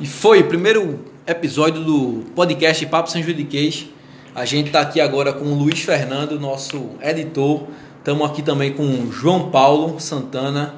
E 0.00 0.06
foi 0.06 0.42
o 0.42 0.44
primeiro 0.44 1.00
episódio 1.26 1.82
do 1.82 2.24
podcast 2.32 2.86
Papo 2.86 3.10
Sem 3.10 3.20
Juridiquês. 3.20 3.86
A 4.32 4.44
gente 4.44 4.68
está 4.68 4.80
aqui 4.80 5.00
agora 5.00 5.32
com 5.32 5.46
o 5.46 5.54
Luiz 5.56 5.80
Fernando, 5.80 6.38
nosso 6.38 6.90
editor. 7.02 7.64
Estamos 7.98 8.30
aqui 8.30 8.40
também 8.40 8.72
com 8.72 8.84
o 8.84 9.10
João 9.10 9.50
Paulo 9.50 9.98
Santana, 9.98 10.76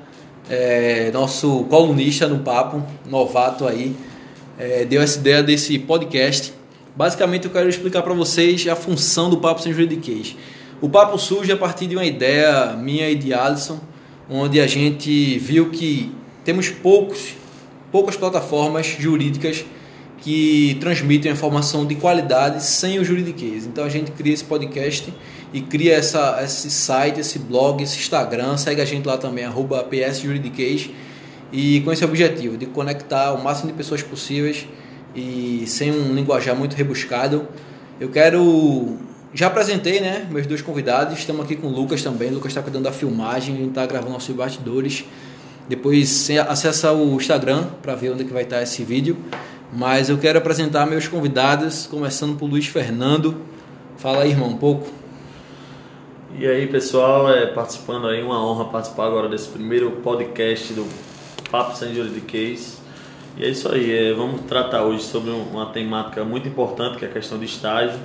é, 0.49 1.11
nosso 1.13 1.65
colunista 1.65 2.27
no 2.27 2.39
Papo, 2.39 2.83
novato 3.11 3.69
aí. 3.69 3.95
É, 4.59 4.87
deu 4.87 5.03
essa 5.03 5.19
ideia 5.19 5.43
desse 5.43 5.79
podcast. 5.79 6.55
Basicamente 6.97 7.45
eu 7.45 7.51
quero 7.51 7.69
explicar 7.69 8.01
para 8.01 8.15
vocês 8.15 8.67
a 8.69 8.75
função 8.75 9.29
do 9.29 9.37
Papo 9.37 9.61
Sem 9.61 9.75
Juridiquês. 9.75 10.35
O 10.81 10.89
papo 10.89 11.19
surge 11.19 11.53
a 11.53 11.59
partir 11.59 11.87
de 11.87 11.95
uma 11.95 12.07
ideia 12.07 12.73
minha 12.73 13.11
e 13.11 13.15
de 13.15 13.35
Alisson, 13.35 13.81
onde 14.31 14.59
a 14.59 14.67
gente 14.67 15.39
viu 15.39 15.69
que 15.69 16.11
temos 16.43 16.71
poucos 16.71 17.35
poucas 17.91 18.17
plataformas 18.17 18.87
jurídicas 18.87 19.65
que 20.19 20.77
transmitem 20.81 21.33
informação 21.33 21.87
de 21.87 21.95
qualidade 21.95 22.63
sem 22.63 22.99
o 22.99 23.05
juridiquês. 23.05 23.67
Então 23.67 23.85
a 23.85 23.89
gente 23.89 24.11
cria 24.13 24.35
esse 24.35 24.45
podcast 24.45 25.13
e 25.53 25.61
cria 25.61 25.95
essa, 25.95 26.41
esse 26.43 26.71
site, 26.71 27.21
esse 27.21 27.39
blog, 27.39 27.83
esse 27.83 27.99
Instagram, 27.99 28.57
segue 28.57 28.81
a 28.81 28.85
gente 28.85 29.07
lá 29.07 29.17
também, 29.17 29.45
arroba 29.45 29.83
psjuridiquês, 29.83 30.91
e 31.53 31.81
com 31.81 31.93
esse 31.93 32.05
objetivo 32.05 32.57
de 32.57 32.67
conectar 32.67 33.33
o 33.33 33.43
máximo 33.43 33.71
de 33.71 33.77
pessoas 33.77 34.03
possíveis 34.03 34.67
e 35.15 35.65
sem 35.67 35.91
um 35.91 36.15
linguajar 36.15 36.55
muito 36.55 36.75
rebuscado. 36.77 37.49
Eu 37.99 38.09
quero. 38.09 38.99
Já 39.33 39.47
apresentei 39.47 40.01
né, 40.01 40.27
meus 40.31 40.47
dois 40.47 40.61
convidados, 40.61 41.19
estamos 41.19 41.45
aqui 41.45 41.57
com 41.57 41.69
o 41.69 41.71
Lucas 41.71 42.03
também. 42.03 42.31
O 42.31 42.35
Lucas 42.35 42.51
está 42.51 42.63
cuidando 42.63 42.85
da 42.85 42.93
filmagem, 42.93 43.67
está 43.67 43.87
gravando 43.87 44.13
nossos 44.13 44.35
bastidores. 44.35 45.05
Depois 45.71 46.29
acessa 46.49 46.93
o 46.93 47.15
Instagram 47.15 47.63
para 47.81 47.95
ver 47.95 48.11
onde 48.11 48.25
é 48.25 48.27
que 48.27 48.33
vai 48.33 48.43
estar 48.43 48.61
esse 48.61 48.83
vídeo. 48.83 49.17
Mas 49.73 50.09
eu 50.09 50.19
quero 50.19 50.37
apresentar 50.37 50.85
meus 50.85 51.07
convidados, 51.07 51.87
começando 51.87 52.37
por 52.37 52.51
Luiz 52.51 52.67
Fernando. 52.67 53.37
Fala 53.97 54.25
aí, 54.25 54.31
irmão, 54.31 54.49
um 54.49 54.57
pouco. 54.57 54.89
E 56.37 56.45
aí, 56.45 56.67
pessoal, 56.67 57.31
é, 57.31 57.47
participando 57.47 58.09
aí, 58.09 58.21
uma 58.21 58.45
honra 58.45 58.65
participar 58.65 59.07
agora 59.07 59.29
desse 59.29 59.49
primeiro 59.49 59.93
podcast 60.03 60.73
do 60.73 60.89
Papo 61.53 61.77
Sem 61.77 61.95
Juridiquês. 61.95 62.83
E 63.37 63.45
é 63.45 63.49
isso 63.49 63.73
aí, 63.73 63.97
é, 63.97 64.13
vamos 64.13 64.41
tratar 64.49 64.83
hoje 64.83 65.05
sobre 65.05 65.31
uma 65.31 65.67
temática 65.67 66.25
muito 66.25 66.49
importante, 66.49 66.99
que 66.99 67.05
é 67.05 67.09
a 67.09 67.13
questão 67.13 67.39
de 67.39 67.45
estágio. 67.45 68.01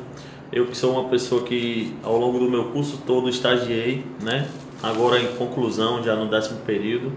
Eu 0.52 0.68
que 0.68 0.78
sou 0.78 0.92
uma 0.92 1.10
pessoa 1.10 1.42
que 1.42 1.96
ao 2.04 2.16
longo 2.16 2.38
do 2.38 2.48
meu 2.48 2.66
curso 2.66 3.02
todo 3.08 3.28
estagiei, 3.28 4.06
né? 4.22 4.48
Agora 4.84 5.20
em 5.20 5.26
conclusão, 5.36 6.04
já 6.04 6.16
no 6.16 6.30
décimo 6.30 6.60
período. 6.60 7.12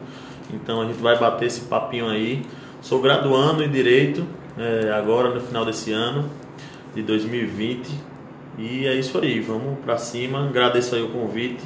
Então 0.53 0.83
a 0.83 0.87
gente 0.87 1.01
vai 1.01 1.19
bater 1.19 1.47
esse 1.47 1.63
papinho 1.63 2.09
aí. 2.09 2.43
Sou 2.81 3.01
graduando 3.01 3.63
em 3.63 3.71
Direito, 3.71 4.25
é, 4.57 4.93
agora 4.93 5.35
no 5.35 5.41
final 5.41 5.65
desse 5.65 5.93
ano, 5.93 6.29
de 6.95 7.03
2020. 7.03 7.89
E 8.59 8.87
é 8.87 8.95
isso 8.95 9.19
aí, 9.19 9.41
vamos 9.41 9.79
para 9.81 9.99
cima. 9.99 10.47
Agradeço 10.47 10.95
aí 10.95 11.03
o 11.03 11.09
convite. 11.11 11.63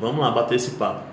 Vamos 0.00 0.20
lá 0.20 0.30
bater 0.30 0.56
esse 0.56 0.72
papo. 0.72 1.12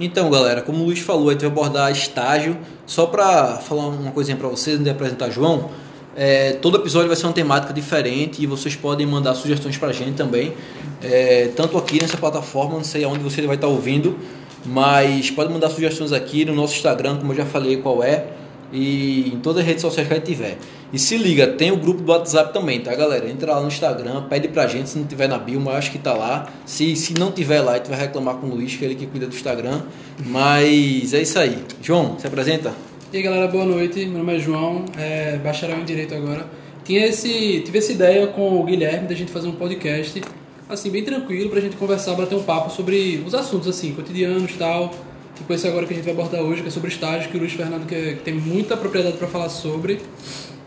Então, 0.00 0.30
galera, 0.30 0.62
como 0.62 0.82
o 0.82 0.86
Luiz 0.86 1.00
falou, 1.00 1.28
a 1.28 1.32
gente 1.32 1.40
vai 1.40 1.50
abordar 1.50 1.90
estágio. 1.90 2.56
Só 2.86 3.06
para 3.06 3.56
falar 3.56 3.88
uma 3.88 4.12
coisinha 4.12 4.36
para 4.36 4.48
vocês, 4.48 4.74
antes 4.74 4.84
de 4.84 4.90
apresentar 4.90 5.30
João, 5.30 5.70
é, 6.16 6.54
todo 6.54 6.78
episódio 6.78 7.06
vai 7.06 7.16
ser 7.16 7.26
uma 7.26 7.32
temática 7.32 7.72
diferente 7.72 8.42
e 8.42 8.46
vocês 8.46 8.74
podem 8.74 9.06
mandar 9.06 9.34
sugestões 9.34 9.76
para 9.76 9.88
a 9.88 9.92
gente 9.92 10.16
também. 10.16 10.52
É, 11.00 11.50
tanto 11.54 11.78
aqui 11.78 12.00
nessa 12.00 12.16
plataforma, 12.16 12.74
não 12.74 12.84
sei 12.84 13.04
aonde 13.04 13.22
você 13.22 13.40
vai 13.42 13.54
estar 13.54 13.68
ouvindo, 13.68 14.16
mas 14.64 15.30
pode 15.30 15.52
mandar 15.52 15.70
sugestões 15.70 16.12
aqui 16.12 16.44
no 16.44 16.54
nosso 16.54 16.74
Instagram, 16.74 17.18
como 17.18 17.32
eu 17.32 17.36
já 17.36 17.46
falei 17.46 17.78
qual 17.78 18.02
é, 18.02 18.26
e 18.72 19.30
em 19.32 19.38
todas 19.40 19.60
as 19.60 19.66
redes 19.66 19.82
sociais 19.82 20.08
que 20.08 20.14
a 20.14 20.16
gente 20.16 20.26
tiver. 20.26 20.58
E 20.92 20.98
se 20.98 21.18
liga, 21.18 21.46
tem 21.46 21.70
o 21.70 21.76
grupo 21.76 22.02
do 22.02 22.10
WhatsApp 22.10 22.52
também, 22.52 22.80
tá, 22.80 22.94
galera? 22.94 23.28
Entra 23.28 23.54
lá 23.54 23.60
no 23.60 23.68
Instagram, 23.68 24.22
pede 24.28 24.48
pra 24.48 24.66
gente, 24.66 24.88
se 24.88 24.98
não 24.98 25.06
tiver 25.06 25.28
na 25.28 25.38
bio, 25.38 25.60
mas 25.60 25.76
acho 25.76 25.90
que 25.90 25.98
tá 25.98 26.14
lá. 26.14 26.46
Se, 26.64 26.96
se 26.96 27.12
não 27.14 27.30
tiver 27.30 27.60
lá, 27.60 27.72
a 27.72 27.76
gente 27.76 27.90
vai 27.90 27.98
reclamar 27.98 28.36
com 28.36 28.46
o 28.46 28.54
Luiz, 28.54 28.74
que 28.74 28.84
é 28.84 28.88
ele 28.88 28.94
que 28.94 29.06
cuida 29.06 29.26
do 29.26 29.34
Instagram. 29.34 29.82
Mas 30.24 31.12
é 31.12 31.20
isso 31.20 31.38
aí. 31.38 31.58
João, 31.82 32.18
se 32.18 32.26
apresenta. 32.26 32.72
E 33.12 33.18
aí, 33.18 33.22
galera, 33.22 33.48
boa 33.48 33.66
noite. 33.66 34.04
Meu 34.06 34.18
nome 34.18 34.36
é 34.36 34.38
João, 34.38 34.84
é 34.96 35.36
bacharel 35.36 35.78
em 35.78 35.84
Direito 35.84 36.14
agora. 36.14 36.46
Tinha 36.84 37.06
esse, 37.06 37.60
tive 37.66 37.78
essa 37.78 37.92
ideia 37.92 38.26
com 38.28 38.58
o 38.58 38.64
Guilherme 38.64 39.08
da 39.08 39.14
gente 39.14 39.30
fazer 39.30 39.48
um 39.48 39.52
podcast 39.52 40.22
assim, 40.68 40.90
bem 40.90 41.02
tranquilo 41.02 41.50
pra 41.50 41.60
gente 41.60 41.76
conversar, 41.76 42.14
bater 42.14 42.34
um 42.34 42.42
papo 42.42 42.70
sobre 42.70 43.22
os 43.26 43.34
assuntos, 43.34 43.68
assim, 43.68 43.92
cotidianos 43.92 44.50
e 44.50 44.54
tal. 44.54 44.94
Tipo 45.36 45.52
esse 45.52 45.68
agora 45.68 45.86
que 45.86 45.92
a 45.92 45.96
gente 45.96 46.04
vai 46.04 46.14
abordar 46.14 46.40
hoje, 46.42 46.62
que 46.62 46.68
é 46.68 46.70
sobre 46.70 46.90
estágio, 46.90 47.30
que 47.30 47.36
o 47.36 47.40
Luiz 47.40 47.52
Fernando 47.52 47.86
que, 47.86 48.14
que 48.14 48.22
tem 48.22 48.34
muita 48.34 48.76
propriedade 48.76 49.16
para 49.16 49.28
falar 49.28 49.48
sobre. 49.48 50.00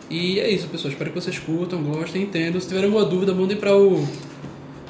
E 0.09 0.39
é 0.39 0.49
isso, 0.49 0.67
pessoal. 0.67 0.91
Espero 0.91 1.11
que 1.11 1.19
vocês 1.19 1.37
curtam, 1.39 1.83
gostem, 1.83 2.23
entendam. 2.23 2.59
Se 2.59 2.67
tiverem 2.67 2.87
alguma 2.87 3.05
dúvida, 3.05 3.33
mandem 3.33 3.57
para 3.57 3.75
o 3.75 4.05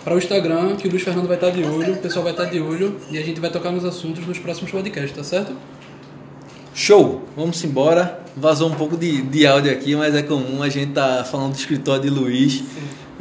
para 0.03 0.15
o 0.15 0.17
Instagram, 0.17 0.75
que 0.77 0.87
o 0.87 0.89
Luiz 0.91 1.03
Fernando 1.03 1.27
vai 1.27 1.37
estar 1.37 1.51
de 1.51 1.63
olho, 1.63 1.93
o 1.93 1.97
pessoal 1.97 2.23
vai 2.23 2.33
estar 2.33 2.45
de 2.45 2.59
olho 2.59 2.97
e 3.11 3.19
a 3.19 3.21
gente 3.21 3.39
vai 3.39 3.51
tocar 3.51 3.71
nos 3.71 3.85
assuntos 3.85 4.25
nos 4.25 4.39
próximos 4.39 4.71
podcasts, 4.71 5.15
tá 5.15 5.23
certo? 5.23 5.53
Show! 6.73 7.23
Vamos 7.35 7.63
embora. 7.63 8.19
Vazou 8.35 8.69
um 8.69 8.73
pouco 8.73 8.97
de, 8.97 9.21
de 9.21 9.45
áudio 9.45 9.71
aqui, 9.71 9.95
mas 9.95 10.15
é 10.15 10.23
comum. 10.23 10.63
A 10.63 10.69
gente 10.69 10.93
tá 10.93 11.23
falando 11.23 11.51
do 11.51 11.57
escritório 11.57 12.01
de 12.01 12.09
Luiz. 12.09 12.53
Sim. 12.53 12.65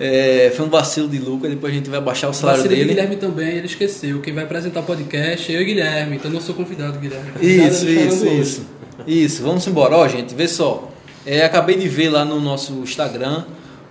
É, 0.02 0.50
foi 0.56 0.64
um 0.64 0.70
vacilo 0.70 1.06
de 1.06 1.18
Lucas, 1.18 1.50
depois 1.50 1.70
a 1.70 1.76
gente 1.76 1.90
vai 1.90 2.00
baixar 2.00 2.30
o 2.30 2.32
salário 2.32 2.62
vacilo 2.62 2.74
dele. 2.74 2.90
O 2.90 2.94
Guilherme 2.94 3.16
também, 3.16 3.48
ele 3.56 3.66
esqueceu. 3.66 4.18
Quem 4.22 4.32
vai 4.32 4.44
apresentar 4.44 4.80
o 4.80 4.82
podcast 4.82 5.52
é 5.52 5.56
eu 5.58 5.60
e 5.60 5.64
Guilherme, 5.66 6.16
então 6.16 6.30
não 6.30 6.40
sou 6.40 6.54
convidado, 6.54 6.98
Guilherme. 6.98 7.32
Isso, 7.42 7.86
isso, 7.86 8.26
isso. 8.26 8.66
Isso, 9.06 9.42
vamos 9.42 9.66
embora. 9.66 9.94
Ó, 9.96 10.08
gente, 10.08 10.34
vê 10.34 10.48
só. 10.48 10.90
É, 11.26 11.44
acabei 11.44 11.76
de 11.76 11.86
ver 11.86 12.08
lá 12.08 12.24
no 12.24 12.40
nosso 12.40 12.72
Instagram 12.72 13.44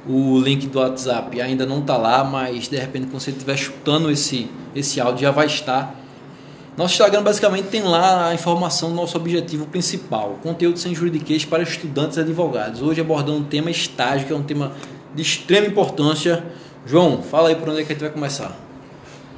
o 0.07 0.39
link 0.39 0.65
do 0.65 0.79
WhatsApp. 0.79 1.39
Ainda 1.39 1.63
não 1.63 1.81
tá 1.81 1.95
lá, 1.95 2.23
mas 2.23 2.67
de 2.67 2.77
repente, 2.77 3.05
quando 3.05 3.21
você 3.21 3.29
estiver 3.29 3.55
chutando 3.55 4.09
esse, 4.09 4.49
esse 4.75 4.99
áudio, 4.99 5.21
já 5.21 5.31
vai 5.31 5.45
estar. 5.45 5.95
Nosso 6.75 6.93
Instagram 6.93 7.21
basicamente 7.21 7.65
tem 7.65 7.83
lá 7.83 8.29
a 8.29 8.33
informação 8.33 8.89
do 8.89 8.95
nosso 8.95 9.15
objetivo 9.15 9.67
principal: 9.67 10.39
conteúdo 10.41 10.79
sem 10.79 10.95
juridiquês 10.95 11.45
para 11.45 11.61
estudantes 11.61 12.17
e 12.17 12.21
advogados. 12.21 12.81
Hoje 12.81 12.99
abordando 12.99 13.41
o 13.41 13.43
tema 13.43 13.69
estágio, 13.69 14.25
que 14.25 14.33
é 14.33 14.35
um 14.35 14.41
tema 14.41 14.71
de 15.13 15.21
extrema 15.21 15.67
importância. 15.67 16.43
João, 16.85 17.21
fala 17.21 17.49
aí 17.49 17.55
por 17.55 17.69
onde 17.69 17.81
é 17.81 17.83
que 17.83 17.91
a 17.91 17.95
gente 17.95 18.01
vai 18.01 18.11
começar. 18.11 18.57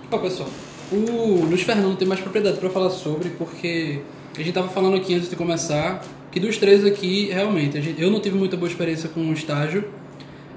Bom, 0.09 0.19
pessoal, 0.19 0.49
o 0.91 1.45
Luiz 1.45 1.61
Fernando 1.61 1.97
tem 1.97 2.07
mais 2.07 2.19
propriedade 2.19 2.57
para 2.57 2.69
falar 2.69 2.89
sobre, 2.89 3.29
porque 3.29 4.01
a 4.33 4.37
gente 4.37 4.49
estava 4.49 4.67
falando 4.69 4.97
aqui 4.97 5.13
antes 5.13 5.29
de 5.29 5.35
começar 5.35 6.03
que 6.31 6.39
dos 6.39 6.57
três 6.57 6.85
aqui, 6.85 7.29
realmente, 7.31 7.81
gente, 7.81 8.01
eu 8.01 8.09
não 8.09 8.19
tive 8.21 8.37
muita 8.37 8.55
boa 8.55 8.69
experiência 8.69 9.09
com 9.09 9.19
o 9.19 9.33
estágio. 9.33 9.83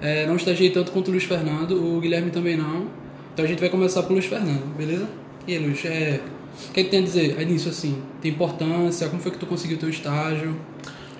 É, 0.00 0.26
não 0.26 0.36
estagiei 0.36 0.70
tanto 0.70 0.92
quanto 0.92 1.08
o 1.08 1.10
Luiz 1.10 1.24
Fernando, 1.24 1.72
o 1.72 2.00
Guilherme 2.00 2.30
também 2.30 2.56
não. 2.56 2.86
Então 3.32 3.44
a 3.44 3.48
gente 3.48 3.58
vai 3.58 3.68
começar 3.68 4.02
pelo 4.02 4.14
Luiz 4.14 4.26
Fernando, 4.26 4.76
beleza? 4.76 5.08
E 5.46 5.54
aí, 5.54 5.58
Luiz, 5.58 5.84
é, 5.84 6.20
o 6.68 6.72
que, 6.72 6.80
é 6.80 6.84
que 6.84 6.90
tem 6.90 7.00
a 7.00 7.02
dizer 7.02 7.36
aí 7.38 7.44
nisso 7.44 7.68
assim? 7.68 7.96
Tem 8.20 8.30
importância? 8.30 9.08
Como 9.08 9.20
foi 9.20 9.32
que 9.32 9.38
tu 9.38 9.46
conseguiu 9.46 9.76
o 9.76 9.80
teu 9.80 9.88
estágio? 9.88 10.54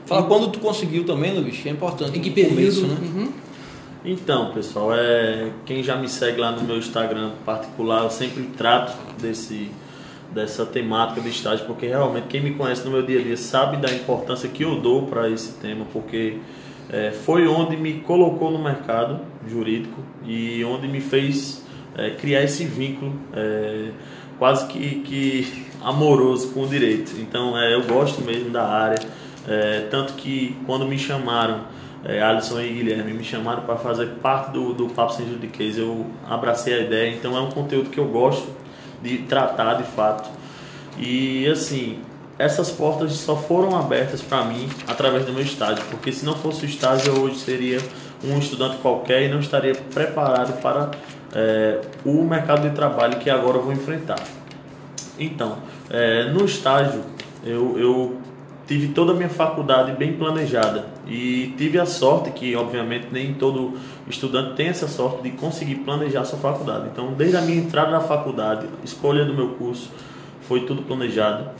Fala 0.06 0.22
quando 0.24 0.52
tu 0.52 0.60
conseguiu 0.60 1.04
também, 1.04 1.36
Luiz, 1.36 1.56
que 1.56 1.68
é 1.68 1.72
importante. 1.72 2.16
Em 2.16 2.22
que 2.22 2.30
período? 2.30 2.54
Começo, 2.54 2.86
né? 2.86 2.96
Uhum. 3.02 3.28
Então, 4.04 4.52
pessoal, 4.52 4.94
é, 4.94 5.50
quem 5.64 5.82
já 5.82 5.96
me 5.96 6.10
segue 6.10 6.38
lá 6.38 6.52
no 6.52 6.62
meu 6.62 6.76
Instagram 6.76 7.30
particular, 7.42 8.02
eu 8.02 8.10
sempre 8.10 8.42
trato 8.54 8.94
desse, 9.18 9.70
dessa 10.30 10.66
temática 10.66 11.22
de 11.22 11.30
estágio, 11.30 11.64
porque 11.64 11.86
realmente 11.86 12.26
quem 12.28 12.42
me 12.42 12.50
conhece 12.50 12.84
no 12.84 12.90
meu 12.90 13.00
dia 13.00 13.20
a 13.20 13.22
dia 13.22 13.36
sabe 13.38 13.78
da 13.78 13.90
importância 13.90 14.46
que 14.46 14.62
eu 14.62 14.78
dou 14.78 15.06
para 15.06 15.30
esse 15.30 15.54
tema, 15.54 15.86
porque 15.90 16.36
é, 16.90 17.12
foi 17.12 17.48
onde 17.48 17.78
me 17.78 18.00
colocou 18.00 18.50
no 18.50 18.62
mercado 18.62 19.20
jurídico 19.48 20.02
e 20.26 20.62
onde 20.66 20.86
me 20.86 21.00
fez 21.00 21.64
é, 21.96 22.10
criar 22.10 22.42
esse 22.42 22.66
vínculo 22.66 23.14
é, 23.32 23.88
quase 24.38 24.66
que, 24.66 25.00
que, 25.00 25.66
amoroso 25.82 26.52
com 26.52 26.64
o 26.64 26.68
direito. 26.68 27.12
Então, 27.18 27.56
é, 27.58 27.72
eu 27.72 27.82
gosto 27.84 28.20
mesmo 28.20 28.50
da 28.50 28.68
área, 28.68 28.98
é, 29.48 29.86
tanto 29.90 30.12
que 30.12 30.54
quando 30.66 30.84
me 30.84 30.98
chamaram 30.98 31.72
é, 32.04 32.22
Alisson 32.22 32.60
e 32.60 32.68
Guilherme 32.68 33.12
me 33.14 33.24
chamaram 33.24 33.62
para 33.62 33.76
fazer 33.76 34.06
parte 34.22 34.52
do, 34.52 34.74
do 34.74 34.88
Papo 34.88 35.14
Sem 35.14 35.26
Judiquês. 35.26 35.78
Eu 35.78 36.06
abracei 36.28 36.74
a 36.74 36.78
ideia, 36.80 37.14
então 37.14 37.36
é 37.36 37.40
um 37.40 37.50
conteúdo 37.50 37.90
que 37.90 37.98
eu 37.98 38.06
gosto 38.06 38.46
de 39.02 39.18
tratar 39.18 39.74
de 39.74 39.84
fato. 39.84 40.28
E 40.98 41.46
assim, 41.48 42.00
essas 42.38 42.70
portas 42.70 43.12
só 43.12 43.36
foram 43.36 43.76
abertas 43.76 44.20
para 44.20 44.44
mim 44.44 44.68
através 44.86 45.24
do 45.24 45.32
meu 45.32 45.42
estágio, 45.42 45.82
porque 45.90 46.12
se 46.12 46.24
não 46.24 46.34
fosse 46.34 46.64
o 46.64 46.68
estágio, 46.68 47.14
eu 47.14 47.22
hoje 47.22 47.38
seria 47.38 47.80
um 48.22 48.38
estudante 48.38 48.76
qualquer 48.78 49.22
e 49.22 49.28
não 49.28 49.40
estaria 49.40 49.74
preparado 49.74 50.60
para 50.60 50.90
é, 51.34 51.80
o 52.04 52.22
mercado 52.22 52.68
de 52.68 52.74
trabalho 52.74 53.18
que 53.18 53.30
agora 53.30 53.58
vou 53.58 53.72
enfrentar. 53.72 54.22
Então, 55.18 55.58
é, 55.90 56.24
no 56.24 56.44
estágio, 56.44 57.02
eu, 57.44 57.78
eu 57.78 58.18
tive 58.66 58.88
toda 58.88 59.12
a 59.12 59.14
minha 59.14 59.28
faculdade 59.28 59.92
bem 59.92 60.14
planejada. 60.14 60.86
E 61.06 61.54
tive 61.56 61.78
a 61.78 61.86
sorte 61.86 62.30
que 62.30 62.54
obviamente 62.56 63.08
nem 63.12 63.34
todo 63.34 63.74
estudante 64.08 64.54
tem 64.54 64.68
essa 64.68 64.88
sorte 64.88 65.22
de 65.22 65.30
conseguir 65.30 65.76
planejar 65.76 66.24
sua 66.24 66.38
faculdade. 66.38 66.88
Então 66.92 67.12
desde 67.12 67.36
a 67.36 67.42
minha 67.42 67.58
entrada 67.58 67.90
na 67.90 68.00
faculdade 68.00 68.66
escolha 68.82 69.24
do 69.24 69.34
meu 69.34 69.50
curso 69.50 69.90
foi 70.42 70.60
tudo 70.60 70.82
planejado. 70.82 71.50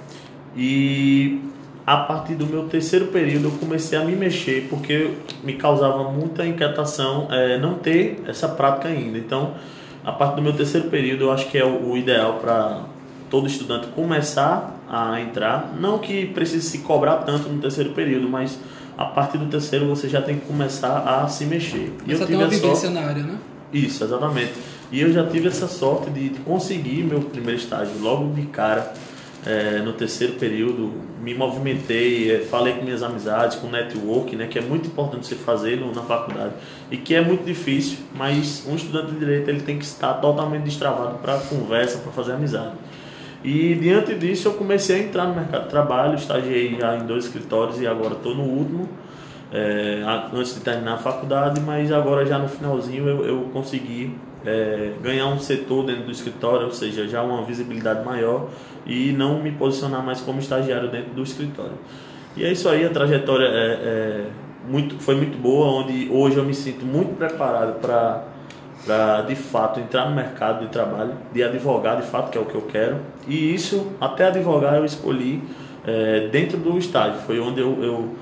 E 0.56 1.40
a 1.86 1.98
partir 1.98 2.34
do 2.34 2.46
meu 2.46 2.64
terceiro 2.68 3.06
período 3.06 3.48
eu 3.48 3.52
comecei 3.52 3.98
a 3.98 4.04
me 4.04 4.16
mexer 4.16 4.68
porque 4.70 5.10
me 5.42 5.54
causava 5.54 6.10
muita 6.10 6.46
inquietação 6.46 7.28
é, 7.30 7.58
não 7.58 7.74
ter 7.74 8.22
essa 8.26 8.48
prática 8.48 8.88
ainda. 8.88 9.18
Então, 9.18 9.54
a 10.02 10.12
partir 10.12 10.36
do 10.36 10.42
meu 10.42 10.52
terceiro 10.54 10.88
período 10.88 11.24
eu 11.24 11.32
acho 11.32 11.48
que 11.50 11.58
é 11.58 11.64
o, 11.64 11.90
o 11.90 11.98
ideal 11.98 12.34
para 12.34 12.94
todo 13.34 13.48
estudante 13.48 13.88
começar 13.88 14.81
a 14.88 15.20
entrar. 15.20 15.75
Não 15.76 15.98
que 15.98 16.26
precise 16.26 16.70
se 16.70 16.78
cobrar 16.78 17.16
tanto 17.16 17.48
no 17.48 17.60
terceiro 17.60 17.90
período, 17.90 18.28
mas 18.28 18.56
a 18.96 19.06
partir 19.06 19.38
do 19.38 19.46
terceiro 19.46 19.88
você 19.88 20.08
já 20.08 20.22
tem 20.22 20.38
que 20.38 20.46
começar 20.46 20.98
a 21.00 21.26
se 21.26 21.44
mexer. 21.44 21.92
E 22.06 22.12
eu 22.12 22.20
tive 22.20 22.36
uma 22.36 22.46
vivência 22.46 22.90
na 22.90 23.00
área, 23.00 23.25
né? 23.25 23.36
Isso, 23.72 24.04
exatamente. 24.04 24.52
E 24.92 25.00
eu 25.00 25.12
já 25.12 25.26
tive 25.26 25.48
essa 25.48 25.66
sorte 25.66 26.10
de, 26.10 26.28
de 26.28 26.38
conseguir 26.40 27.02
meu 27.02 27.22
primeiro 27.22 27.58
estágio 27.58 27.94
logo 28.00 28.32
de 28.34 28.42
cara 28.46 28.94
é, 29.44 29.81
no 29.81 29.92
terceiro 29.92 30.34
período, 30.34 30.92
me 31.20 31.34
movimentei, 31.34 32.31
é, 32.31 32.38
falei 32.38 32.75
com 32.75 32.84
minhas 32.84 33.02
amizades, 33.02 33.56
com 33.56 33.66
network, 33.66 34.36
né, 34.36 34.46
que 34.46 34.60
é 34.60 34.62
muito 34.62 34.86
importante 34.86 35.26
você 35.26 35.34
fazer 35.34 35.81
no, 35.81 35.92
na 35.92 36.02
faculdade 36.02 36.52
e 36.88 36.96
que 36.96 37.16
é 37.16 37.20
muito 37.20 37.44
difícil, 37.44 37.98
mas 38.14 38.64
um 38.66 38.76
estudante 38.76 39.10
de 39.10 39.19
direito 39.19 39.48
ele 39.48 39.60
tem 39.60 39.76
que 39.76 39.84
estar 39.84 40.14
totalmente 40.14 40.62
destravado 40.62 41.19
para 41.19 41.38
conversa, 41.38 41.98
para 41.98 42.12
fazer 42.12 42.32
amizade. 42.32 42.75
E 43.44 43.75
diante 43.75 44.14
disso 44.14 44.49
eu 44.49 44.55
comecei 44.55 44.96
a 44.96 44.99
entrar 45.00 45.26
no 45.26 45.35
mercado 45.35 45.64
de 45.64 45.69
trabalho, 45.69 46.14
estagiei 46.14 46.79
já 46.81 46.96
em 46.96 47.06
dois 47.06 47.26
escritórios 47.26 47.79
e 47.79 47.87
agora 47.87 48.14
estou 48.14 48.35
no 48.35 48.43
último, 48.43 48.88
é, 49.52 50.02
antes 50.32 50.55
de 50.55 50.61
terminar 50.61 50.94
a 50.94 50.99
faculdade, 50.99 51.61
mas 51.61 51.93
agora 51.93 52.25
já 52.25 52.38
no 52.38 52.49
finalzinho 52.49 53.06
eu, 53.06 53.26
eu 53.26 53.41
consegui 53.52 54.17
é, 54.46 54.93
ganhar 55.02 55.26
um 55.26 55.38
setor 55.38 55.85
dentro 55.85 56.05
do 56.05 56.11
escritório, 56.11 56.64
ou 56.64 56.73
seja, 56.73 57.06
já 57.06 57.23
uma 57.23 57.43
visibilidade 57.44 58.02
maior 58.02 58.49
e 58.87 59.12
não 59.12 59.43
me 59.43 59.52
posicionar 59.52 60.02
mais 60.02 60.23
como 60.23 60.38
estagiário 60.38 60.91
dentro 60.91 61.12
do 61.12 61.23
escritório. 61.23 61.79
E 62.35 62.44
é 62.44 62.50
isso 62.50 62.67
aí, 62.67 62.82
a 62.87 62.91
trajetória 62.91 63.46
é, 63.46 63.50
é 63.50 64.26
muito, 64.67 64.99
foi 64.99 65.17
muito 65.17 65.37
boa, 65.37 65.82
onde 65.82 66.08
hoje 66.11 66.38
eu 66.38 66.44
me 66.44 66.55
sinto 66.55 66.87
muito 66.87 67.14
preparado 67.17 67.79
para 67.79 68.25
para 68.84 69.22
de 69.22 69.34
fato 69.34 69.81
entrar 69.81 70.08
no 70.08 70.14
mercado 70.14 70.64
de 70.64 70.72
trabalho, 70.72 71.12
de 71.32 71.42
advogar 71.42 72.00
de 72.00 72.06
fato, 72.06 72.31
que 72.31 72.38
é 72.38 72.40
o 72.40 72.44
que 72.44 72.54
eu 72.54 72.62
quero. 72.62 72.98
E 73.26 73.54
isso, 73.54 73.92
até 74.00 74.26
advogar, 74.26 74.75
eu 74.75 74.84
escolhi 74.84 75.42
é, 75.86 76.28
dentro 76.28 76.58
do 76.58 76.78
estágio, 76.78 77.20
foi 77.20 77.40
onde 77.40 77.60
eu, 77.60 77.82
eu, 77.82 78.14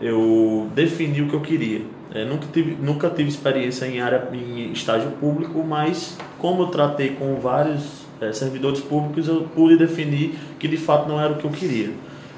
eu 0.00 0.68
defini 0.74 1.22
o 1.22 1.28
que 1.28 1.34
eu 1.34 1.40
queria. 1.40 1.82
É, 2.14 2.24
nunca, 2.24 2.46
tive, 2.52 2.76
nunca 2.80 3.10
tive 3.10 3.28
experiência 3.28 3.84
em 3.86 4.00
área 4.00 4.28
em 4.32 4.72
estágio 4.72 5.10
público, 5.20 5.62
mas 5.62 6.16
como 6.38 6.62
eu 6.62 6.66
tratei 6.68 7.10
com 7.10 7.34
vários 7.36 8.06
é, 8.20 8.32
servidores 8.32 8.80
públicos, 8.80 9.28
eu 9.28 9.42
pude 9.54 9.76
definir 9.76 10.34
que 10.58 10.66
de 10.66 10.76
fato 10.76 11.08
não 11.08 11.20
era 11.20 11.32
o 11.32 11.36
que 11.36 11.44
eu 11.44 11.50
queria. 11.50 11.90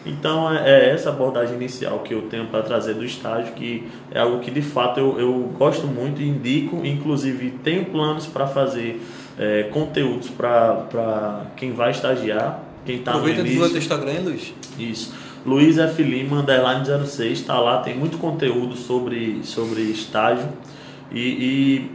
Então 0.05 0.52
é, 0.52 0.69
é 0.69 0.91
essa 0.91 1.11
abordagem 1.11 1.56
inicial 1.56 1.99
que 2.00 2.14
eu 2.14 2.23
tenho 2.23 2.47
para 2.47 2.62
trazer 2.62 2.94
do 2.94 3.05
estágio, 3.05 3.52
que 3.55 3.87
é 4.11 4.20
algo 4.20 4.41
que 4.41 4.50
de 4.50 4.62
fato 4.62 4.99
eu, 4.99 5.20
eu 5.20 5.32
gosto 5.58 5.87
muito 5.87 6.23
e 6.23 6.29
indico, 6.29 6.81
inclusive 6.85 7.50
tenho 7.62 7.85
planos 7.87 8.26
para 8.26 8.47
fazer 8.47 9.00
é, 9.38 9.64
conteúdos 9.64 10.29
para 10.29 11.47
quem 11.56 11.73
vai 11.73 11.91
estagiar, 11.91 12.62
quem 12.85 12.97
está 12.97 13.12
no 13.12 13.29
início. 13.29 13.41
Aproveita 13.41 13.75
o 13.75 13.79
Instagram, 13.79 14.20
Luiz. 14.25 14.55
Isso. 14.79 15.14
Luiz 15.44 15.79
F. 15.79 16.03
Lima, 16.03 16.41
underline 16.41 16.85
06, 16.85 17.41
está 17.41 17.58
lá, 17.58 17.79
tem 17.79 17.96
muito 17.96 18.19
conteúdo 18.19 18.76
sobre, 18.76 19.41
sobre 19.43 19.82
estágio. 19.82 20.49
E, 21.11 21.91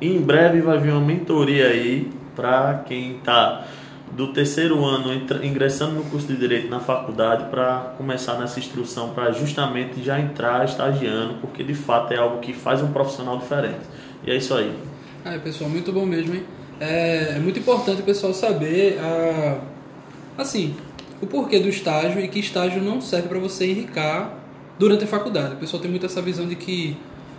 e 0.00 0.08
em 0.10 0.20
breve 0.20 0.60
vai 0.60 0.78
vir 0.78 0.92
uma 0.92 1.00
mentoria 1.00 1.68
aí 1.68 2.10
para 2.36 2.84
quem 2.86 3.16
está 3.16 3.66
do 4.12 4.32
terceiro 4.32 4.84
ano 4.84 5.12
ingressando 5.42 5.92
no 5.94 6.04
curso 6.04 6.26
de 6.26 6.36
Direito 6.36 6.68
na 6.68 6.80
faculdade 6.80 7.50
para 7.50 7.94
começar 7.96 8.38
nessa 8.38 8.58
instrução, 8.58 9.10
para 9.10 9.32
justamente 9.32 10.02
já 10.02 10.18
entrar 10.18 10.64
estagiando, 10.64 11.34
porque 11.40 11.62
de 11.62 11.74
fato 11.74 12.12
é 12.12 12.16
algo 12.16 12.40
que 12.40 12.52
faz 12.52 12.82
um 12.82 12.92
profissional 12.92 13.38
diferente. 13.38 13.80
E 14.24 14.30
é 14.30 14.36
isso 14.36 14.54
aí. 14.54 14.74
Ah, 15.24 15.38
pessoal, 15.38 15.70
muito 15.70 15.92
bom 15.92 16.06
mesmo, 16.06 16.34
hein? 16.34 16.42
É, 16.80 17.34
é 17.36 17.38
muito 17.38 17.58
importante 17.58 18.00
o 18.00 18.04
pessoal 18.04 18.32
saber, 18.32 18.98
a, 19.00 19.60
assim, 20.40 20.76
o 21.20 21.26
porquê 21.26 21.58
do 21.58 21.68
estágio 21.68 22.20
e 22.20 22.28
que 22.28 22.38
estágio 22.38 22.82
não 22.82 23.00
serve 23.00 23.28
para 23.28 23.38
você 23.38 23.70
enricar 23.70 24.34
durante 24.78 25.04
a 25.04 25.06
faculdade. 25.06 25.54
O 25.54 25.56
pessoal 25.56 25.82
tem 25.82 25.90
muito 25.90 26.06
essa 26.06 26.22
visão 26.22 26.46
de 26.46 26.54
que, 26.54 26.96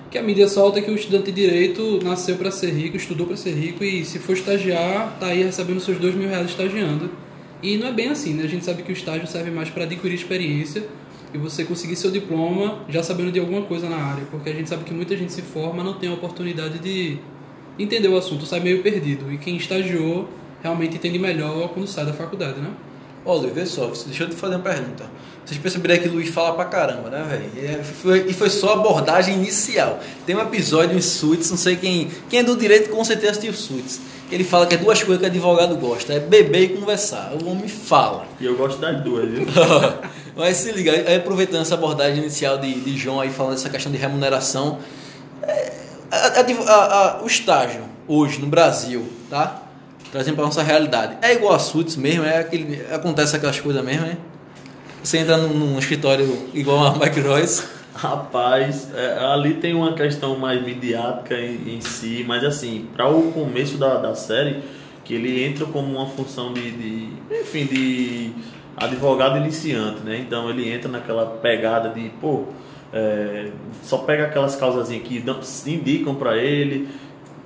que 0.10 0.18
a 0.18 0.24
mídia 0.24 0.48
solta 0.48 0.82
que 0.82 0.90
o 0.90 0.96
estudante 0.96 1.32
de 1.32 1.42
direito 1.42 2.00
nasceu 2.04 2.36
para 2.36 2.50
ser 2.50 2.72
rico, 2.72 2.98
estudou 2.98 3.28
para 3.28 3.38
ser 3.38 3.54
rico 3.54 3.84
e 3.84 4.04
se 4.04 4.18
for 4.18 4.34
estagiar, 4.34 5.18
tá 5.20 5.28
aí 5.28 5.44
recebendo 5.44 5.80
seus 5.80 6.00
dois 6.00 6.16
mil 6.16 6.28
reais 6.28 6.50
estagiando. 6.50 7.12
E 7.62 7.78
não 7.78 7.88
é 7.88 7.92
bem 7.92 8.08
assim, 8.08 8.34
né? 8.34 8.44
A 8.44 8.48
gente 8.48 8.66
sabe 8.66 8.82
que 8.82 8.92
o 8.92 8.94
estágio 8.94 9.28
serve 9.28 9.52
mais 9.52 9.70
para 9.70 9.84
adquirir 9.84 10.16
experiência 10.16 10.84
e 11.34 11.38
você 11.38 11.64
conseguir 11.64 11.96
seu 11.96 12.10
diploma 12.10 12.86
já 12.90 13.04
sabendo 13.04 13.32
de 13.32 13.40
alguma 13.40 13.62
coisa 13.62 13.88
na 13.88 13.98
área, 13.98 14.24
porque 14.32 14.50
a 14.50 14.54
gente 14.54 14.68
sabe 14.68 14.84
que 14.84 14.94
muita 14.94 15.16
gente 15.16 15.32
se 15.32 15.44
forma 15.44 15.84
não 15.84 15.94
tem 15.94 16.10
a 16.10 16.14
oportunidade 16.14 16.80
de 16.80 17.20
entender 17.78 18.08
o 18.08 18.18
assunto, 18.18 18.46
sai 18.46 18.62
meio 18.62 18.82
perdido. 18.82 19.32
E 19.32 19.38
quem 19.38 19.58
estagiou 19.58 20.28
realmente 20.64 20.96
entende 20.96 21.20
melhor 21.20 21.70
quando 21.70 21.88
sai 21.88 22.06
da 22.06 22.14
faculdade, 22.14 22.60
né? 22.60 22.72
Luiz, 23.38 23.54
vê 23.54 23.66
só, 23.66 23.86
deixa 24.06 24.24
eu 24.24 24.30
te 24.30 24.36
fazer 24.36 24.56
uma 24.56 24.64
pergunta. 24.64 25.06
Vocês 25.46 25.60
perceberam 25.60 26.04
que 26.04 26.08
o 26.08 26.12
Luiz 26.12 26.30
fala 26.30 26.54
pra 26.54 26.66
caramba, 26.66 27.10
né, 27.10 27.26
velho? 27.28 28.28
E, 28.30 28.34
foi 28.34 28.52
só 28.52 28.70
a 28.70 28.74
abordagem 28.74 29.34
inicial. 29.34 30.00
Tem 30.24 30.36
um 30.36 30.42
episódio 30.42 30.96
em 30.96 31.02
Suits, 31.02 31.50
não 31.50 31.58
sei 31.58 31.76
quem. 31.76 32.12
Quem 32.30 32.40
é 32.40 32.44
do 32.44 32.56
direito 32.56 32.92
com 32.92 33.04
certeza 33.04 33.32
assistiu 33.32 33.54
Suits. 33.54 34.00
Ele 34.32 34.44
fala 34.44 34.68
que 34.68 34.76
é 34.76 34.78
duas 34.78 35.02
coisas 35.02 35.20
que 35.20 35.26
advogado 35.26 35.76
gosta: 35.76 36.14
é 36.14 36.20
beber 36.20 36.62
e 36.62 36.70
conversar. 36.78 37.34
O 37.34 37.50
homem 37.50 37.68
fala. 37.68 38.28
E 38.40 38.46
eu 38.46 38.56
gosto 38.56 38.80
das 38.80 39.04
duas, 39.04 39.28
viu? 39.28 39.48
Mas 40.38 40.58
se 40.58 40.72
liga, 40.72 40.92
aí, 40.92 41.16
aproveitando 41.16 41.62
essa 41.62 41.74
abordagem 41.74 42.20
inicial 42.20 42.60
de, 42.60 42.72
de 42.72 42.96
João 42.96 43.20
aí 43.20 43.32
falando 43.32 43.54
dessa 43.54 43.72
questão 43.72 43.92
de 43.92 43.98
remuneração, 43.98 44.78
é, 45.42 45.74
a, 46.12 46.28
a, 46.28 47.18
a, 47.20 47.24
o 47.24 47.26
estágio 47.26 47.82
hoje 48.08 48.40
no 48.40 48.48
Brasil, 48.48 49.04
tá? 49.32 49.69
Trazendo 50.12 50.36
para 50.36 50.46
nossa 50.46 50.64
realidade. 50.64 51.18
É 51.22 51.34
igual 51.34 51.54
a 51.54 51.60
Suits 51.60 51.96
mesmo, 51.96 52.26
é 52.26 52.40
aquele, 52.40 52.82
acontece 52.92 53.36
aquelas 53.36 53.60
coisas 53.60 53.84
mesmo, 53.84 54.06
né? 54.06 54.18
Você 55.04 55.20
entra 55.20 55.38
num, 55.38 55.54
num 55.54 55.80
escritório 55.80 56.50
igual 56.54 56.86
a 56.86 56.98
Mike 56.98 57.22
Royce. 57.22 57.64
Rapaz, 57.94 58.90
é, 58.96 59.18
ali 59.26 59.56
tem 59.56 59.74
uma 59.74 59.94
questão 59.94 60.38
mais 60.38 60.64
midiática 60.64 61.36
em, 61.36 61.76
em 61.76 61.82
si, 61.82 62.24
mas 62.28 62.44
assim, 62.44 62.88
para 62.96 63.10
o 63.10 63.32
começo 63.32 63.78
da, 63.78 63.98
da 63.98 64.16
série, 64.16 64.64
que 65.04 65.14
ele 65.14 65.44
entra 65.44 65.66
como 65.66 65.98
uma 65.98 66.06
função 66.06 66.54
de, 66.54 66.72
de, 66.72 67.10
enfim, 67.42 67.66
de 67.66 68.32
advogado 68.78 69.38
iniciante, 69.38 70.02
né? 70.02 70.18
Então 70.18 70.50
ele 70.50 70.72
entra 70.72 70.90
naquela 70.90 71.26
pegada 71.26 71.90
de, 71.90 72.10
pô, 72.22 72.46
é, 72.94 73.50
só 73.84 74.00
pega 74.00 74.26
aquelas 74.26 74.56
causazinhas 74.56 75.06
que 75.06 75.24
indicam 75.68 76.16
para 76.16 76.38
ele 76.38 76.88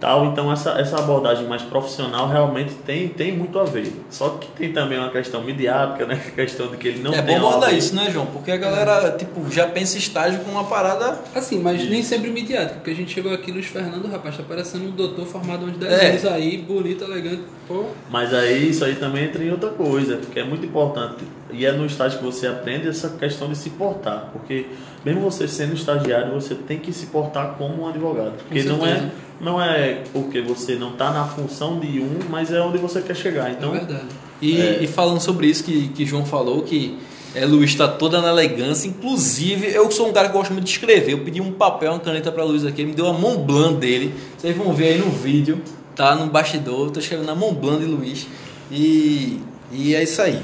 tal. 0.04 0.26
Então 0.26 0.52
essa, 0.52 0.72
essa 0.72 0.98
abordagem 0.98 1.48
mais 1.48 1.62
profissional 1.62 2.28
realmente 2.28 2.74
tem, 2.86 3.08
tem 3.08 3.32
muito 3.32 3.58
a 3.58 3.64
ver. 3.64 3.92
Só 4.10 4.32
que 4.32 4.48
tem 4.52 4.74
também 4.74 5.00
uma 5.00 5.10
questão 5.10 5.42
midiática, 5.42 6.06
né? 6.06 6.22
A 6.28 6.32
questão 6.32 6.68
de 6.68 6.78
que 6.78 6.90
ele 6.90 7.02
não 7.02 7.14
é 7.14 7.22
tem. 7.22 7.36
É 7.36 7.40
bom 7.40 7.48
abordar 7.48 7.74
isso, 7.74 7.96
né, 7.96 8.10
João? 8.12 8.26
Porque 8.26 8.52
a 8.52 8.58
galera 8.58 9.12
tipo, 9.12 9.50
já 9.50 9.68
pensa 9.68 9.98
estágio 9.98 10.42
com 10.42 10.52
uma 10.52 10.66
parada. 10.66 11.20
Assim, 11.34 11.60
mas 11.60 11.82
isso. 11.82 11.90
nem 11.90 12.04
sempre 12.04 12.30
midiática. 12.30 12.76
Porque 12.76 12.92
a 12.92 12.96
gente 12.96 13.14
chegou 13.14 13.34
aqui, 13.34 13.52
Luiz 13.52 13.68
Fernando, 13.68 14.10
rapaz, 14.10 14.36
tá 14.36 14.44
parecendo 14.44 14.86
um 14.86 14.92
doutor 14.92 15.26
formado 15.26 15.66
uns 15.66 15.78
10 15.78 15.92
é. 15.92 16.10
anos 16.10 16.26
aí, 16.26 16.58
bonito, 16.58 17.04
elegante. 17.04 17.44
Pô. 17.68 17.86
Mas 18.10 18.34
aí 18.34 18.70
isso 18.70 18.84
aí 18.84 18.96
também 18.96 19.26
entra 19.26 19.44
em 19.44 19.52
outra 19.52 19.70
coisa, 19.70 20.18
porque 20.18 20.40
é 20.40 20.44
muito 20.44 20.66
importante. 20.66 21.24
E 21.54 21.66
é 21.66 21.72
no 21.72 21.86
estágio 21.86 22.20
que 22.20 22.26
você 22.26 22.48
aprende 22.48 22.88
essa 22.88 23.10
questão 23.10 23.48
de 23.48 23.56
se 23.56 23.70
portar. 23.70 24.30
Porque 24.34 24.66
mesmo 25.06 25.22
você 25.22 25.48
sendo 25.48 25.74
estagiário, 25.74 26.34
você 26.34 26.56
tem 26.56 26.80
que 26.80 26.92
se 26.92 27.08
portar 27.08 27.56
como 27.58 27.84
um 27.84 27.88
advogado. 27.88 28.34
Porque 28.48 28.64
não 28.64 28.86
é 28.86 29.12
não 29.40 29.62
é 29.62 30.04
porque 30.12 30.42
você 30.42 30.76
não 30.76 30.92
está 30.92 31.12
na 31.12 31.26
função 31.26 31.80
de 31.80 32.00
um, 32.00 32.20
mas 32.30 32.52
é 32.52 32.62
onde 32.62 32.78
você 32.78 33.02
quer 33.02 33.16
chegar. 33.16 33.52
Então, 33.52 33.76
é 33.76 33.80
verdade. 33.80 34.08
E, 34.42 34.60
é... 34.60 34.84
e 34.84 34.88
falando 34.88 35.20
sobre 35.20 35.48
isso 35.48 35.64
que, 35.64 35.90
que 35.90 36.06
João 36.06 36.26
falou, 36.26 36.62
que 36.62 36.98
é, 37.36 37.46
Luiz 37.46 37.72
está 37.72 37.88
toda 37.88 38.22
na 38.22 38.30
elegância. 38.30 38.88
Inclusive, 38.88 39.68
eu 39.74 39.90
sou 39.92 40.10
um 40.10 40.14
cara 40.14 40.28
que 40.28 40.34
gosta 40.34 40.54
muito 40.54 40.66
de 40.66 40.72
escrever. 40.72 41.12
Eu 41.12 41.20
pedi 41.20 41.42
um 41.42 41.52
papel, 41.52 41.92
uma 41.92 42.00
caneta 42.00 42.32
para 42.32 42.44
Luiz 42.44 42.66
aqui, 42.66 42.82
ele 42.82 42.92
me 42.92 42.96
deu 42.96 43.08
a 43.08 43.14
mão 43.14 43.38
blanc 43.38 43.80
dele. 43.80 44.14
Vocês 44.38 44.56
vão 44.56 44.74
ver 44.74 44.90
aí 44.90 44.98
no 45.00 45.10
vídeo, 45.10 45.62
tá? 45.96 46.16
No 46.16 46.28
bastidor, 46.28 46.88
estou 46.88 47.02
escrevendo 47.02 47.26
na 47.26 47.36
mão 47.36 47.54
blanc 47.54 47.80
de 47.80 47.86
Luiz. 47.86 48.28
E, 48.72 49.42
e 49.72 49.96
é 49.96 50.04
isso 50.04 50.22
aí. 50.22 50.40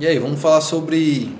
E 0.00 0.06
aí, 0.06 0.18
vamos 0.18 0.40
falar 0.40 0.60
sobre 0.60 1.32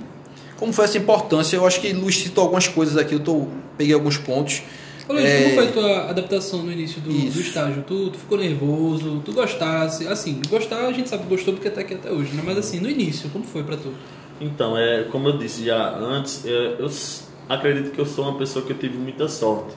como 0.57 0.71
foi 0.71 0.85
essa 0.85 0.97
importância. 0.97 1.57
Eu 1.57 1.65
acho 1.65 1.81
que 1.81 1.91
Luiz 1.91 2.17
citou 2.17 2.43
algumas 2.43 2.67
coisas 2.67 2.97
aqui, 2.97 3.13
eu 3.13 3.19
tô, 3.19 3.47
peguei 3.77 3.93
alguns 3.93 4.17
pontos. 4.17 4.61
Ô, 5.07 5.13
Luiz, 5.13 5.25
é... 5.25 5.43
como 5.43 5.55
foi 5.55 5.67
a 5.67 5.71
tua 5.71 6.09
adaptação 6.09 6.63
no 6.63 6.71
início 6.71 7.01
do, 7.01 7.11
do 7.11 7.39
estágio? 7.39 7.83
Tu, 7.85 8.09
tu, 8.09 8.17
ficou 8.17 8.37
nervoso? 8.37 9.21
Tu 9.23 9.33
gostasse? 9.33 10.07
Assim, 10.07 10.41
gostar 10.49 10.87
a 10.87 10.91
gente 10.91 11.09
sabe 11.09 11.23
que 11.23 11.29
gostou 11.29 11.53
porque 11.53 11.69
tá 11.69 11.81
aqui 11.81 11.93
até 11.93 12.11
hoje, 12.11 12.33
né? 12.33 12.41
Mas 12.45 12.57
assim, 12.57 12.79
no 12.79 12.89
início, 12.89 13.29
como 13.29 13.43
foi 13.43 13.63
para 13.63 13.77
tu? 13.77 13.93
Então, 14.39 14.77
é, 14.77 15.03
como 15.03 15.29
eu 15.29 15.37
disse 15.37 15.65
já 15.65 15.95
antes, 15.97 16.45
é, 16.45 16.75
eu 16.79 16.89
acredito 17.47 17.91
que 17.91 17.99
eu 17.99 18.05
sou 18.05 18.27
uma 18.27 18.37
pessoa 18.37 18.65
que 18.65 18.71
eu 18.71 18.77
tive 18.77 18.97
muita 18.97 19.27
sorte. 19.27 19.73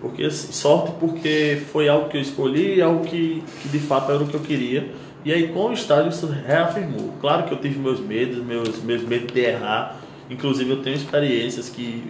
Porque 0.00 0.30
sorte 0.30 0.92
porque 1.00 1.62
foi 1.72 1.88
algo 1.88 2.08
que 2.08 2.16
eu 2.16 2.20
escolhi, 2.20 2.80
algo 2.80 3.04
que, 3.04 3.42
que 3.62 3.68
de 3.68 3.80
fato 3.80 4.12
era 4.12 4.22
o 4.22 4.28
que 4.28 4.34
eu 4.34 4.40
queria. 4.40 4.92
E 5.28 5.32
aí 5.34 5.48
com 5.48 5.66
o 5.66 5.72
estágio 5.74 6.08
isso 6.08 6.26
reafirmou. 6.26 7.12
Claro 7.20 7.42
que 7.42 7.52
eu 7.52 7.58
tive 7.58 7.78
meus 7.78 8.00
medos, 8.00 8.42
meus, 8.42 8.82
meus 8.82 9.02
medos 9.02 9.30
de 9.30 9.40
errar. 9.40 10.00
Inclusive 10.30 10.70
eu 10.70 10.82
tenho 10.82 10.96
experiências 10.96 11.68
que 11.68 12.02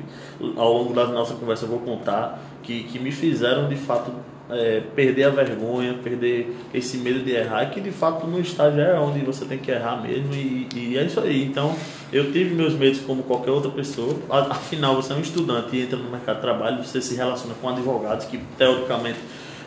ao 0.56 0.72
longo 0.72 0.94
da 0.94 1.08
nossa 1.08 1.34
conversa 1.34 1.64
eu 1.64 1.68
vou 1.68 1.80
contar 1.80 2.40
que, 2.62 2.84
que 2.84 2.96
me 2.96 3.10
fizeram 3.10 3.68
de 3.68 3.74
fato 3.74 4.12
é, 4.48 4.82
perder 4.94 5.24
a 5.24 5.30
vergonha, 5.30 5.94
perder 5.94 6.56
esse 6.72 6.98
medo 6.98 7.18
de 7.24 7.32
errar, 7.32 7.66
que 7.70 7.80
de 7.80 7.90
fato 7.90 8.24
no 8.24 8.38
estágio 8.38 8.80
é 8.80 8.96
onde 9.00 9.18
você 9.24 9.44
tem 9.44 9.58
que 9.58 9.72
errar 9.72 10.00
mesmo 10.00 10.32
e, 10.32 10.68
e 10.76 10.96
é 10.96 11.02
isso 11.02 11.18
aí. 11.18 11.44
Então 11.44 11.74
eu 12.12 12.30
tive 12.30 12.54
meus 12.54 12.74
medos 12.74 13.00
como 13.00 13.24
qualquer 13.24 13.50
outra 13.50 13.72
pessoa. 13.72 14.14
Afinal, 14.30 14.94
você 14.94 15.12
é 15.12 15.16
um 15.16 15.20
estudante 15.20 15.74
e 15.74 15.82
entra 15.82 15.98
no 15.98 16.08
mercado 16.08 16.36
de 16.36 16.42
trabalho, 16.42 16.84
você 16.84 17.02
se 17.02 17.16
relaciona 17.16 17.56
com 17.60 17.68
advogados 17.68 18.26
que 18.26 18.38
teoricamente 18.56 19.18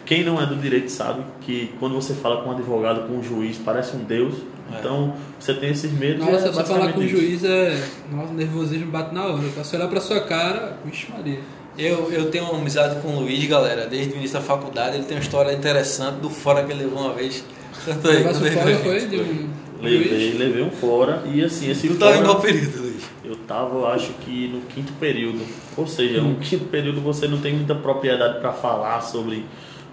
quem 0.06 0.24
não 0.24 0.42
é 0.42 0.46
do 0.46 0.56
direito 0.56 0.90
sabe 0.90 1.24
que 1.42 1.74
quando 1.80 1.96
você 1.96 2.14
fala 2.14 2.42
com 2.42 2.50
um 2.50 2.54
advogado, 2.54 3.08
com 3.08 3.18
um 3.18 3.24
juiz, 3.24 3.58
parece 3.58 3.96
um 3.96 4.04
deus. 4.04 4.36
É. 4.74 4.80
Então, 4.80 5.14
você 5.40 5.54
tem 5.54 5.70
esses 5.70 5.92
medos. 5.92 6.26
Nossa, 6.26 6.48
é 6.48 6.52
você 6.52 6.64
falar 6.64 6.94
com 6.94 7.00
o 7.00 7.08
juiz 7.08 7.44
é. 7.44 7.82
Nossa, 8.12 8.34
nervosismo 8.34 8.92
bate 8.92 9.14
na 9.14 9.26
hora. 9.26 9.42
Você 9.58 9.76
olhar 9.76 9.88
pra 9.88 10.02
sua 10.02 10.22
cara, 10.22 10.78
vixe 10.86 11.12
Maria. 11.12 11.40
Eu, 11.78 12.12
eu 12.12 12.30
tenho 12.30 12.46
uma 12.46 12.60
amizade 12.60 13.02
com 13.02 13.16
o 13.16 13.20
Luiz, 13.22 13.46
galera, 13.48 13.88
desde 13.88 14.14
o 14.14 14.18
início 14.18 14.38
da 14.38 14.44
faculdade. 14.44 14.98
Ele 14.98 15.06
tem 15.06 15.18
uma 15.18 15.24
história 15.24 15.54
interessante 15.54 16.20
do 16.20 16.30
fora 16.30 16.64
que 16.64 16.72
ele 16.72 16.84
levou 16.84 17.00
uma 17.00 17.14
vez. 17.14 17.44
Tanto 17.86 18.10
aí, 18.10 18.24
fora 18.24 18.78
foi 18.78 19.00
de 19.08 19.18
um. 19.18 19.50
Levei, 19.82 20.34
levei 20.38 20.62
um 20.62 20.70
fora 20.70 21.24
e 21.26 21.44
assim, 21.44 21.72
esse 21.72 21.88
tu 21.88 21.96
fora... 21.96 22.12
tava 22.12 22.22
em 22.22 22.26
qual 22.26 22.40
período, 22.40 22.82
Luiz? 22.82 23.04
Eu 23.26 23.36
tava, 23.48 23.88
acho 23.88 24.14
que 24.14 24.48
no 24.48 24.62
quinto 24.62 24.94
período. 24.94 25.40
Ou 25.76 25.88
seja, 25.88 26.22
hum. 26.22 26.34
no 26.34 26.36
quinto 26.36 26.66
período 26.66 27.02
você 27.02 27.28
não 27.28 27.40
tem 27.40 27.56
muita 27.56 27.74
propriedade 27.74 28.40
para 28.40 28.52
falar 28.52 29.02
sobre 29.02 29.44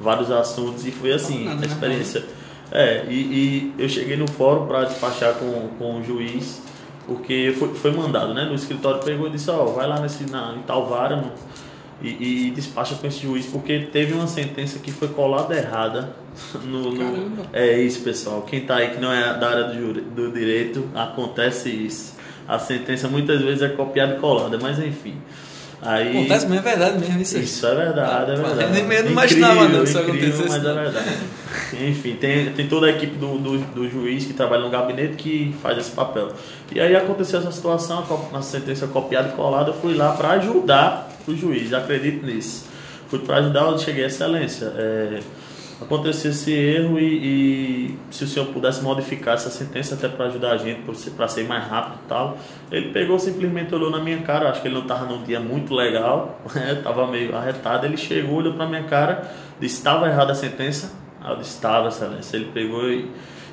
vários 0.00 0.30
assuntos 0.30 0.86
e 0.86 0.90
foi 0.90 1.12
assim, 1.12 1.48
a 1.48 1.54
né, 1.54 1.66
experiência. 1.66 2.24
É, 2.70 3.06
e, 3.08 3.14
e 3.14 3.74
eu 3.78 3.88
cheguei 3.88 4.16
no 4.16 4.28
fórum 4.28 4.66
para 4.66 4.84
despachar 4.84 5.34
com, 5.34 5.68
com 5.78 6.00
o 6.00 6.04
juiz, 6.04 6.60
porque 7.06 7.54
foi, 7.58 7.74
foi 7.74 7.90
mandado, 7.90 8.34
né? 8.34 8.44
No 8.44 8.54
escritório 8.54 9.00
pegou 9.02 9.28
e 9.28 9.30
disse, 9.30 9.50
ó, 9.50 9.64
oh, 9.64 9.72
vai 9.72 9.86
lá 9.86 9.98
nesse, 10.00 10.30
na, 10.30 10.54
em 10.54 10.62
tal 10.62 10.86
vara 10.86 11.16
no, 11.16 11.32
e, 12.00 12.46
e, 12.46 12.50
despacha 12.50 12.94
com 12.94 13.06
esse 13.06 13.20
juiz, 13.20 13.46
porque 13.46 13.88
teve 13.92 14.12
uma 14.12 14.28
sentença 14.28 14.78
que 14.78 14.92
foi 14.92 15.08
colada 15.08 15.56
errada 15.56 16.14
no, 16.64 16.92
no 16.92 17.46
É 17.52 17.80
isso, 17.80 18.02
pessoal. 18.02 18.42
Quem 18.42 18.60
tá 18.60 18.76
aí 18.76 18.90
que 18.90 19.00
não 19.00 19.12
é 19.12 19.36
da 19.38 19.48
área 19.48 19.64
do, 19.64 19.94
do 20.02 20.32
direito, 20.32 20.88
acontece 20.94 21.70
isso. 21.70 22.16
A 22.46 22.58
sentença 22.58 23.08
muitas 23.08 23.42
vezes 23.42 23.62
é 23.62 23.68
copiada 23.68 24.14
e 24.14 24.18
colada, 24.18 24.58
mas 24.60 24.78
enfim. 24.78 25.16
Aí, 25.80 26.11
Acontece 26.11 26.47
mesmo, 26.47 26.66
é 26.66 26.70
verdade 26.70 26.99
mesmo 26.99 27.23
isso. 27.23 27.38
Isso 27.38 27.66
é 27.66 27.75
verdade, 27.75 28.32
é 28.32 28.35
verdade. 28.35 28.73
Nem 28.73 28.85
mesmo 28.85 29.11
imaginava 29.11 29.68
não 29.68 29.85
isso 29.85 29.99
acontecer. 29.99 30.49
Mas 30.49 30.64
é 30.64 30.75
verdade. 30.75 31.16
Enfim, 31.88 32.16
tem, 32.16 32.52
tem 32.52 32.66
toda 32.66 32.87
a 32.87 32.90
equipe 32.90 33.16
do, 33.16 33.38
do, 33.38 33.58
do, 33.58 33.88
juiz 33.88 34.25
que 34.25 34.32
trabalha 34.32 34.62
no 34.62 34.70
gabinete 34.70 35.14
que 35.14 35.54
faz 35.62 35.78
esse 35.78 35.90
papel. 35.92 36.32
E 36.75 36.80
aí 36.80 36.97
aconteceu 36.97 37.38
essa 37.38 37.52
situação, 37.52 38.04
a 38.32 38.42
sentença 38.42 38.88
copiada 38.88 39.28
e 39.28 39.32
colada, 39.32 39.70
eu 39.70 39.75
fui 39.75 39.94
lá 39.94 40.12
para 40.12 40.30
ajudar 40.32 41.11
o 41.26 41.35
juiz, 41.35 41.73
acredito 41.73 42.26
nisso. 42.26 42.66
Fui 43.08 43.20
para 43.20 43.37
ajudar, 43.37 43.70
eu 43.70 43.78
cheguei 43.78 44.04
à 44.04 44.06
excelência. 44.08 44.73
É, 44.76 45.20
aconteceu 45.80 46.30
esse 46.30 46.52
erro 46.52 46.99
e, 46.99 47.04
e, 47.04 47.99
se 48.11 48.25
o 48.25 48.26
senhor 48.26 48.47
pudesse 48.47 48.82
modificar 48.82 49.35
essa 49.35 49.50
sentença 49.50 49.94
até 49.94 50.08
para 50.08 50.26
ajudar 50.26 50.52
a 50.52 50.56
gente, 50.56 50.80
para 51.11 51.28
ser 51.28 51.47
mais 51.47 51.64
rápido 51.66 52.00
e 52.04 52.08
tal. 52.08 52.38
Ele 52.70 52.90
pegou, 52.90 53.18
simplesmente 53.18 53.75
olhou 53.75 53.90
na 53.90 54.00
minha 54.00 54.18
cara, 54.23 54.50
acho 54.50 54.61
que 54.61 54.68
ele 54.68 54.75
não 54.75 54.82
estava 54.82 55.06
num 55.06 55.23
dia 55.23 55.38
muito 55.38 55.73
legal, 55.75 56.40
estava 56.47 57.06
né, 57.06 57.12
meio 57.12 57.37
arretado. 57.37 57.87
Ele 57.87 57.97
chegou, 57.97 58.37
olhou 58.38 58.54
para 58.54 58.66
minha 58.66 58.85
cara, 58.85 59.30
disse: 59.61 59.76
estava 59.76 60.08
errada 60.08 60.32
a 60.32 60.35
sentença? 60.35 60.92
Aí 61.20 61.32
eu 61.32 61.37
disse: 61.37 61.54
estava, 61.54 61.88
excelência. 61.88 62.37
Ele 62.37 62.50
pegou 62.52 62.90
e. 62.90 63.11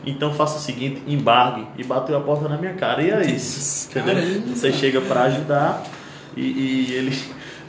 Então 0.08 0.32
faça 0.34 0.58
o 0.58 0.62
seguinte, 0.62 1.02
embargue. 1.08 1.66
E 1.78 1.84
bateu 1.84 2.16
a 2.16 2.22
porta 2.22 2.48
na 2.48 2.58
minha 2.58 2.74
cara. 2.74 3.02
E 3.02 3.10
é 3.10 3.26
isso. 3.26 3.90
Entendeu? 3.90 4.16
Você 4.56 4.72
chega 4.72 5.02
para 5.02 5.24
ajudar 5.24 5.84
e, 6.38 6.42
e 6.42 6.94
ele 6.94 7.12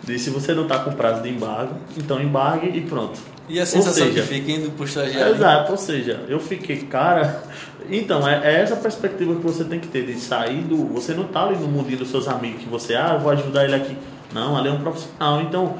disse: 0.06 0.30
você 0.30 0.54
não 0.54 0.62
está 0.62 0.78
com 0.78 0.92
prazo 0.92 1.22
de 1.22 1.28
embargo, 1.28 1.76
então 1.96 2.22
embargue 2.22 2.78
e 2.78 2.80
pronto 2.82 3.36
e 3.48 3.60
a 3.60 3.66
sensação 3.66 4.06
seja, 4.06 4.22
que 4.22 4.26
fica 4.26 4.50
indo 4.50 4.70
pro 4.72 4.84
estagiário? 4.84 5.34
Exato, 5.34 5.72
ou 5.72 5.78
seja, 5.78 6.24
eu 6.28 6.40
fiquei, 6.40 6.78
cara. 6.78 7.42
Então, 7.88 8.26
é, 8.26 8.54
é, 8.54 8.60
essa 8.60 8.76
perspectiva 8.76 9.34
que 9.36 9.40
você 9.40 9.64
tem 9.64 9.78
que 9.78 9.86
ter 9.86 10.04
de 10.04 10.14
sair 10.14 10.62
do. 10.62 10.76
Você 10.88 11.14
não 11.14 11.24
tá 11.24 11.44
ali 11.44 11.56
no 11.56 11.68
mundinho 11.68 11.98
dos 11.98 12.10
seus 12.10 12.26
amigos 12.26 12.62
que 12.62 12.68
você, 12.68 12.94
ah, 12.94 13.12
eu 13.14 13.20
vou 13.20 13.30
ajudar 13.30 13.64
ele 13.64 13.76
aqui. 13.76 13.96
Não, 14.32 14.56
ali 14.56 14.68
é 14.68 14.72
um 14.72 14.80
profissional. 14.80 15.40
Então, 15.42 15.76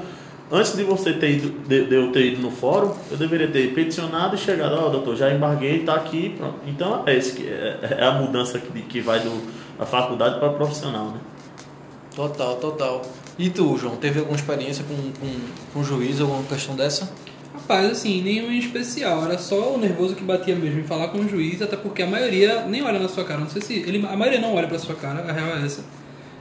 antes 0.49 0.75
de 0.77 0.83
você 0.83 1.11
ter 1.11 1.31
ido, 1.31 1.49
de, 1.67 1.85
de 1.85 1.95
eu 1.95 2.11
ter 2.13 2.27
ido 2.27 2.41
no 2.41 2.51
fórum, 2.51 2.93
eu 3.11 3.17
deveria 3.17 3.49
ter 3.49 3.73
peticionado 3.73 4.35
e 4.35 4.37
chegado, 4.37 4.75
ó, 4.75 4.87
oh, 4.87 4.89
doutor, 4.89 5.17
já 5.17 5.29
embarguei, 5.33 5.83
tá 5.83 5.95
aqui. 5.95 6.35
Pronto. 6.37 6.59
Então, 6.65 7.03
é, 7.05 7.15
esse 7.15 7.33
que, 7.33 7.45
é, 7.45 7.97
é 7.99 8.05
a 8.05 8.11
mudança 8.11 8.57
que, 8.59 8.81
que 8.83 9.01
vai 9.01 9.19
do, 9.19 9.45
da 9.77 9.85
faculdade 9.85 10.39
para 10.39 10.49
profissional, 10.53 11.07
né? 11.07 11.19
Total, 12.15 12.55
total. 12.55 13.01
E 13.37 13.49
tu, 13.49 13.77
João, 13.77 13.95
teve 13.95 14.19
alguma 14.19 14.35
experiência 14.35 14.83
com, 14.83 14.95
com, 14.95 15.39
com 15.73 15.83
juiz, 15.83 16.19
alguma 16.19 16.43
questão 16.43 16.75
dessa? 16.75 17.09
Rapaz, 17.53 17.91
assim, 17.91 18.21
nenhum 18.21 18.51
em 18.51 18.57
especial. 18.57 19.25
Era 19.25 19.37
só 19.37 19.75
o 19.75 19.77
nervoso 19.77 20.15
que 20.15 20.23
batia 20.23 20.55
mesmo 20.55 20.79
em 20.79 20.83
falar 20.83 21.09
com 21.09 21.19
o 21.19 21.29
juiz, 21.29 21.61
até 21.61 21.75
porque 21.75 22.01
a 22.01 22.07
maioria 22.07 22.65
nem 22.65 22.81
olha 22.81 22.97
na 22.97 23.07
sua 23.07 23.23
cara. 23.23 23.39
Não 23.39 23.49
sei 23.49 23.61
se. 23.61 23.73
Ele, 23.73 24.05
a 24.07 24.15
maioria 24.15 24.39
não 24.39 24.55
olha 24.55 24.67
pra 24.67 24.79
sua 24.79 24.95
cara, 24.95 25.19
a 25.19 25.31
real 25.31 25.57
é 25.57 25.65
essa. 25.65 25.83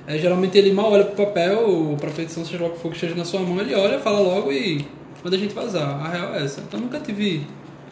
É, 0.06 0.16
geralmente 0.18 0.56
ele 0.56 0.72
mal 0.72 0.90
olha 0.90 1.04
pro 1.04 1.26
papel, 1.26 1.68
ou 1.68 1.96
pra 1.96 2.10
petição, 2.10 2.44
seja 2.44 2.62
lá 2.62 2.68
o 2.68 2.72
que 2.72 2.78
for 2.78 2.90
que 2.90 2.94
esteja 2.94 3.14
na 3.14 3.24
sua 3.24 3.40
mão, 3.40 3.60
ele 3.60 3.74
olha, 3.74 3.98
fala 3.98 4.20
logo 4.20 4.52
e 4.52 4.86
manda 5.22 5.36
a 5.36 5.38
gente 5.38 5.52
vazar. 5.52 6.00
A 6.00 6.08
real 6.08 6.34
é 6.34 6.44
essa. 6.44 6.60
Então 6.60 6.80
nunca 6.80 7.00
tive. 7.00 7.46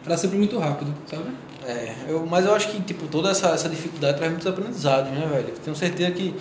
Era 0.05 0.17
sempre 0.17 0.37
muito 0.37 0.57
rápido, 0.57 0.93
sabe? 1.05 1.25
É, 1.67 1.93
eu, 2.07 2.25
mas 2.25 2.45
eu 2.45 2.53
acho 2.55 2.69
que 2.69 2.81
tipo, 2.81 3.07
toda 3.07 3.31
essa, 3.31 3.49
essa 3.49 3.67
dificuldade 3.67 4.17
traz 4.17 4.31
muitos 4.31 4.47
aprendizados, 4.47 5.11
né, 5.11 5.27
velho? 5.31 5.53
Tenho 5.63 5.75
certeza 5.75 6.11
que 6.11 6.33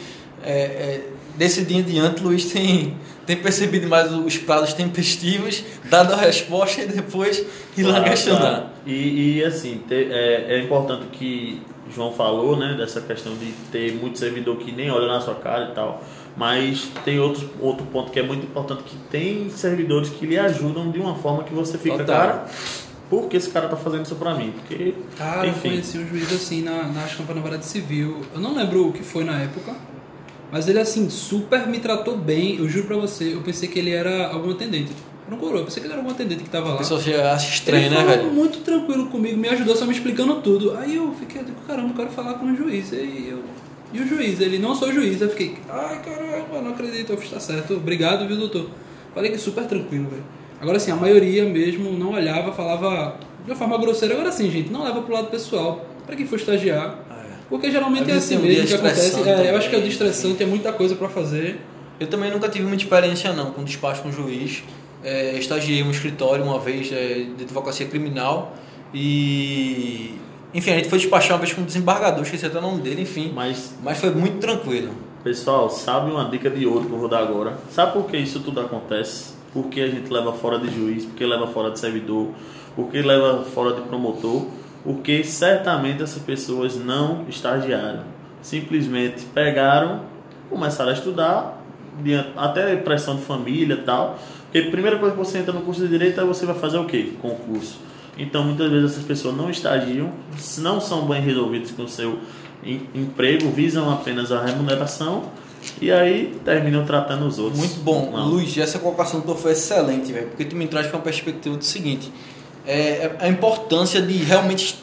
é, 0.42 0.52
é, 0.52 1.09
desse 1.36 1.64
dia 1.64 1.78
em 1.78 1.82
diante, 1.82 2.22
Luiz 2.22 2.46
tem, 2.46 2.96
tem 3.26 3.36
percebido 3.36 3.88
mais 3.88 4.12
os 4.12 4.36
prazos 4.38 4.72
tempestivos, 4.72 5.62
dado 5.90 6.12
a 6.12 6.16
resposta 6.16 6.82
e 6.82 6.86
depois 6.86 7.44
ir 7.76 7.82
lá 7.82 7.98
ah, 7.98 8.04
questionar. 8.04 8.60
Tá. 8.60 8.70
E, 8.86 9.38
e 9.38 9.44
assim, 9.44 9.80
ter, 9.88 10.10
é, 10.10 10.54
é 10.54 10.58
importante 10.60 11.06
que 11.12 11.60
João 11.94 12.12
falou, 12.12 12.56
né, 12.56 12.74
dessa 12.78 13.00
questão 13.00 13.34
de 13.36 13.52
ter 13.70 13.94
muito 13.94 14.18
servidor 14.18 14.56
que 14.56 14.72
nem 14.72 14.90
olha 14.90 15.06
na 15.06 15.20
sua 15.20 15.34
cara 15.34 15.70
e 15.70 15.74
tal. 15.74 16.02
Mas 16.36 16.90
tem 17.04 17.20
outro, 17.20 17.48
outro 17.60 17.86
ponto 17.86 18.10
que 18.10 18.18
é 18.18 18.22
muito 18.22 18.44
importante, 18.44 18.82
que 18.84 18.96
tem 19.08 19.48
servidores 19.50 20.08
que 20.08 20.26
lhe 20.26 20.38
ajudam 20.38 20.90
de 20.90 20.98
uma 20.98 21.14
forma 21.14 21.44
que 21.44 21.54
você 21.54 21.78
fica, 21.78 21.98
Total. 21.98 22.16
cara, 22.16 22.46
por 23.08 23.28
que 23.28 23.36
esse 23.36 23.50
cara 23.50 23.68
tá 23.68 23.76
fazendo 23.76 24.04
isso 24.04 24.16
pra 24.16 24.34
mim? 24.34 24.52
Porque, 24.52 24.94
cara, 25.16 25.46
enfim. 25.46 25.68
eu 25.68 25.70
conheci 25.72 25.98
um 25.98 26.08
juiz 26.08 26.32
assim 26.32 26.62
na, 26.62 26.84
na, 26.84 27.04
acho 27.04 27.22
que 27.22 27.32
na 27.32 27.40
Vara 27.40 27.62
Civil. 27.62 28.22
Eu 28.34 28.40
não 28.40 28.54
lembro 28.56 28.88
o 28.88 28.92
que 28.92 29.04
foi 29.04 29.22
na 29.22 29.40
época, 29.40 29.74
mas 30.54 30.68
ele, 30.68 30.78
assim, 30.78 31.11
super 31.11 31.66
me 31.66 31.80
tratou 31.80 32.16
bem. 32.16 32.58
Eu 32.58 32.68
juro 32.68 32.87
pra 32.87 32.96
você, 32.96 33.34
eu 33.34 33.40
pensei 33.40 33.68
que 33.68 33.76
ele 33.76 33.90
era 33.90 34.28
algum 34.28 34.52
atendente. 34.52 34.92
Não 35.28 35.37
coroa, 35.37 35.62
eu 35.62 35.64
pensei 35.64 35.80
que 35.80 35.88
ele 35.88 35.94
era 35.94 36.00
algum 36.00 36.12
atendente 36.12 36.44
que 36.44 36.49
tava 36.49 36.68
lá. 36.68 36.75
A 36.76 36.78
pessoa 36.78 37.00
acha 37.00 37.54
estranho, 37.54 37.87
ele 37.87 37.94
né, 37.96 38.04
velho? 38.04 38.30
muito 38.30 38.61
tranquilo 38.61 39.06
comigo, 39.06 39.37
me 39.37 39.49
ajudou 39.49 39.75
só 39.75 39.84
me 39.84 39.92
explicando 39.92 40.40
tudo. 40.42 40.76
Aí 40.76 40.94
eu 40.94 41.12
fiquei, 41.18 41.40
eu 41.40 41.44
digo, 41.44 41.56
caramba, 41.66 41.88
eu 41.88 41.94
quero 41.96 42.11
falar 42.11 42.34
com 42.34 42.46
o 42.46 42.56
juiz. 42.56 42.92
E, 42.92 43.30
eu, 43.30 43.42
e 43.92 43.99
o 43.99 44.06
juiz, 44.06 44.38
ele 44.38 44.61
não 44.61 44.76
sou 44.76 44.92
juiz. 44.92 45.20
Eu 45.20 45.28
fiquei, 45.28 45.56
ai 45.68 46.00
caramba, 46.00 46.62
não 46.62 46.70
acredito. 46.70 47.11
Eu 47.11 47.16
fiz, 47.16 47.30
tá 47.30 47.40
certo, 47.40 47.75
obrigado, 47.75 48.25
viu, 48.28 48.37
doutor? 48.37 48.70
Falei 49.12 49.32
que 49.32 49.38
super 49.38 49.66
tranquilo, 49.66 50.08
velho. 50.08 50.25
Agora, 50.61 50.76
assim, 50.76 50.92
a 50.92 50.96
maioria 50.96 51.44
mesmo 51.46 51.90
não 51.90 52.12
olhava, 52.12 52.52
falava 52.52 53.18
de 53.44 53.50
uma 53.50 53.56
forma 53.56 53.76
grosseira. 53.76 54.14
Agora, 54.14 54.30
sim, 54.30 54.49
gente, 54.52 54.70
não 54.70 54.84
leva 54.84 55.02
pro 55.02 55.14
lado 55.14 55.26
pessoal. 55.32 55.84
Para 56.06 56.14
quem 56.14 56.25
for 56.25 56.37
estagiar, 56.37 56.96
porque 57.48 57.70
geralmente 57.70 58.10
é 58.10 58.14
assim 58.14 58.38
mesmo 58.38 58.66
que 58.66 58.74
acontece. 58.74 59.28
É, 59.28 59.50
eu 59.50 59.56
acho 59.56 59.68
que 59.68 59.76
é 59.76 59.78
o 59.78 59.86
estressante, 59.86 60.42
é 60.42 60.46
muita 60.46 60.72
coisa 60.72 60.94
para 60.94 61.08
fazer. 61.08 61.60
Eu 62.00 62.06
também 62.06 62.30
nunca 62.30 62.48
tive 62.48 62.66
muita 62.66 62.82
experiência 62.82 63.32
não 63.32 63.52
com 63.52 63.62
despacho 63.62 64.02
com 64.02 64.10
juiz. 64.10 64.62
É, 65.02 65.36
estagiei 65.38 65.80
em 65.80 65.82
um 65.82 65.90
escritório 65.90 66.42
uma 66.44 66.58
vez 66.58 66.90
é, 66.90 67.26
de 67.36 67.44
advocacia 67.44 67.86
criminal 67.86 68.56
e 68.92 70.18
enfim, 70.54 70.70
a 70.70 70.76
gente 70.76 70.88
foi 70.88 70.98
despachar 70.98 71.32
uma 71.32 71.40
vez 71.40 71.52
com 71.52 71.62
um 71.62 71.64
desembargador, 71.64 72.22
esqueci 72.22 72.46
até 72.46 72.58
o 72.58 72.62
nome 72.62 72.80
dele, 72.80 73.02
enfim. 73.02 73.32
Mas, 73.34 73.74
mas 73.82 73.98
foi 73.98 74.10
muito 74.10 74.38
tranquilo. 74.38 74.94
Pessoal, 75.24 75.68
sabe 75.68 76.12
uma 76.12 76.30
dica 76.30 76.48
de 76.48 76.64
ouro 76.64 76.86
que 76.86 76.92
eu 76.92 76.98
vou 76.98 77.08
dar 77.08 77.18
agora? 77.18 77.58
Sabe 77.70 77.92
por 77.92 78.06
que 78.06 78.16
isso 78.16 78.40
tudo 78.40 78.60
acontece? 78.60 79.34
Porque 79.52 79.80
a 79.80 79.88
gente 79.88 80.12
leva 80.12 80.32
fora 80.32 80.58
de 80.58 80.72
juiz, 80.72 81.04
porque 81.04 81.26
leva 81.26 81.48
fora 81.48 81.70
de 81.72 81.80
servidor, 81.80 82.28
porque 82.76 83.02
leva 83.02 83.44
fora 83.44 83.74
de 83.74 83.82
promotor 83.82 84.46
porque 84.84 85.24
certamente 85.24 86.02
essas 86.02 86.22
pessoas 86.22 86.76
não 86.76 87.24
estagiaram. 87.28 88.04
Simplesmente 88.42 89.24
pegaram, 89.34 90.02
começaram 90.50 90.90
a 90.90 90.92
estudar, 90.92 91.64
até 92.36 92.76
pressão 92.76 93.16
de 93.16 93.22
família 93.22 93.74
e 93.74 93.82
tal. 93.82 94.18
Porque 94.44 94.68
a 94.68 94.70
primeira 94.70 94.98
coisa 94.98 95.14
que 95.14 95.18
você 95.18 95.38
entra 95.38 95.52
no 95.52 95.62
curso 95.62 95.80
de 95.80 95.88
Direito 95.88 96.20
é 96.20 96.24
você 96.24 96.44
vai 96.44 96.54
fazer 96.54 96.76
o 96.76 96.84
quê? 96.84 97.14
Concurso. 97.20 97.80
Então, 98.16 98.44
muitas 98.44 98.70
vezes 98.70 98.92
essas 98.92 99.04
pessoas 99.04 99.34
não 99.34 99.50
estagiam, 99.50 100.12
não 100.58 100.80
são 100.80 101.06
bem 101.06 101.20
resolvidas 101.20 101.70
com 101.72 101.82
o 101.82 101.88
seu 101.88 102.18
emprego, 102.94 103.50
visam 103.50 103.90
apenas 103.90 104.30
a 104.30 104.44
remuneração 104.44 105.30
e 105.80 105.90
aí 105.90 106.38
terminam 106.44 106.84
tratando 106.84 107.26
os 107.26 107.38
outros. 107.38 107.58
Muito 107.58 107.80
bom. 107.80 108.12
Não. 108.12 108.28
Luiz, 108.28 108.56
essa 108.56 108.78
colocação 108.78 109.20
do 109.20 109.34
foi 109.34 109.52
excelente, 109.52 110.12
velho, 110.12 110.28
porque 110.28 110.44
tu 110.44 110.54
me 110.54 110.68
traz 110.68 110.86
para 110.86 110.98
uma 110.98 111.02
perspectiva 111.02 111.56
do 111.56 111.64
seguinte 111.64 112.12
é, 112.66 112.78
é, 112.78 113.16
a 113.21 113.28
importância 113.28 114.00
de 114.00 114.16
realmente 114.18 114.83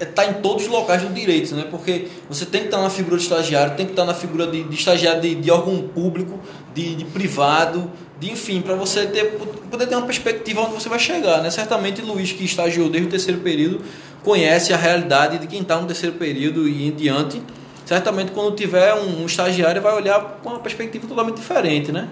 está 0.00 0.26
em 0.26 0.34
todos 0.34 0.64
os 0.64 0.70
locais 0.70 1.02
do 1.02 1.12
direito, 1.12 1.54
né? 1.54 1.66
Porque 1.70 2.08
você 2.28 2.46
tem 2.46 2.62
que 2.62 2.66
estar 2.68 2.80
na 2.80 2.90
figura 2.90 3.16
de 3.16 3.22
estagiário, 3.22 3.76
tem 3.76 3.86
que 3.86 3.92
estar 3.92 4.04
na 4.04 4.14
figura 4.14 4.46
de, 4.46 4.62
de 4.62 4.74
estagiário 4.74 5.20
de, 5.20 5.34
de 5.34 5.50
órgão 5.50 5.82
público, 5.82 6.38
de, 6.74 6.94
de 6.94 7.04
privado, 7.04 7.90
de 8.20 8.30
enfim, 8.30 8.60
para 8.60 8.74
você 8.74 9.06
ter, 9.06 9.38
poder 9.70 9.86
ter 9.86 9.96
uma 9.96 10.06
perspectiva 10.06 10.62
onde 10.62 10.74
você 10.74 10.88
vai 10.88 10.98
chegar, 10.98 11.42
né? 11.42 11.50
Certamente 11.50 12.00
Luiz, 12.00 12.32
que 12.32 12.44
estagiou 12.44 12.88
desde 12.88 13.08
o 13.08 13.10
terceiro 13.10 13.40
período, 13.40 13.82
conhece 14.22 14.72
a 14.72 14.76
realidade 14.76 15.38
de 15.38 15.46
quem 15.46 15.62
está 15.62 15.80
no 15.80 15.86
terceiro 15.86 16.16
período 16.16 16.68
e 16.68 16.86
em 16.86 16.92
diante. 16.92 17.42
Certamente 17.84 18.32
quando 18.32 18.54
tiver 18.54 18.94
um, 18.94 19.22
um 19.22 19.26
estagiário 19.26 19.80
vai 19.80 19.94
olhar 19.94 20.40
com 20.42 20.50
uma 20.50 20.60
perspectiva 20.60 21.06
totalmente 21.06 21.36
diferente, 21.36 21.90
né? 21.90 22.08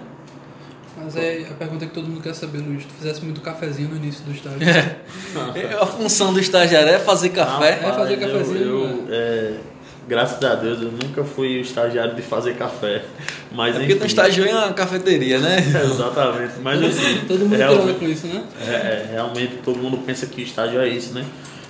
Mas 1.13 1.23
é 1.23 1.47
a 1.49 1.53
pergunta 1.53 1.85
que 1.85 1.93
todo 1.93 2.07
mundo 2.07 2.21
quer 2.21 2.33
saber, 2.33 2.57
Luiz. 2.59 2.83
Tu 2.83 2.93
fizesse 2.99 3.23
muito 3.23 3.39
cafezinho 3.41 3.89
no 3.89 3.95
início 3.95 4.23
do 4.25 4.31
estágio. 4.31 4.59
É. 4.67 5.81
a 5.81 5.85
função 5.85 6.33
do 6.33 6.39
estagiário 6.39 6.89
é 6.89 6.99
fazer 6.99 7.29
café. 7.29 7.79
é 7.83 7.91
fazer 7.93 8.17
cafezinho, 8.17 8.57
Eu, 8.59 8.79
eu, 8.81 8.87
né? 8.87 9.03
é, 9.09 9.53
graças 10.07 10.43
a 10.43 10.55
Deus, 10.55 10.81
eu 10.81 10.91
nunca 10.91 11.23
fui 11.23 11.57
o 11.59 11.61
estagiário 11.61 12.15
de 12.15 12.21
fazer 12.21 12.55
café. 12.55 13.03
Mas 13.51 13.75
É 13.75 13.79
porque 13.79 13.93
tu 13.93 13.97
enfim. 13.99 14.07
estagiou 14.07 14.47
em 14.47 14.51
uma 14.53 14.73
cafeteria, 14.73 15.39
né? 15.39 15.57
Exatamente. 15.59 16.53
Mas 16.61 16.83
assim, 16.83 17.21
todo 17.27 17.39
mundo 17.39 17.51
pirando 17.55 17.99
com 17.99 18.05
isso, 18.05 18.27
né? 18.27 18.43
É, 18.67 18.71
é, 18.71 19.09
realmente 19.13 19.57
todo 19.63 19.79
mundo 19.79 19.97
pensa 20.05 20.25
que 20.25 20.41
estágio 20.41 20.79
é 20.81 20.87
isso, 20.89 21.13
né? 21.13 21.25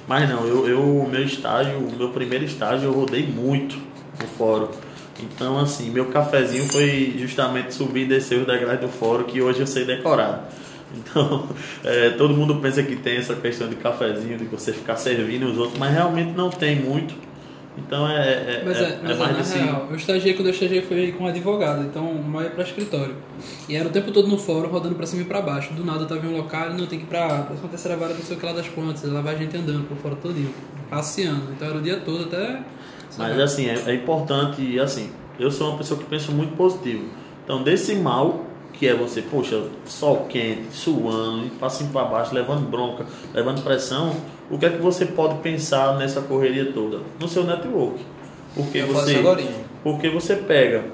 Mas 0.08 0.30
não, 0.30 0.46
eu, 0.48 0.68
eu 0.68 0.80
o 0.80 1.08
meu 1.10 1.24
estágio, 1.24 1.78
o 1.78 1.96
meu 1.98 2.10
primeiro 2.10 2.46
estágio, 2.46 2.86
eu 2.86 2.94
rodei 2.94 3.26
muito 3.28 3.76
no 3.76 4.28
fórum. 4.38 4.70
Então, 5.20 5.58
assim, 5.58 5.90
meu 5.90 6.06
cafezinho 6.06 6.66
foi 6.66 7.16
justamente 7.18 7.74
subir 7.74 8.04
e 8.04 8.06
descer 8.06 8.40
os 8.40 8.46
degraus 8.46 8.80
do 8.80 8.88
fórum, 8.88 9.24
que 9.24 9.42
hoje 9.42 9.60
eu 9.60 9.68
sei 9.68 9.86
decorar. 9.86 10.50
Então, 10.96 11.48
é, 11.84 12.12
todo 12.12 12.34
mundo 12.34 12.56
pensa 12.58 12.84
que 12.84 12.96
tem 12.96 13.18
essa 13.18 13.36
questão 13.36 13.68
de 13.68 13.76
cafezinho, 13.76 14.38
de 14.38 14.46
você 14.46 14.72
ficar 14.72 14.96
servindo 14.96 15.48
os 15.48 15.58
outros, 15.58 15.78
mas 15.78 15.94
realmente 15.94 16.32
não 16.32 16.50
tem 16.50 16.76
muito. 16.76 17.16
Então, 17.78 18.10
é, 18.10 18.32
é, 18.32 18.64
Mas 18.66 18.78
é, 18.78 18.84
é, 18.84 19.00
mas 19.04 19.12
é, 19.12 19.20
mais 19.20 19.34
na 19.34 19.40
assim. 19.40 19.60
real, 19.60 19.88
eu 19.92 19.96
estagiei 19.96 20.34
quando 20.34 20.48
eu 20.48 20.54
estagiei 20.54 20.82
foi 20.82 21.12
com 21.12 21.26
um 21.26 21.28
advogado, 21.28 21.84
então 21.84 22.12
mal 22.16 22.42
ia 22.42 22.50
pra 22.50 22.64
escritório. 22.64 23.16
E 23.70 23.76
era 23.76 23.88
o 23.88 23.92
tempo 23.92 24.12
todo 24.12 24.28
no 24.28 24.38
fórum, 24.38 24.68
rodando 24.70 24.96
pra 24.96 25.06
cima 25.06 25.22
e 25.22 25.26
pra 25.26 25.42
baixo. 25.44 25.74
Do 25.74 25.86
nada 25.86 26.02
eu 26.02 26.08
tava 26.08 26.26
em 26.26 26.30
um 26.30 26.38
local, 26.38 26.72
não 26.72 26.88
tem 26.88 26.98
que 26.98 27.06
ir 27.06 27.08
pra 27.08 27.44
próxima 27.44 27.70
terceira 27.70 27.96
vara, 27.96 28.16
não 28.16 28.22
sei 28.22 28.36
o 28.36 28.40
que 28.40 28.46
lá 28.46 28.54
das 28.54 28.68
pontes, 28.68 29.04
lá 29.04 29.22
vai 29.22 29.38
gente 29.38 29.56
andando 29.56 29.88
por 29.88 29.96
fora 29.98 30.16
todinho, 30.16 30.50
passeando. 30.90 31.52
Então 31.52 31.68
era 31.68 31.78
o 31.78 31.82
dia 31.82 31.98
todo 31.98 32.24
até. 32.24 32.62
Mas 33.18 33.40
assim, 33.40 33.68
é, 33.68 33.84
é 33.88 33.94
importante, 33.94 34.62
e 34.62 34.80
assim, 34.80 35.10
eu 35.40 35.52
sou 35.52 35.70
uma 35.70 35.78
pessoa 35.78 36.00
que 36.00 36.06
penso 36.06 36.32
muito 36.32 36.56
positivo. 36.56 37.06
Então, 37.44 37.64
desse 37.64 37.96
mal, 37.96 38.46
que 38.74 38.88
é 38.88 38.94
você, 38.94 39.22
poxa, 39.22 39.64
sol 39.86 40.26
quente, 40.30 40.68
suando, 40.72 41.46
e 41.46 41.50
pra 41.92 42.04
baixo, 42.04 42.34
levando 42.34 42.70
bronca, 42.70 43.06
levando 43.34 43.64
pressão, 43.64 44.14
o 44.50 44.58
que 44.58 44.66
é 44.66 44.70
que 44.70 44.82
você 44.82 45.06
pode 45.06 45.40
pensar 45.40 45.98
nessa 45.98 46.22
correria 46.22 46.72
toda? 46.72 47.00
No 47.20 47.28
seu 47.28 47.44
network. 47.44 48.00
Porque 48.56 48.80
Eu 48.80 48.88
você. 48.88 49.14
Porque 49.84 50.10
você 50.10 50.36
pega. 50.36 50.86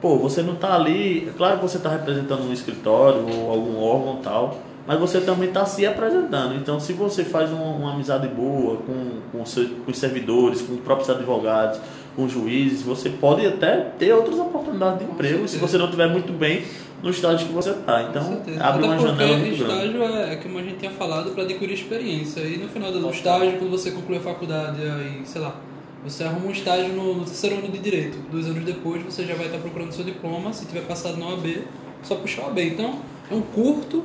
Pô, 0.00 0.18
você 0.18 0.42
não 0.42 0.54
tá 0.56 0.74
ali. 0.74 1.28
é 1.28 1.32
Claro 1.36 1.56
que 1.58 1.62
você 1.62 1.78
tá 1.78 1.88
representando 1.88 2.42
um 2.42 2.52
escritório 2.52 3.26
ou 3.26 3.50
algum 3.50 3.82
órgão 3.82 4.16
tal. 4.22 4.58
Mas 4.86 4.98
você 5.00 5.20
também 5.20 5.48
está 5.48 5.64
se 5.64 5.86
apresentando. 5.86 6.54
Então, 6.56 6.78
se 6.78 6.92
você 6.92 7.24
faz 7.24 7.50
uma, 7.50 7.64
uma 7.64 7.94
amizade 7.94 8.28
boa 8.28 8.76
com, 8.78 9.20
com, 9.32 9.46
seu- 9.46 9.68
com 9.84 9.90
os 9.90 9.96
servidores, 9.98 10.60
com 10.60 10.74
os 10.74 10.80
próprios 10.80 11.08
advogados, 11.08 11.80
com 12.14 12.24
os 12.24 12.32
juízes, 12.32 12.82
você 12.82 13.08
pode 13.08 13.46
até 13.46 13.76
ter 13.98 14.12
outras 14.12 14.38
oportunidades 14.38 14.98
de 15.00 15.04
Com 15.06 15.12
emprego 15.14 15.48
se 15.48 15.52
certeza. 15.58 15.66
você 15.72 15.78
não 15.78 15.86
estiver 15.86 16.08
muito 16.08 16.32
bem 16.34 16.62
no 17.02 17.08
estágio 17.10 17.46
que 17.48 17.52
você 17.54 17.70
está. 17.70 18.02
Então, 18.02 18.22
abre 18.60 18.84
Até 18.84 18.86
uma 18.86 18.98
janela 18.98 19.36
muito 19.38 19.56
grande. 19.56 19.62
estágio 19.62 20.02
é, 20.04 20.32
é 20.34 20.36
como 20.36 20.58
a 20.58 20.62
gente 20.62 20.76
tinha 20.76 20.90
falado 20.90 21.30
para 21.30 21.42
adquirir 21.44 21.72
experiência. 21.74 22.40
E 22.42 22.58
no 22.58 22.68
final 22.68 22.92
do 22.92 23.10
estágio, 23.10 23.58
quando 23.58 23.70
você 23.70 23.90
conclui 23.90 24.18
a 24.18 24.20
faculdade, 24.20 24.82
aí, 24.82 25.22
sei 25.24 25.40
lá, 25.40 25.56
você 26.04 26.24
arruma 26.24 26.46
um 26.48 26.50
estágio 26.50 26.88
no, 26.92 27.14
no 27.14 27.24
terceiro 27.24 27.56
ano 27.56 27.68
de 27.68 27.78
direito. 27.78 28.18
Dois 28.30 28.46
anos 28.46 28.62
depois 28.64 29.02
você 29.02 29.24
já 29.24 29.34
vai 29.34 29.46
estar 29.46 29.58
procurando 29.58 29.92
seu 29.92 30.04
diploma. 30.04 30.52
Se 30.52 30.66
tiver 30.66 30.82
passado 30.82 31.16
na 31.16 31.26
OAB, 31.28 31.62
só 32.02 32.16
puxar 32.16 32.42
o 32.42 32.46
AB. 32.48 32.62
Então 32.68 32.98
é 33.30 33.34
um 33.34 33.40
curto 33.40 34.04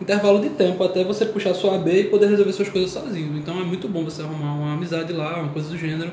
intervalo 0.00 0.40
de 0.40 0.50
tempo 0.50 0.82
até 0.82 1.04
você 1.04 1.26
puxar 1.26 1.54
sua 1.54 1.74
AB 1.74 2.00
e 2.00 2.04
poder 2.04 2.28
resolver 2.28 2.52
suas 2.52 2.68
coisas 2.68 2.90
sozinho. 2.90 3.36
Então 3.36 3.60
é 3.60 3.64
muito 3.64 3.88
bom 3.88 4.04
você 4.04 4.22
arrumar 4.22 4.54
uma 4.54 4.74
amizade 4.74 5.12
lá, 5.12 5.40
uma 5.40 5.52
coisa 5.52 5.68
do 5.68 5.78
gênero. 5.78 6.12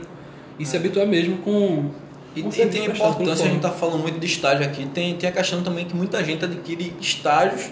E 0.60 0.66
se 0.66 0.76
habituar 0.76 1.08
mesmo 1.08 1.38
com. 1.38 1.90
E, 2.36 2.42
com 2.42 2.50
e 2.50 2.66
tem 2.68 2.86
importância, 2.86 3.46
a 3.46 3.48
gente 3.48 3.58
está 3.58 3.72
falando 3.72 4.02
muito 4.02 4.20
de 4.20 4.26
estágio 4.26 4.66
aqui, 4.66 4.86
tem, 4.88 5.16
tem 5.16 5.30
a 5.30 5.32
questão 5.32 5.64
também 5.64 5.86
que 5.86 5.96
muita 5.96 6.24
gente 6.24 6.46
adquire 6.46 6.94
estágios 7.00 7.72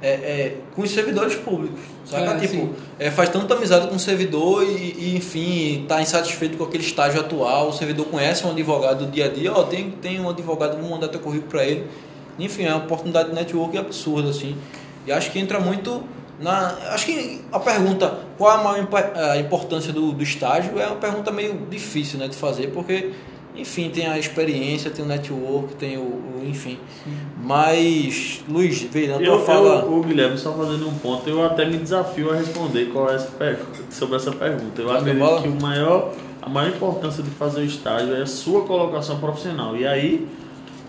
é, 0.00 0.08
é, 0.08 0.56
com 0.74 0.82
os 0.82 0.90
servidores 0.90 1.34
públicos. 1.34 1.80
Saca? 2.04 2.32
É, 2.32 2.38
tipo, 2.38 2.70
é, 2.98 3.10
faz 3.10 3.28
tanta 3.28 3.54
amizade 3.54 3.88
com 3.88 3.96
o 3.96 3.98
servidor 3.98 4.62
e, 4.62 4.94
e, 4.98 5.16
enfim, 5.16 5.82
está 5.82 6.00
insatisfeito 6.00 6.56
com 6.56 6.64
aquele 6.64 6.84
estágio 6.84 7.20
atual. 7.20 7.68
O 7.68 7.72
servidor 7.72 8.06
conhece 8.06 8.46
um 8.46 8.50
advogado 8.50 9.04
do 9.04 9.10
dia 9.10 9.26
a 9.26 9.28
dia, 9.28 9.52
ó, 9.52 9.64
tem, 9.64 9.90
tem 9.90 10.20
um 10.20 10.28
advogado, 10.28 10.76
vamos 10.76 10.90
mandar 10.90 11.08
teu 11.08 11.20
currículo 11.20 11.50
para 11.50 11.64
ele. 11.64 11.86
Enfim, 12.38 12.64
é 12.64 12.68
uma 12.70 12.84
oportunidade 12.84 13.30
de 13.30 13.34
network 13.34 13.76
absurda, 13.76 14.30
assim. 14.30 14.56
E 15.06 15.12
acho 15.12 15.30
que 15.30 15.38
entra 15.38 15.60
muito 15.60 16.02
na. 16.40 16.74
Acho 16.92 17.06
que 17.06 17.40
a 17.52 17.58
pergunta 17.60 18.18
qual 18.36 18.50
a 18.58 18.62
maior 18.62 18.86
a 19.32 19.38
importância 19.38 19.92
do, 19.92 20.12
do 20.12 20.22
estágio 20.22 20.78
é 20.78 20.86
uma 20.86 20.96
pergunta 20.96 21.30
meio 21.30 21.66
difícil 21.70 22.18
né, 22.18 22.28
de 22.28 22.36
fazer, 22.36 22.68
porque, 22.72 23.12
enfim, 23.56 23.88
tem 23.90 24.06
a 24.06 24.18
experiência, 24.18 24.90
tem 24.90 25.04
o 25.04 25.08
network, 25.08 25.74
tem 25.76 25.96
o. 25.96 26.00
o- 26.02 26.42
enfim. 26.46 26.78
Mas, 27.42 28.42
Luiz, 28.48 28.82
veio 28.82 29.08
na 29.12 29.16
tua 29.18 29.24
Eu, 29.26 29.44
fala. 29.44 29.82
eu, 29.82 29.92
o 29.98 30.02
Guilherme, 30.02 30.36
só 30.38 30.52
fazendo 30.52 30.88
um 30.88 30.94
ponto, 30.98 31.28
eu 31.28 31.44
até 31.44 31.64
me 31.64 31.76
desafio 31.76 32.32
a 32.32 32.36
responder 32.36 32.86
qual 32.86 33.10
é 33.10 33.14
essa 33.14 33.28
per- 33.30 33.58
sobre 33.90 34.16
essa 34.16 34.32
pergunta. 34.32 34.82
Eu 34.82 34.90
acredito 34.90 35.18
bola. 35.18 35.42
que 35.42 35.48
o 35.48 35.60
maior, 35.62 36.12
a 36.42 36.48
maior 36.48 36.70
importância 36.74 37.22
de 37.22 37.30
fazer 37.30 37.60
o 37.60 37.64
estágio 37.64 38.14
é 38.14 38.22
a 38.22 38.26
sua 38.26 38.62
colocação 38.64 39.18
profissional. 39.18 39.76
E 39.76 39.86
aí 39.86 40.26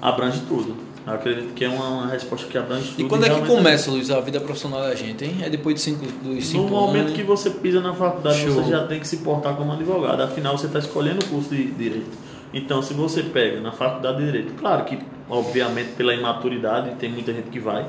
abrange 0.02 0.42
tudo. 0.48 0.76
Eu 1.08 1.14
acredito 1.14 1.54
que 1.54 1.64
é 1.64 1.70
uma, 1.70 2.08
resposta 2.08 2.48
que 2.48 2.58
abrange 2.58 2.90
tudo. 2.90 3.02
E 3.02 3.08
quando 3.08 3.26
é 3.26 3.30
que 3.30 3.48
começa, 3.48 3.90
Luiz, 3.90 4.12
a 4.12 4.20
vida 4.20 4.42
profissional 4.42 4.82
da 4.82 4.94
gente, 4.94 5.24
hein? 5.24 5.38
É 5.42 5.50
depois 5.50 5.76
de 5.76 5.82
cinco, 5.82 6.06
dos 6.06 6.46
cinco 6.46 6.66
No 6.66 6.70
momento 6.70 7.06
anos. 7.06 7.14
que 7.14 7.24
você 7.24 7.50
pisa 7.50 7.80
na 7.80 7.94
faculdade, 7.94 8.40
Show. 8.42 8.56
você 8.56 8.70
já 8.70 8.86
tem 8.86 9.00
que 9.00 9.08
se 9.08 9.18
portar 9.18 9.56
como 9.56 9.72
advogado. 9.72 10.22
Afinal, 10.22 10.58
você 10.58 10.68
está 10.68 10.80
escolhendo 10.80 11.26
o 11.26 11.30
curso 11.30 11.56
de 11.56 11.72
direito. 11.72 12.12
Então, 12.54 12.82
se 12.82 12.94
você 12.94 13.24
pega 13.24 13.62
na 13.62 13.72
faculdade 13.72 14.18
de 14.18 14.26
direito, 14.26 14.54
claro 14.60 14.84
que, 14.84 15.00
obviamente, 15.30 15.92
pela 15.92 16.14
imaturidade, 16.14 16.94
tem 16.96 17.10
muita 17.10 17.32
gente 17.32 17.50
que 17.50 17.60
vai. 17.60 17.86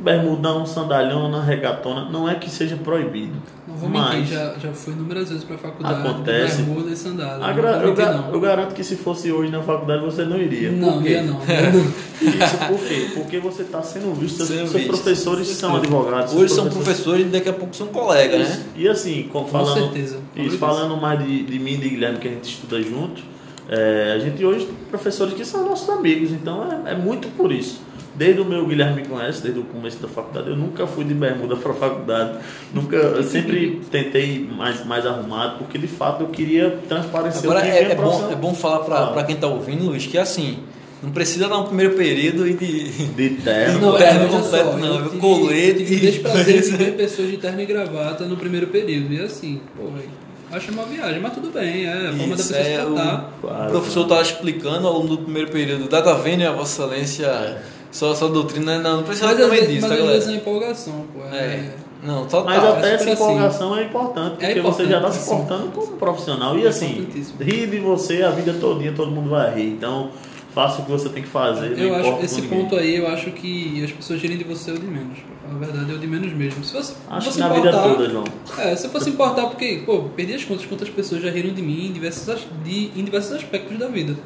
Bermudão, 0.00 0.64
sandalhona, 0.64 1.42
regatona, 1.42 2.08
não 2.10 2.28
é 2.28 2.34
que 2.34 2.48
seja 2.50 2.76
proibido. 2.76 3.34
Não 3.68 3.76
vou 3.76 3.88
mas 3.88 4.14
mentir, 4.14 4.34
já, 4.34 4.54
já 4.58 4.72
fui 4.72 4.94
inúmeras 4.94 5.28
vezes 5.28 5.44
pra 5.44 5.58
faculdade. 5.58 6.08
Acontece. 6.08 6.62
Bermuda 6.62 6.90
e 6.90 6.96
sandália. 6.96 7.38
não 7.38 7.48
eu, 7.82 7.88
mentir, 7.88 8.04
não. 8.06 8.32
eu 8.32 8.40
garanto 8.40 8.74
que 8.74 8.82
se 8.82 8.96
fosse 8.96 9.30
hoje 9.30 9.52
na 9.52 9.62
faculdade 9.62 10.02
você 10.02 10.24
não 10.24 10.38
iria. 10.38 10.72
Não, 10.72 10.94
Por 10.94 11.02
quê? 11.02 11.08
ia 11.10 11.22
não. 11.22 11.38
Isso 12.20 12.58
por 12.68 12.80
quê? 12.80 13.10
Porque 13.14 13.38
você 13.38 13.62
está 13.62 13.82
sendo 13.82 14.14
visto, 14.14 14.36
seus, 14.38 14.48
Sendo 14.48 14.68
seus 14.68 14.72
visto. 14.72 14.88
professores 14.88 15.48
são 15.48 15.76
advogados. 15.76 16.34
Hoje 16.34 16.54
são 16.54 16.68
professores 16.68 17.26
e 17.26 17.28
daqui 17.28 17.48
a 17.48 17.52
pouco 17.52 17.76
são 17.76 17.88
colegas, 17.88 18.48
né? 18.48 18.62
E 18.76 18.88
assim, 18.88 19.24
com, 19.32 19.44
Com 19.44 19.48
falando, 19.48 19.78
certeza. 19.92 20.18
Isso, 20.34 20.48
Isso. 20.48 20.58
falando 20.58 20.96
mais 20.96 21.22
de, 21.24 21.42
de 21.42 21.58
mim 21.58 21.74
e 21.74 21.76
de 21.76 21.88
Guilherme, 21.90 22.18
que 22.18 22.28
a 22.28 22.30
gente 22.30 22.44
estuda 22.54 22.82
junto, 22.82 23.22
é, 23.68 24.14
a 24.16 24.18
gente 24.18 24.44
hoje 24.44 24.66
tem 24.66 24.74
professores 24.90 25.34
que 25.34 25.44
são 25.44 25.64
nossos 25.64 25.88
amigos, 25.90 26.32
então 26.32 26.66
é, 26.86 26.92
é 26.92 26.94
muito 26.96 27.28
por 27.36 27.52
isso. 27.52 27.80
Desde 28.14 28.40
o 28.40 28.44
meu 28.44 28.66
Guilherme 28.66 29.02
me 29.02 29.08
conhece, 29.08 29.40
desde 29.42 29.60
o 29.60 29.64
começo 29.64 29.98
da 29.98 30.08
faculdade, 30.08 30.48
eu 30.50 30.56
nunca 30.56 30.86
fui 30.86 31.04
de 31.04 31.14
bermuda 31.14 31.56
para 31.56 31.70
a 31.70 31.74
faculdade, 31.74 32.38
nunca, 32.74 32.96
eu 32.96 33.22
sempre 33.22 33.80
tentei 33.90 34.48
mais, 34.50 34.84
mais 34.84 35.06
arrumado, 35.06 35.58
porque 35.58 35.78
de 35.78 35.86
fato 35.86 36.22
eu 36.22 36.28
queria 36.28 36.78
transparecer 36.88 37.44
Agora 37.44 37.60
o 37.60 37.62
que 37.62 37.68
é, 37.68 37.80
minha 37.82 37.92
é 37.92 37.94
bom, 37.94 38.28
é 38.32 38.34
bom 38.34 38.54
falar 38.54 38.80
pra, 38.80 38.96
Fala. 38.96 39.12
pra 39.12 39.24
quem 39.24 39.36
tá 39.36 39.46
ouvindo, 39.46 39.84
Luiz, 39.84 40.06
que 40.06 40.18
assim, 40.18 40.58
não 41.02 41.10
precisa 41.12 41.48
dar 41.48 41.58
um 41.58 41.64
primeiro 41.64 41.94
período 41.94 42.46
e 42.46 42.52
de. 42.54 42.90
de 42.90 43.30
terno. 43.42 43.80
Não, 43.80 43.96
é, 43.98 44.02
é, 44.02 44.14
não 44.14 44.20
veja 44.26 44.38
completo, 44.38 44.70
só, 44.70 44.76
não, 44.76 44.98
eu 44.98 45.10
colete 45.18 45.82
e- 45.82 46.00
desprazer 46.00 46.62
de 46.62 46.70
ver 46.76 46.96
pessoas 46.96 47.30
de 47.30 47.36
terno 47.38 47.60
e 47.60 47.66
gravata 47.66 48.24
no 48.26 48.36
primeiro 48.36 48.66
período. 48.66 49.14
E 49.14 49.20
assim, 49.20 49.60
pô, 49.76 49.84
velho, 49.84 50.10
acho 50.52 50.72
uma 50.72 50.84
viagem, 50.84 51.20
mas 51.20 51.32
tudo 51.32 51.50
bem, 51.50 51.86
é 51.86 52.08
a 52.08 52.12
forma 52.12 52.34
da 52.36 52.42
Isso, 52.42 52.48
pessoa 52.52 52.64
se 52.64 52.70
é, 52.72 52.84
o. 52.84 52.94
Claro, 52.94 53.68
o 53.68 53.70
professor 53.70 54.02
estava 54.02 54.22
explicando 54.22 54.86
ao 54.86 54.94
longo 54.94 55.08
do 55.08 55.18
primeiro 55.18 55.50
período, 55.50 55.88
dá 55.88 56.02
tá 56.02 56.12
vendo, 56.14 56.42
a 56.42 56.52
Vossa 56.52 56.82
Excelência, 56.82 57.62
só, 57.90 58.14
só 58.14 58.28
doutrina, 58.28 58.78
não, 58.78 58.98
não 58.98 59.02
precisa 59.04 59.26
Mas, 59.28 59.36
às 59.36 59.42
também 59.44 59.60
vezes, 59.60 59.74
disso, 59.74 59.88
mas 59.88 59.98
tá, 59.98 60.04
às 60.04 60.10
vezes 60.10 60.24
galera? 60.26 60.32
é 60.32 60.42
empolgação, 60.42 61.04
pô. 61.12 61.20
É, 61.34 61.36
É. 61.36 61.74
Não, 62.02 62.24
total. 62.24 62.44
Mas 62.46 62.64
até 62.64 62.90
é 62.92 62.94
essa 62.94 63.04
assim. 63.04 63.12
empolgação 63.12 63.76
é 63.76 63.82
importante, 63.84 64.30
porque 64.30 64.46
É 64.46 64.62
você 64.62 64.86
já 64.86 64.96
está 64.96 65.08
importante, 65.08 65.14
se 65.16 65.28
sim. 65.28 65.36
portando 65.36 65.66
como 65.72 65.86
profissional. 65.98 66.58
E 66.58 66.64
É 66.64 66.68
assim, 66.68 67.06
rir 67.38 67.66
de 67.66 67.78
você 67.78 68.22
a 68.22 68.30
vida 68.30 68.54
todinha, 68.54 68.92
todo 68.96 69.10
mundo 69.10 69.28
vai 69.28 69.54
rir. 69.54 69.68
Então, 69.68 70.08
faça 70.54 70.80
o 70.80 70.84
que 70.86 70.90
você 70.90 71.10
tem 71.10 71.22
que 71.22 71.28
fazer. 71.28 71.78
Eu 71.78 71.94
acho, 71.94 72.24
esse 72.24 72.40
ponto 72.42 72.74
aí, 72.74 72.96
eu 72.96 73.06
acho 73.06 73.30
que 73.32 73.84
as 73.84 73.92
pessoas 73.92 74.18
rirem 74.22 74.38
de 74.38 74.44
você 74.44 74.70
é 74.70 74.74
o 74.74 74.78
de 74.78 74.86
menos. 74.86 75.18
Pra 75.18 75.50
falar 75.50 75.56
a 75.56 75.58
verdade, 75.66 75.92
é 75.92 75.94
o 75.94 75.98
de 75.98 76.06
menos 76.06 76.32
mesmo. 76.32 76.64
Se 76.64 76.72
você, 76.72 76.94
Acho 77.10 77.30
você 77.32 77.34
que 77.34 77.40
na 77.46 77.48
vida 77.54 77.68
importar- 77.68 77.88
toda, 77.94 78.08
João. 78.08 78.24
É, 78.56 78.74
se 78.76 78.86
eu 78.86 78.90
fosse 78.90 79.10
importar, 79.10 79.46
porque, 79.48 79.82
pô, 79.84 80.04
perdi 80.16 80.32
as 80.32 80.44
contas 80.44 80.64
quantas 80.64 80.88
pessoas 80.88 81.20
já 81.20 81.30
riram 81.30 81.52
de 81.52 81.60
mim 81.60 81.88
em 81.88 81.92
diversos, 81.92 82.46
de, 82.64 82.92
em 82.96 83.04
diversos 83.04 83.32
aspectos 83.32 83.78
da 83.78 83.88
vida. 83.88 84.16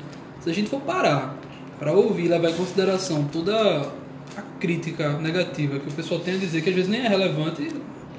Se 0.42 0.48
a 0.48 0.55
gente 0.55 0.70
for 0.70 0.81
parar 0.81 1.37
para 1.78 1.92
ouvir, 1.92 2.28
levar 2.28 2.50
em 2.50 2.54
consideração 2.54 3.24
toda 3.32 3.54
a 4.37 4.42
crítica 4.60 5.12
negativa 5.18 5.78
que 5.78 5.88
o 5.88 5.92
pessoal 5.92 6.20
tem 6.20 6.34
a 6.34 6.38
dizer, 6.38 6.62
que 6.62 6.70
às 6.70 6.74
vezes 6.74 6.90
nem 6.90 7.04
é 7.04 7.08
relevante, 7.08 7.68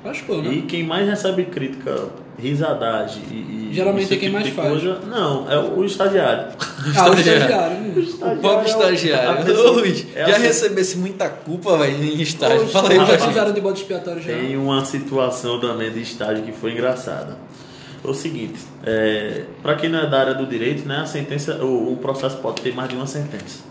Lascou, 0.04 0.40
né? 0.40 0.54
E 0.54 0.62
quem 0.62 0.84
mais 0.84 1.10
recebe 1.10 1.46
crítica, 1.46 2.10
risadagem 2.38 3.24
e. 3.32 3.36
e 3.36 3.74
Geralmente 3.74 4.06
é 4.14 4.18
quem 4.18 4.20
tipo 4.30 4.34
mais 4.34 4.46
de 4.46 4.52
faz. 4.52 4.70
Coisa, 4.70 5.00
não, 5.08 5.52
é 5.52 5.58
o 5.58 5.84
estagiário. 5.84 6.54
Ah, 6.96 7.10
o 7.10 7.14
Estagiário. 7.16 7.42
estagiário. 7.42 7.78
né? 7.78 7.94
O 8.22 8.36
pobre 8.38 8.48
é 8.48 8.60
a 8.60 8.64
estagiário. 8.66 9.46
pessoa- 9.46 9.72
Ô 9.72 9.74
Luiz, 9.74 10.06
é 10.16 10.22
a 10.22 10.26
já 10.28 10.34
pessoa- 10.34 10.48
recebesse 10.48 10.98
muita 11.00 11.28
culpa, 11.28 11.76
velho, 11.80 12.04
em 12.04 12.22
estágio. 12.22 12.60
Poxa, 12.60 12.72
Fala 12.72 12.90
aí 12.92 13.00
Ah, 13.00 13.06
pra 13.06 13.32
já 13.32 13.50
de 13.50 13.62
bode 13.62 13.80
expiatório 13.80 14.22
já. 14.22 14.32
Tem 14.34 14.56
uma 14.56 14.86
situação 14.86 15.60
também 15.60 15.92
de 15.92 16.02
estágio 16.04 16.44
que 16.44 16.52
foi 16.52 16.74
engraçada. 16.74 17.36
É 18.06 18.10
o 18.10 18.14
seguinte, 18.14 18.60
é, 18.86 19.46
para 19.64 19.76
quem 19.76 19.90
não 19.90 20.00
é 20.00 20.08
da 20.08 20.20
área 20.20 20.34
do 20.36 20.46
direito, 20.46 20.88
né, 20.88 20.98
a 20.98 21.06
sentença, 21.06 21.64
o, 21.64 21.94
o 21.94 21.98
processo 21.98 22.38
pode 22.38 22.62
ter 22.62 22.74
mais 22.74 22.90
de 22.90 22.96
uma 22.96 23.08
sentença. 23.08 23.64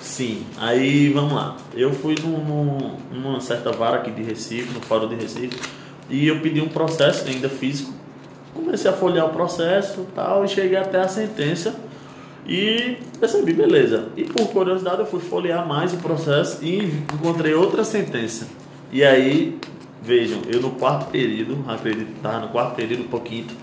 Sim, 0.00 0.44
aí 0.58 1.08
vamos 1.10 1.32
lá. 1.32 1.56
Eu 1.74 1.92
fui 1.92 2.14
num, 2.22 2.38
num- 2.44 2.96
numa 3.12 3.40
certa 3.40 3.72
vara 3.72 3.96
aqui 3.98 4.10
de 4.10 4.22
Recife, 4.22 4.72
no 4.72 4.80
Fórum 4.80 5.08
de 5.08 5.14
Recife, 5.16 5.58
e 6.10 6.26
eu 6.28 6.40
pedi 6.40 6.60
um 6.60 6.68
processo 6.68 7.28
ainda 7.28 7.48
físico. 7.48 7.92
Comecei 8.54 8.90
a 8.90 8.94
folhear 8.94 9.26
o 9.26 9.30
processo 9.30 10.06
tal, 10.14 10.44
e 10.44 10.48
cheguei 10.48 10.76
até 10.76 11.00
a 11.00 11.08
sentença 11.08 11.74
e 12.46 12.98
percebi, 13.18 13.52
beleza. 13.52 14.08
E 14.16 14.24
por 14.24 14.46
curiosidade 14.48 15.00
eu 15.00 15.06
fui 15.06 15.20
folhear 15.20 15.66
mais 15.66 15.92
o 15.94 15.96
processo 15.98 16.62
e 16.62 16.84
encontrei 17.14 17.54
outra 17.54 17.82
sentença. 17.84 18.46
E 18.92 19.02
aí, 19.02 19.58
vejam, 20.02 20.40
eu 20.52 20.60
no 20.60 20.72
quarto 20.72 21.10
período, 21.10 21.64
acredito 21.68 22.08
que 22.08 22.16
estava 22.16 22.40
no 22.40 22.48
quarto 22.48 22.74
período, 22.74 23.04
um 23.10 23.20
quinto, 23.20 23.54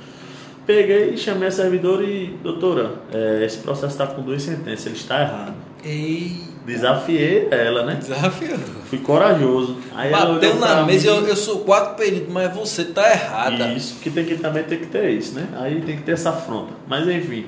peguei 0.70 1.14
e 1.16 1.18
chamei 1.18 1.48
a 1.48 1.52
servidora 1.52 2.04
e, 2.04 2.28
doutora, 2.44 2.92
é, 3.12 3.44
esse 3.44 3.58
processo 3.58 3.88
está 3.88 4.06
com 4.06 4.22
duas 4.22 4.44
sentenças, 4.44 4.86
ele 4.86 4.96
está 4.96 5.22
errado. 5.22 5.54
Ei. 5.84 6.32
Desafiei 6.64 7.48
ela, 7.50 7.84
né? 7.84 7.96
Desafio. 7.96 8.56
Fui 8.88 9.00
corajoso. 9.00 9.78
Aí 9.96 10.12
Bateu 10.12 10.56
na 10.60 10.84
mesa, 10.86 11.08
eu, 11.08 11.26
eu 11.26 11.36
sou 11.36 11.62
quatro 11.62 11.96
peritos, 11.96 12.32
mas 12.32 12.54
você 12.54 12.84
tá 12.86 13.10
errada. 13.12 13.70
Isso, 13.74 13.96
que 14.00 14.12
tem 14.12 14.24
que 14.26 14.36
também 14.36 14.64
tem 14.64 14.78
que 14.78 14.86
ter 14.86 15.10
isso, 15.10 15.34
né? 15.34 15.48
Aí 15.60 15.82
tem 15.82 15.98
que 15.98 16.04
ter 16.04 16.12
essa 16.12 16.30
afronta. 16.30 16.74
Mas 16.88 17.08
enfim, 17.08 17.46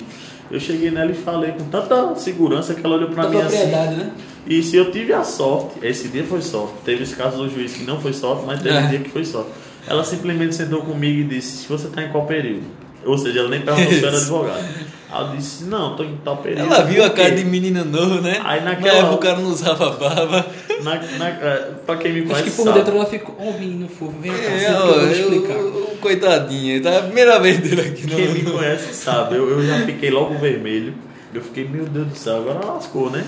eu 0.50 0.58
cheguei 0.58 0.90
nela 0.90 1.12
e 1.12 1.14
falei 1.14 1.52
com 1.52 1.64
tanta 1.66 2.16
segurança 2.16 2.74
que 2.74 2.84
ela 2.84 2.96
olhou 2.96 3.10
pra 3.10 3.28
mim 3.28 3.40
assim. 3.40 3.66
né? 3.66 4.10
E 4.48 4.60
se 4.64 4.74
eu 4.76 4.90
tive 4.90 5.12
a 5.12 5.22
sorte, 5.22 5.74
esse 5.82 6.08
dia 6.08 6.24
foi 6.24 6.42
sorte. 6.42 6.74
Teve 6.84 7.04
esse 7.04 7.14
caso 7.14 7.36
do 7.36 7.48
juiz 7.48 7.72
que 7.74 7.84
não 7.84 8.00
foi 8.00 8.12
sorte, 8.12 8.42
mas 8.44 8.60
teve 8.60 8.74
É. 8.74 8.80
um 8.80 8.88
dia 8.88 8.98
que 8.98 9.10
foi 9.10 9.24
sorte. 9.24 9.50
Ela 9.86 10.02
simplesmente 10.02 10.56
sentou 10.56 10.82
comigo 10.82 11.20
e 11.20 11.24
disse: 11.24 11.58
Se 11.62 11.68
você 11.68 11.86
tá 11.88 12.02
em 12.02 12.08
qual 12.10 12.26
período? 12.26 12.81
Ou 13.04 13.18
seja, 13.18 13.40
ela 13.40 13.48
nem 13.48 13.60
perguntou 13.60 13.92
se 13.92 14.00
eu 14.02 14.08
era 14.08 14.16
advogado. 14.16 14.64
Aí 15.10 15.24
eu 15.26 15.36
disse: 15.36 15.64
Não, 15.64 15.94
tô 15.96 16.04
em 16.04 16.16
tal 16.24 16.36
período. 16.38 16.72
Ela 16.72 16.82
viu 16.84 17.04
a 17.04 17.10
cara 17.10 17.32
de 17.32 17.44
menino 17.44 17.84
novo, 17.84 18.20
né? 18.20 18.40
Aí 18.44 18.60
Na 18.60 18.70
naquela- 18.70 18.98
época 18.98 19.14
o 19.14 19.18
cara 19.18 19.38
não 19.38 19.50
usava 19.50 19.90
barba. 19.90 20.46
Na, 20.82 20.94
na, 21.18 21.28
é, 21.28 21.70
pra 21.86 21.96
quem 21.96 22.12
me 22.12 22.18
Acho 22.20 22.28
conhece, 22.30 22.44
que 22.50 22.56
por 22.56 22.64
sabe. 22.64 22.78
dentro 22.80 22.96
ela 22.96 23.06
ficou, 23.06 23.36
ó, 23.38 23.52
menino 23.52 23.88
fofo, 23.88 24.14
vem 24.20 24.32
cá, 24.32 24.38
É, 24.38 24.68
eu 24.70 24.74
ó, 24.76 24.86
vou 24.86 24.96
eu- 25.02 25.12
explicar. 25.12 25.56
o 25.58 25.96
coitadinho, 26.00 26.82
tá? 26.82 26.90
É 26.90 26.98
a 26.98 27.02
primeira 27.02 27.38
vez 27.38 27.58
dele 27.60 27.80
aqui. 27.82 28.06
Quem 28.06 28.28
me 28.32 28.42
conhece 28.42 28.92
sabe, 28.94 29.36
eu, 29.36 29.48
eu 29.48 29.64
já 29.66 29.80
fiquei 29.86 30.10
logo 30.10 30.34
vermelho. 30.38 30.94
Eu 31.34 31.40
fiquei, 31.42 31.68
meu 31.68 31.84
Deus 31.84 32.08
do 32.08 32.16
céu, 32.16 32.38
agora 32.38 32.64
lascou, 32.66 33.10
né? 33.10 33.24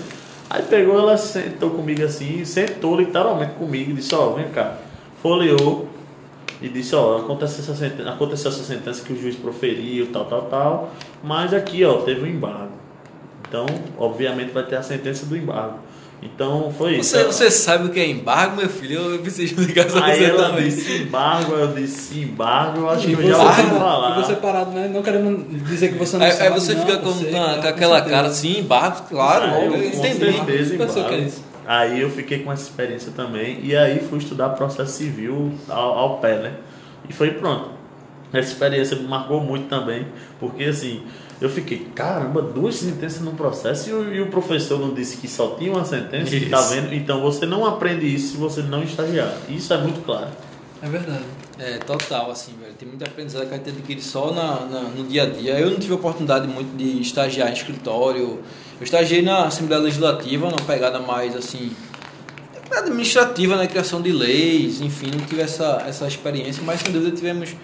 Aí 0.49 0.61
pegou, 0.63 0.99
ela 0.99 1.17
sentou 1.17 1.69
comigo 1.71 2.03
assim, 2.03 2.43
sentou 2.45 2.97
literalmente 2.99 3.53
comigo 3.53 3.91
e 3.91 3.93
disse, 3.95 4.13
ó, 4.13 4.31
vem 4.31 4.47
cá. 4.49 4.77
Folheou 5.21 5.87
e 6.65 6.69
disse, 6.69 6.95
ó, 6.95 7.17
aconteceu 7.19 7.59
essa, 7.63 7.75
sentença, 7.75 8.09
aconteceu 8.09 8.49
essa 8.51 8.63
sentença 8.63 9.03
que 9.05 9.13
o 9.13 9.21
juiz 9.21 9.35
proferiu, 9.35 10.07
tal, 10.11 10.25
tal, 10.25 10.41
tal. 10.43 10.91
Mas 11.23 11.53
aqui, 11.53 11.83
ó, 11.85 11.97
teve 12.01 12.23
um 12.23 12.27
embargo. 12.27 12.71
Então, 13.47 13.65
obviamente, 13.97 14.51
vai 14.51 14.63
ter 14.63 14.75
a 14.77 14.83
sentença 14.83 15.25
do 15.25 15.37
embargo. 15.37 15.79
Então, 16.23 16.73
foi 16.75 16.95
isso. 16.97 17.11
Você, 17.11 17.23
você 17.25 17.51
sabe 17.51 17.85
o 17.85 17.89
que 17.89 17.99
é 17.99 18.07
embargo, 18.09 18.55
meu 18.57 18.67
filho? 18.69 18.99
Eu 18.99 19.19
preciso 19.19 19.61
ligar 19.61 19.85
pra 19.85 20.05
Aí 20.05 20.17
você 20.17 20.23
ela 20.25 20.49
também. 20.49 20.63
disse 20.69 20.91
embargo, 21.03 21.53
eu 21.53 21.67
disse 21.67 22.19
embargo, 22.19 22.79
eu 22.79 22.89
acho 22.89 23.03
E 23.03 23.09
que 23.09 23.15
você, 23.15 23.23
eu 23.27 23.29
já 23.29 23.43
ouvi 23.43 23.61
falar. 23.77 24.17
e 24.19 24.23
você 24.23 24.33
parado, 24.35 24.71
né? 24.71 24.89
Não 24.91 25.03
querendo 25.03 25.45
dizer 25.65 25.89
que 25.89 25.99
você 25.99 26.17
não 26.17 26.25
Aí, 26.25 26.31
sabe. 26.31 26.43
aí 26.47 26.53
você 26.59 26.73
não, 26.73 26.81
fica 26.85 26.97
com, 26.97 27.11
você, 27.11 27.25
com- 27.25 27.31
tá, 27.37 27.61
com 27.61 27.67
aquela 27.67 28.01
cara 28.01 28.27
assim, 28.29 28.59
embargo, 28.59 29.03
claro, 29.07 29.45
Ah, 29.45 29.65
eu, 29.65 29.71
com 29.73 29.77
entendi. 29.77 29.97
certeza 29.97 30.25
Eu 30.25 30.89
sei 30.89 31.03
o 31.03 31.05
que 31.05 31.13
é 31.13 31.17
embargo. 31.17 31.27
isso. 31.27 31.43
Aí 31.65 32.01
eu 32.01 32.09
fiquei 32.09 32.39
com 32.43 32.51
essa 32.51 32.63
experiência 32.63 33.11
também. 33.11 33.59
E 33.63 33.75
aí 33.75 33.99
fui 33.99 34.19
estudar 34.19 34.49
processo 34.49 34.93
civil 34.93 35.53
ao, 35.67 35.97
ao 35.97 36.17
pé, 36.19 36.37
né? 36.37 36.53
E 37.09 37.13
foi 37.13 37.31
pronto. 37.31 37.71
Essa 38.31 38.51
experiência 38.51 38.97
me 38.97 39.07
marcou 39.07 39.41
muito 39.41 39.67
também. 39.67 40.07
Porque 40.39 40.65
assim, 40.65 41.03
eu 41.41 41.49
fiquei, 41.49 41.87
caramba, 41.93 42.41
duas 42.41 42.75
sentenças 42.75 43.21
num 43.21 43.35
processo 43.35 43.89
e 43.89 43.93
o, 43.93 44.13
e 44.13 44.21
o 44.21 44.27
professor 44.27 44.79
não 44.79 44.93
disse 44.93 45.17
que 45.17 45.27
só 45.27 45.55
tinha 45.55 45.71
uma 45.71 45.83
sentença, 45.83 46.35
Isso. 46.35 46.49
tá 46.49 46.61
vendo? 46.61 46.93
Então 46.93 47.21
você 47.21 47.45
não 47.45 47.65
aprende 47.65 48.05
isso 48.05 48.31
se 48.31 48.37
você 48.37 48.61
não 48.61 48.83
estagiar. 48.83 49.33
Isso 49.49 49.73
é 49.73 49.77
muito 49.77 50.03
claro. 50.05 50.29
É 50.81 50.87
verdade. 50.87 51.23
É, 51.57 51.77
total, 51.77 52.31
assim, 52.31 52.51
velho. 52.59 52.73
Tem 52.73 52.87
muita 52.87 53.05
aprendizado 53.05 53.47
que 53.47 53.53
a 53.53 53.57
gente 53.57 53.69
adquire 53.69 54.01
só 54.01 54.31
na, 54.33 54.65
na- 54.65 54.81
no 54.89 55.05
dia 55.05 55.23
a 55.23 55.25
dia. 55.25 55.57
Eu 55.57 55.71
não 55.71 55.79
tive 55.79 55.93
oportunidade 55.93 56.47
muito 56.47 56.75
de 56.75 56.99
estagiar 57.01 57.49
em 57.49 57.53
escritório. 57.53 58.39
Eu 58.77 58.83
estagiei 58.83 59.21
na 59.21 59.45
Assembleia 59.45 59.81
Legislativa, 59.81 60.47
numa 60.47 60.61
pegada 60.67 60.99
mais, 60.99 61.33
assim, 61.35 61.71
administrativa, 62.71 63.55
né? 63.55 63.67
Criação 63.67 64.01
de 64.01 64.11
leis, 64.11 64.81
enfim, 64.81 65.11
não 65.11 65.25
tive 65.25 65.41
essa, 65.41 65.83
essa 65.87 66.05
experiência, 66.07 66.61
mas 66.65 66.81
sem 66.81 66.91
dúvida 66.91 67.15
tivemos 67.15 67.55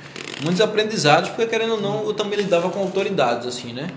muitos 0.41 0.62
aprendizados, 0.62 1.30
porque 1.30 1.47
querendo 1.47 1.73
ou 1.73 1.82
não, 1.82 2.06
eu 2.06 2.13
também 2.13 2.39
lidava 2.39 2.69
com 2.69 2.80
autoridades, 2.80 3.45
assim, 3.45 3.73
né? 3.73 3.88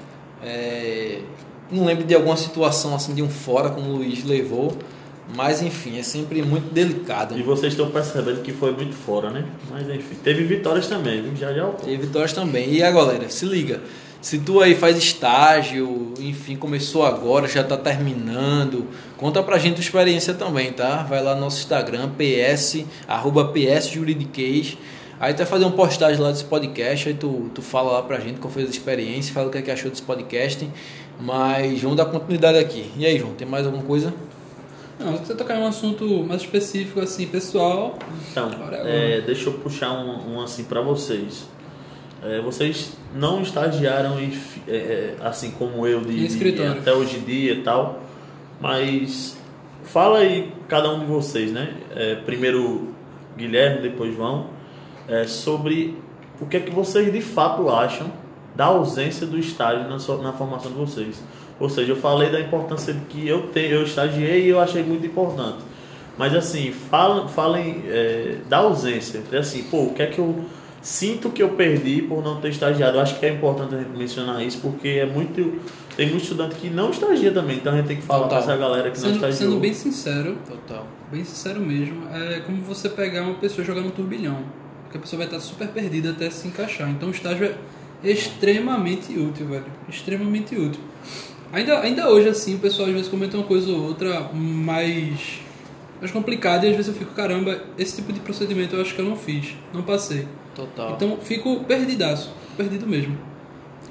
É, 0.42 1.20
não 1.70 1.84
lembro 1.84 2.04
de 2.04 2.14
alguma 2.14 2.36
situação, 2.36 2.94
assim, 2.94 3.14
de 3.14 3.22
um 3.22 3.28
fora 3.30 3.70
como 3.70 3.90
o 3.90 3.96
Luiz 3.96 4.24
levou, 4.24 4.76
mas 5.36 5.62
enfim, 5.62 5.98
é 5.98 6.02
sempre 6.02 6.42
muito 6.42 6.72
delicado. 6.72 7.38
E 7.38 7.42
vocês 7.42 7.72
estão 7.72 7.90
percebendo 7.90 8.42
que 8.42 8.52
foi 8.52 8.72
muito 8.72 8.94
fora, 8.94 9.30
né? 9.30 9.44
Mas 9.70 9.88
enfim, 9.88 10.16
teve 10.22 10.44
vitórias 10.44 10.86
também, 10.86 11.22
viu? 11.22 11.34
Já 11.36 11.52
já 11.52 11.66
Teve 11.68 12.06
vitórias 12.06 12.32
também. 12.32 12.72
E 12.72 12.82
a 12.82 12.90
galera, 12.90 13.28
se 13.30 13.46
liga. 13.46 13.80
Se 14.20 14.38
tu 14.38 14.60
aí 14.60 14.74
faz 14.74 14.96
estágio, 14.96 16.14
enfim, 16.18 16.56
começou 16.56 17.04
agora, 17.04 17.46
já 17.46 17.62
tá 17.62 17.76
terminando, 17.76 18.86
conta 19.18 19.42
pra 19.42 19.58
gente 19.58 19.72
a 19.72 19.74
tua 19.74 19.82
experiência 19.82 20.32
também, 20.32 20.72
tá? 20.72 21.02
Vai 21.02 21.22
lá 21.22 21.34
no 21.34 21.42
nosso 21.42 21.58
Instagram, 21.58 22.08
ps, 22.16 22.86
arroba 23.06 23.52
ps 23.52 23.88
juridiquês. 23.90 24.78
Aí 25.20 25.34
tu 25.34 25.38
vai 25.38 25.46
fazer 25.46 25.64
uma 25.66 25.76
postagem 25.76 26.20
lá 26.22 26.30
desse 26.30 26.44
podcast, 26.44 27.08
aí 27.08 27.14
tu, 27.14 27.50
tu 27.54 27.60
fala 27.60 27.92
lá 27.92 28.02
pra 28.02 28.18
gente 28.18 28.40
qual 28.40 28.50
foi 28.50 28.62
a 28.62 28.66
experiência, 28.66 29.32
fala 29.32 29.48
o 29.48 29.50
que, 29.50 29.58
é 29.58 29.62
que 29.62 29.70
achou 29.70 29.90
desse 29.90 30.02
podcast. 30.02 30.68
Mas 31.20 31.82
vamos 31.82 31.96
dar 31.96 32.06
continuidade 32.06 32.58
aqui. 32.58 32.90
E 32.96 33.04
aí, 33.04 33.18
João, 33.18 33.34
tem 33.34 33.46
mais 33.46 33.66
alguma 33.66 33.84
coisa? 33.84 34.12
Não, 35.04 35.16
se 35.18 35.26
você 35.26 35.34
tocar 35.34 35.56
em 35.58 35.62
um 35.62 35.66
assunto 35.66 36.04
mais 36.24 36.40
específico, 36.42 37.00
assim, 37.00 37.26
pessoal, 37.26 37.98
Então, 38.30 38.50
é, 38.88 39.20
deixa 39.20 39.48
eu 39.48 39.54
puxar 39.54 39.92
um, 39.92 40.34
um 40.34 40.40
assim 40.42 40.64
para 40.64 40.80
vocês. 40.80 41.46
É, 42.22 42.40
vocês 42.40 42.96
não 43.14 43.42
estagiaram 43.42 44.18
em, 44.18 44.32
é, 44.66 44.76
é, 44.76 45.16
assim 45.22 45.50
como 45.52 45.86
eu 45.86 46.00
de, 46.00 46.22
de- 46.52 46.62
até 46.78 46.92
hoje 46.92 47.18
em 47.18 47.22
dia 47.22 47.52
e 47.52 47.62
tal, 47.62 48.00
mas 48.60 49.36
fala 49.82 50.18
aí 50.20 50.52
cada 50.68 50.90
um 50.90 51.00
de 51.00 51.06
vocês, 51.06 51.52
né? 51.52 51.74
É, 51.94 52.14
primeiro 52.16 52.94
Guilherme, 53.36 53.82
depois 53.82 54.14
João, 54.14 54.46
é, 55.08 55.24
sobre 55.26 55.98
o 56.40 56.46
que 56.46 56.56
é 56.56 56.60
que 56.60 56.70
vocês 56.70 57.12
de 57.12 57.20
fato 57.20 57.68
acham 57.68 58.10
da 58.56 58.66
ausência 58.66 59.26
do 59.26 59.38
estágio 59.38 59.88
na, 59.88 59.98
sua- 59.98 60.22
na 60.22 60.32
formação 60.32 60.70
de 60.72 60.78
vocês. 60.78 61.22
Ou 61.58 61.68
seja, 61.68 61.92
eu 61.92 61.96
falei 61.96 62.30
da 62.30 62.40
importância 62.40 62.94
que 63.08 63.26
eu 63.26 63.48
tenho, 63.48 63.74
eu 63.74 63.82
estagiei 63.84 64.46
e 64.46 64.48
eu 64.48 64.60
achei 64.60 64.82
muito 64.82 65.06
importante. 65.06 65.58
Mas 66.16 66.34
assim, 66.34 66.72
falem, 66.72 67.28
falem 67.28 67.82
é, 67.86 68.36
da 68.48 68.58
ausência. 68.58 69.22
Assim, 69.38 69.64
pô, 69.64 69.84
o 69.84 69.94
que 69.94 70.02
é 70.02 70.06
que 70.06 70.18
eu 70.18 70.44
sinto 70.80 71.30
que 71.30 71.42
eu 71.42 71.50
perdi 71.50 72.02
por 72.02 72.22
não 72.22 72.40
ter 72.40 72.50
estagiado? 72.50 72.98
Eu 72.98 73.00
acho 73.00 73.18
que 73.18 73.26
é 73.26 73.30
importante 73.30 73.74
a 73.74 73.78
gente 73.78 73.96
mencionar 73.96 74.44
isso, 74.44 74.58
porque 74.60 74.88
é 74.88 75.06
muito. 75.06 75.60
Tem 75.96 76.08
muito 76.08 76.22
estudante 76.22 76.56
que 76.56 76.68
não 76.68 76.90
estagia 76.90 77.30
também, 77.30 77.58
então 77.58 77.72
a 77.72 77.76
gente 77.76 77.86
tem 77.86 77.96
que 77.96 78.02
falar 78.02 78.24
Total. 78.24 78.42
pra 78.42 78.52
essa 78.52 78.60
galera 78.60 78.90
que 78.90 78.96
não 78.96 79.04
sendo, 79.04 79.14
estagiou. 79.14 79.50
sendo 79.50 79.60
bem 79.60 79.72
sincero, 79.72 80.36
Total. 80.44 80.88
bem 81.08 81.24
sincero 81.24 81.60
mesmo, 81.60 82.08
é 82.12 82.40
como 82.40 82.60
você 82.62 82.88
pegar 82.88 83.22
uma 83.22 83.34
pessoa 83.34 83.62
e 83.62 83.64
jogar 83.64 83.80
no 83.80 83.92
turbilhão. 83.92 84.38
Porque 84.82 84.98
a 84.98 85.00
pessoa 85.00 85.18
vai 85.18 85.28
estar 85.28 85.38
super 85.38 85.68
perdida 85.68 86.10
até 86.10 86.28
se 86.30 86.48
encaixar. 86.48 86.90
Então 86.90 87.10
o 87.10 87.12
estágio 87.12 87.46
é 87.46 88.10
extremamente 88.10 89.16
útil, 89.16 89.46
velho. 89.46 89.66
Extremamente 89.88 90.56
útil. 90.56 90.80
Ainda, 91.54 91.78
ainda 91.78 92.10
hoje, 92.10 92.28
assim, 92.28 92.56
o 92.56 92.58
pessoal 92.58 92.88
às 92.88 92.94
vezes 92.94 93.08
comenta 93.08 93.36
uma 93.36 93.46
coisa 93.46 93.70
ou 93.70 93.84
outra 93.84 94.28
mais, 94.34 95.38
mais 96.00 96.10
complicada 96.10 96.66
e 96.66 96.70
às 96.70 96.76
vezes 96.76 96.92
eu 96.92 96.98
fico, 96.98 97.12
caramba, 97.14 97.60
esse 97.78 97.96
tipo 97.96 98.12
de 98.12 98.18
procedimento 98.18 98.74
eu 98.74 98.82
acho 98.82 98.92
que 98.92 99.00
eu 99.00 99.04
não 99.04 99.16
fiz, 99.16 99.54
não 99.72 99.82
passei. 99.82 100.26
Total. 100.54 100.94
Então 100.94 101.16
fico 101.22 101.60
perdidaço, 101.64 102.32
perdido 102.56 102.86
mesmo. 102.86 103.16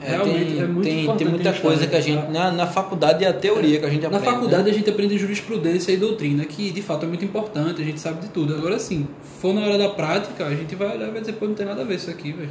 É, 0.02 0.10
Realmente 0.10 0.52
tem, 0.52 0.60
é 0.60 0.66
muito 0.68 0.84
tem, 0.84 1.16
tem 1.16 1.28
muita 1.28 1.54
coisa 1.54 1.88
que 1.88 1.96
a 1.96 2.02
gente. 2.02 2.30
Na, 2.30 2.52
na 2.52 2.68
faculdade 2.68 3.24
é 3.24 3.28
a 3.30 3.34
teoria 3.34 3.80
que 3.80 3.86
a 3.86 3.90
gente 3.90 4.02
Na 4.02 4.10
aprende. 4.10 4.26
faculdade 4.26 4.64
né? 4.64 4.72
a 4.72 4.74
gente 4.74 4.90
aprende 4.90 5.18
jurisprudência 5.18 5.94
e 5.94 5.98
doutrina, 5.98 6.44
que 6.44 6.72
de 6.72 6.82
fato 6.82 7.06
é 7.06 7.08
muito 7.08 7.24
importante, 7.24 7.82
a 7.82 7.86
gente 7.86 8.02
sabe 8.02 8.22
de 8.22 8.28
tudo. 8.28 8.54
Agora 8.54 8.78
sim, 8.78 9.08
for 9.40 9.54
na 9.54 9.62
hora 9.62 9.78
da 9.78 9.88
prática, 9.88 10.46
a 10.46 10.54
gente 10.54 10.76
vai 10.76 10.98
olhar 10.98 11.08
e 11.08 11.12
vai 11.12 11.22
dizer, 11.22 11.34
pô, 11.34 11.46
não 11.46 11.54
tem 11.54 11.66
nada 11.66 11.82
a 11.82 11.86
ver 11.86 11.96
isso 11.96 12.10
aqui, 12.10 12.34
velho. 12.34 12.50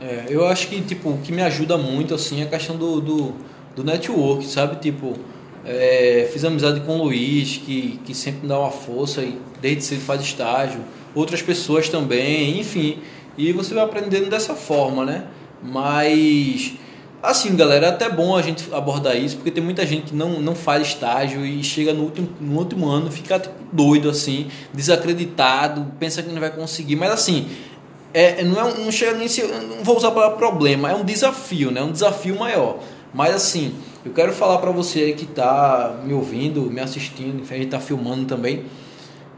É, 0.00 0.26
eu 0.30 0.46
acho 0.46 0.66
que, 0.68 0.80
tipo, 0.80 1.10
o 1.10 1.18
que 1.18 1.30
me 1.30 1.42
ajuda 1.42 1.76
muito, 1.76 2.14
assim, 2.14 2.40
é 2.40 2.44
a 2.44 2.48
questão 2.48 2.74
do, 2.74 3.00
do, 3.00 3.34
do 3.74 3.84
network, 3.84 4.46
sabe? 4.46 4.76
Tipo, 4.76 5.14
É, 5.62 6.26
fiz 6.32 6.42
amizade 6.42 6.80
com 6.80 6.98
o 6.98 7.04
Luiz, 7.04 7.58
que, 7.58 8.00
que 8.06 8.14
sempre 8.14 8.40
me 8.42 8.48
dá 8.48 8.58
uma 8.58 8.70
força 8.70 9.20
e 9.20 9.38
desde 9.60 9.84
cedo 9.84 10.00
faz 10.00 10.22
estágio. 10.22 10.80
Outras 11.14 11.42
pessoas 11.42 11.86
também, 11.90 12.58
enfim. 12.58 12.98
E 13.36 13.52
você 13.52 13.74
vai 13.74 13.84
aprendendo 13.84 14.30
dessa 14.30 14.54
forma, 14.54 15.04
né? 15.04 15.24
Mas, 15.62 16.72
assim, 17.22 17.54
galera, 17.54 17.86
é 17.86 17.88
até 17.90 18.08
bom 18.08 18.34
a 18.34 18.40
gente 18.40 18.64
abordar 18.72 19.14
isso, 19.18 19.36
porque 19.36 19.50
tem 19.50 19.62
muita 19.62 19.84
gente 19.84 20.04
que 20.04 20.16
não, 20.16 20.40
não 20.40 20.54
faz 20.54 20.88
estágio 20.88 21.44
e 21.44 21.62
chega 21.62 21.92
no 21.92 22.04
último, 22.04 22.28
no 22.40 22.58
último 22.58 22.88
ano, 22.88 23.10
fica 23.10 23.38
tipo, 23.38 23.54
doido, 23.70 24.08
assim, 24.08 24.46
desacreditado, 24.72 25.92
pensa 26.00 26.22
que 26.22 26.32
não 26.32 26.40
vai 26.40 26.50
conseguir. 26.50 26.96
Mas, 26.96 27.10
assim, 27.12 27.46
é, 28.14 28.42
não, 28.42 28.58
é, 28.66 28.78
não 28.78 28.90
chega 28.90 29.12
nem 29.12 29.28
se. 29.28 29.42
Não 29.42 29.84
vou 29.84 29.98
usar 29.98 30.08
a 30.08 30.12
palavra 30.12 30.38
problema, 30.38 30.90
é 30.90 30.94
um 30.94 31.04
desafio, 31.04 31.70
né? 31.70 31.82
Um 31.82 31.92
desafio 31.92 32.38
maior. 32.38 32.78
Mas, 33.12 33.34
assim, 33.34 33.74
eu 34.04 34.12
quero 34.12 34.32
falar 34.32 34.58
para 34.58 34.70
você 34.70 35.12
que 35.12 35.24
está 35.24 36.00
me 36.04 36.12
ouvindo, 36.12 36.62
me 36.70 36.80
assistindo, 36.80 37.42
a 37.42 37.54
gente 37.54 37.64
está 37.64 37.80
filmando 37.80 38.24
também. 38.24 38.64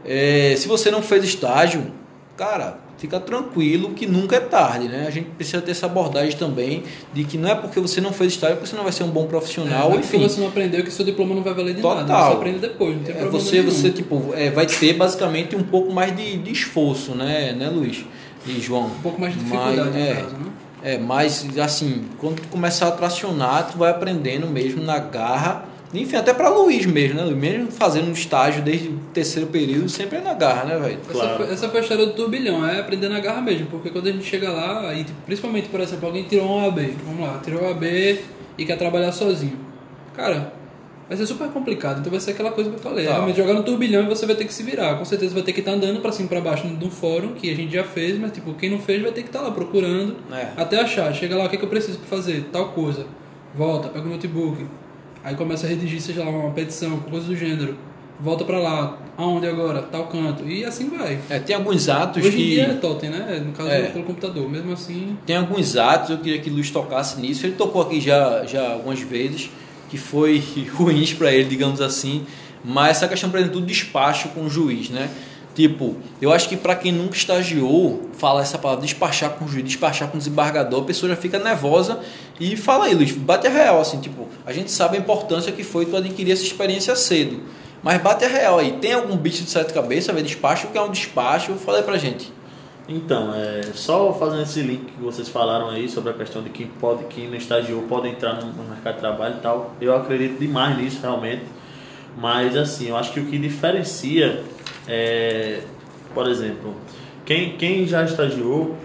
É, 0.05 0.55
se 0.57 0.67
você 0.67 0.91
não 0.91 1.01
fez 1.01 1.23
estágio, 1.23 1.91
cara, 2.37 2.77
fica 2.97 3.19
tranquilo 3.19 3.91
que 3.91 4.05
nunca 4.05 4.37
é 4.37 4.39
tarde, 4.39 4.87
né? 4.87 5.05
A 5.05 5.09
gente 5.09 5.29
precisa 5.31 5.61
ter 5.61 5.71
essa 5.71 5.85
abordagem 5.87 6.37
também 6.37 6.83
de 7.13 7.25
que 7.25 7.37
não 7.37 7.49
é 7.49 7.55
porque 7.55 7.79
você 7.79 7.99
não 7.99 8.13
fez 8.13 8.33
estágio 8.33 8.57
que 8.57 8.67
você 8.67 8.75
não 8.75 8.83
vai 8.83 8.93
ser 8.93 9.03
um 9.03 9.09
bom 9.09 9.27
profissional, 9.27 9.91
é, 9.91 9.97
enfim. 9.97 10.19
você 10.19 10.39
não 10.39 10.47
aprendeu 10.47 10.83
que 10.83 10.91
seu 10.91 11.03
diploma 11.03 11.35
não 11.35 11.43
vai 11.43 11.53
valer 11.53 11.75
de 11.75 11.81
Total. 11.81 12.05
nada. 12.05 12.27
Você 12.27 12.33
aprende 12.33 12.59
depois, 12.59 12.95
não 12.95 13.03
tem 13.03 13.15
é, 13.15 13.17
problema 13.19 13.39
você, 13.43 13.57
nenhum. 13.57 13.71
você 13.71 13.89
tipo, 13.89 14.33
é, 14.33 14.49
vai 14.49 14.65
ter 14.65 14.93
basicamente 14.93 15.55
um 15.55 15.63
pouco 15.63 15.91
mais 15.91 16.15
de, 16.15 16.37
de 16.37 16.51
esforço, 16.51 17.13
né, 17.13 17.51
né, 17.51 17.69
Luiz 17.69 18.05
e 18.47 18.61
João? 18.61 18.85
Um 18.85 19.01
pouco 19.01 19.19
mais 19.19 19.33
de 19.33 19.39
dificuldade, 19.39 19.89
Mas, 19.89 19.95
é, 19.95 20.13
caso, 20.15 20.35
né? 20.35 20.51
É, 20.83 20.97
mas 20.97 21.47
assim, 21.57 22.05
quando 22.19 22.41
tu 22.41 22.47
começar 22.49 22.89
a 22.89 22.91
tracionar, 22.91 23.71
tu 23.71 23.77
vai 23.77 23.89
aprendendo 23.89 24.47
mesmo 24.47 24.83
na 24.83 24.99
garra. 24.99 25.65
Enfim, 25.93 26.15
até 26.15 26.33
para 26.33 26.49
Luiz 26.49 26.85
mesmo, 26.87 27.15
né? 27.15 27.23
Luiz? 27.23 27.37
Mesmo 27.37 27.71
fazendo 27.71 28.09
um 28.09 28.13
estágio 28.13 28.63
desde 28.63 28.87
o 28.89 28.97
terceiro 29.13 29.47
período, 29.49 29.87
sempre 29.87 30.17
é 30.17 30.21
na 30.21 30.33
garra, 30.33 30.65
né, 30.65 30.77
velho? 30.79 30.97
Essa, 31.07 31.11
Claro. 31.11 31.37
foi, 31.37 31.53
essa 31.53 31.69
foi 31.69 31.79
a 31.79 31.83
história 31.83 32.05
do 32.07 32.13
turbilhão, 32.13 32.67
é 32.67 32.79
aprender 32.79 33.09
na 33.09 33.19
garra 33.19 33.41
mesmo, 33.41 33.67
porque 33.67 33.91
quando 33.91 34.07
a 34.07 34.11
gente 34.11 34.25
chega 34.25 34.49
lá, 34.49 34.91
e 34.93 35.03
tipo, 35.03 35.21
principalmente, 35.25 35.69
por 35.69 35.79
exemplo, 35.79 36.07
alguém 36.07 36.23
tirou 36.23 36.47
um 36.49 36.67
AB, 36.67 36.95
vamos 37.05 37.21
lá, 37.21 37.39
tirou 37.43 37.63
um 37.63 37.69
AB 37.69 38.19
e 38.57 38.65
quer 38.65 38.75
trabalhar 38.77 39.11
sozinho. 39.11 39.57
Cara, 40.15 40.51
vai 41.07 41.17
ser 41.17 41.25
super 41.27 41.47
complicado, 41.49 41.99
então 41.99 42.11
vai 42.11 42.19
ser 42.19 42.31
aquela 42.31 42.51
coisa 42.51 42.69
que 42.69 42.75
eu 42.77 42.79
falei, 42.79 43.05
Tá. 43.05 43.13
realmente 43.13 43.37
jogar 43.37 43.53
no 43.53 43.63
turbilhão 43.63 44.03
e 44.03 44.07
você 44.07 44.25
vai 44.25 44.35
ter 44.35 44.45
que 44.45 44.53
se 44.53 44.63
virar, 44.63 44.95
com 44.97 45.05
certeza 45.05 45.33
vai 45.33 45.43
ter 45.43 45.53
que 45.53 45.59
estar 45.59 45.71
andando 45.73 45.99
pra 46.01 46.11
cima 46.11 46.25
e 46.25 46.29
pra 46.29 46.41
baixo 46.41 46.65
no 46.67 46.89
fórum, 46.89 47.33
que 47.33 47.49
a 47.51 47.55
gente 47.55 47.73
já 47.73 47.83
fez, 47.83 48.17
mas 48.19 48.31
tipo, 48.31 48.53
quem 48.53 48.69
não 48.69 48.79
fez 48.79 49.01
vai 49.01 49.11
ter 49.11 49.21
que 49.21 49.29
estar 49.29 49.41
lá 49.41 49.51
procurando, 49.51 50.15
É. 50.31 50.47
até 50.57 50.79
achar, 50.79 51.13
chega 51.13 51.35
lá, 51.35 51.45
o 51.45 51.49
que, 51.49 51.55
é 51.55 51.59
que 51.59 51.65
eu 51.65 51.69
preciso 51.69 51.97
pra 51.99 52.07
fazer? 52.17 52.45
Tal 52.51 52.69
coisa. 52.69 53.05
Volta, 53.55 53.89
pega 53.89 54.05
o 54.05 54.09
notebook. 54.09 54.65
Aí 55.23 55.35
começa 55.35 55.65
a 55.65 55.69
redigir, 55.69 56.01
seja 56.01 56.23
lá, 56.23 56.29
uma 56.29 56.51
petição, 56.51 56.99
coisa 56.99 57.27
do 57.27 57.35
gênero. 57.35 57.77
Volta 58.19 58.43
pra 58.45 58.59
lá. 58.59 58.97
Aonde 59.17 59.47
agora? 59.47 59.81
Tal 59.81 60.07
canto. 60.07 60.43
E 60.47 60.65
assim 60.65 60.89
vai. 60.89 61.19
É, 61.29 61.39
tem 61.39 61.55
alguns 61.55 61.87
atos 61.89 62.23
Hoje 62.25 62.35
em 62.35 62.39
que. 62.39 62.49
dia 62.55 62.63
é 62.63 62.73
totem, 62.73 63.09
né? 63.09 63.41
No 63.45 63.51
caso, 63.51 63.69
É. 63.69 63.83
pelo 63.83 64.03
computador. 64.05 64.49
Mesmo 64.49 64.73
assim, 64.73 65.17
Tem 65.25 65.35
alguns 65.35 65.75
atos, 65.77 66.09
eu 66.11 66.17
queria 66.17 66.39
que 66.39 66.49
o 66.49 66.53
Luiz 66.53 66.71
tocasse 66.71 67.19
nisso. 67.21 67.45
Ele 67.45 67.53
tocou 67.55 67.81
aqui 67.83 68.01
já, 68.01 68.43
já 68.45 68.73
algumas 68.73 68.99
vezes, 69.01 69.49
que 69.93 69.97
foi 69.99 70.43
ruins 70.73 71.13
para 71.13 71.31
ele, 71.31 71.47
digamos 71.47 71.79
assim. 71.79 72.25
Mas 72.65 72.97
essa 72.97 73.07
questão, 73.07 73.29
por 73.29 73.39
exemplo, 73.39 73.59
do 73.59 73.65
despacho 73.65 74.29
com 74.29 74.45
o 74.45 74.49
juiz, 74.49 74.89
né? 74.89 75.07
Tipo, 75.53 75.95
eu 76.19 76.33
acho 76.33 76.49
que 76.49 76.57
para 76.57 76.75
quem 76.75 76.91
nunca 76.91 77.15
estagiou, 77.15 78.09
fala 78.17 78.41
essa 78.41 78.57
palavra 78.57 78.83
despachar 78.83 79.29
com 79.31 79.45
o 79.45 79.47
juiz, 79.47 79.63
despachar 79.63 80.07
com 80.07 80.15
o 80.15 80.17
desembargador, 80.17 80.81
a 80.81 80.85
pessoa 80.85 81.11
já 81.11 81.15
fica 81.15 81.37
nervosa 81.37 81.99
e 82.39 82.57
fala 82.57 82.85
aí, 82.85 82.95
Luiz, 82.95 83.11
bate 83.11 83.45
a 83.45 83.51
real, 83.51 83.79
assim, 83.79 83.99
tipo, 83.99 84.27
a 84.47 84.51
gente 84.51 84.71
sabe 84.71 84.97
a 84.97 84.99
importância 84.99 85.51
que 85.51 85.63
foi 85.63 85.85
tu 85.85 85.95
adquirir 85.95 86.31
essa 86.31 86.41
experiência 86.41 86.95
cedo. 86.95 87.39
Mas 87.83 88.01
bate 88.01 88.25
a 88.25 88.27
real 88.27 88.57
aí, 88.57 88.71
tem 88.81 88.93
algum 88.93 89.15
bicho 89.15 89.43
de 89.43 89.51
sete 89.51 89.73
cabeças, 89.73 90.15
ver 90.15 90.23
despacho, 90.23 90.69
que 90.69 90.77
é 90.77 90.81
um 90.81 90.89
despacho? 90.89 91.53
Fala 91.53 91.77
aí 91.77 91.83
pra 91.83 91.99
gente. 91.99 92.33
Então, 92.87 93.33
é, 93.33 93.61
só 93.73 94.13
fazendo 94.13 94.43
esse 94.43 94.61
link 94.61 94.85
que 94.85 95.01
vocês 95.01 95.29
falaram 95.29 95.69
aí 95.69 95.87
sobre 95.87 96.11
a 96.11 96.13
questão 96.13 96.41
de 96.41 96.49
quem 96.49 96.67
pode, 96.67 97.05
quem 97.05 97.29
não 97.29 97.37
estagiou 97.37 97.83
pode 97.83 98.09
entrar 98.09 98.33
no, 98.33 98.47
no 98.51 98.69
mercado 98.69 98.95
de 98.95 98.99
trabalho 98.99 99.35
e 99.37 99.41
tal. 99.41 99.73
Eu 99.79 99.95
acredito 99.95 100.37
demais 100.39 100.77
nisso 100.77 100.99
realmente. 101.01 101.43
Mas 102.17 102.55
assim, 102.57 102.89
eu 102.89 102.97
acho 102.97 103.11
que 103.11 103.19
o 103.19 103.25
que 103.25 103.37
diferencia 103.37 104.43
é, 104.87 105.61
por 106.13 106.27
exemplo, 106.27 106.75
quem, 107.25 107.55
quem 107.57 107.87
já 107.87 108.03
estagiou, 108.03 108.75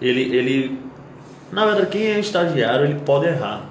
ele, 0.00 0.36
ele. 0.36 0.78
Na 1.52 1.64
verdade, 1.64 1.86
quem 1.86 2.02
é 2.02 2.18
estagiário, 2.18 2.84
ele 2.84 3.00
pode 3.00 3.26
errar. 3.26 3.70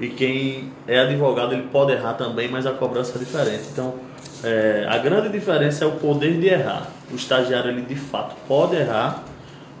E 0.00 0.08
quem 0.08 0.72
é 0.88 0.98
advogado, 0.98 1.52
ele 1.52 1.68
pode 1.70 1.92
errar 1.92 2.14
também, 2.14 2.48
mas 2.48 2.66
a 2.66 2.72
cobrança 2.72 3.16
é 3.16 3.18
diferente. 3.18 3.64
Então, 3.72 3.94
é, 4.44 4.86
a 4.88 4.98
grande 4.98 5.28
diferença 5.28 5.84
é 5.84 5.86
o 5.86 5.92
poder 5.92 6.38
de 6.38 6.48
errar. 6.48 6.88
O 7.10 7.14
estagiário, 7.14 7.70
ele 7.70 7.82
de 7.82 7.94
fato 7.94 8.34
pode 8.48 8.76
errar, 8.76 9.22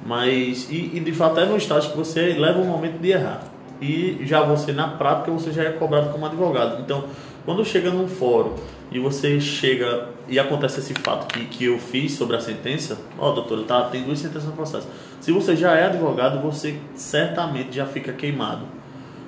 mas. 0.04 0.68
E, 0.70 0.92
e 0.94 1.00
de 1.00 1.12
fato 1.12 1.40
é 1.40 1.46
no 1.46 1.56
estágio 1.56 1.90
que 1.90 1.96
você 1.96 2.34
leva 2.34 2.60
um 2.60 2.66
momento 2.66 2.98
de 3.00 3.10
errar. 3.10 3.42
E 3.80 4.20
já 4.22 4.42
você, 4.42 4.72
na 4.72 4.88
prática, 4.88 5.32
você 5.32 5.50
já 5.50 5.64
é 5.64 5.70
cobrado 5.70 6.10
como 6.10 6.24
advogado. 6.24 6.80
Então, 6.80 7.04
quando 7.44 7.64
chega 7.64 7.90
num 7.90 8.06
fórum 8.06 8.54
e 8.92 9.00
você 9.00 9.40
chega 9.40 10.08
e 10.28 10.38
acontece 10.38 10.78
esse 10.78 10.94
fato 10.94 11.26
que, 11.26 11.46
que 11.46 11.64
eu 11.64 11.78
fiz 11.78 12.12
sobre 12.12 12.36
a 12.36 12.40
sentença, 12.40 12.96
ó, 13.18 13.32
doutor, 13.32 13.64
tá, 13.64 13.82
tem 13.84 14.04
duas 14.04 14.20
sentenças 14.20 14.44
no 14.44 14.52
processo. 14.52 14.86
Se 15.20 15.32
você 15.32 15.56
já 15.56 15.74
é 15.74 15.86
advogado, 15.86 16.40
você 16.40 16.76
certamente 16.94 17.74
já 17.74 17.86
fica 17.86 18.12
queimado. 18.12 18.66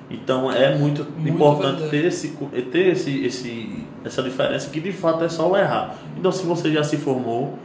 Então 0.09 0.51
é 0.51 0.75
muito, 0.75 1.03
Muito 1.17 1.29
importante 1.29 1.81
verdade. 1.81 1.89
ter, 1.91 2.05
esse, 2.05 2.37
ter 2.71 2.87
esse, 2.89 3.25
esse, 3.25 3.83
essa 4.03 4.21
diferença 4.21 4.69
que 4.69 4.79
de 4.79 4.91
fato 4.91 5.23
é 5.23 5.29
só 5.29 5.49
o 5.49 5.57
errar. 5.57 5.95
Então 6.17 6.31
se 6.31 6.45
você 6.45 6.71
já 6.71 6.83
se 6.83 6.97
formou 6.97 7.57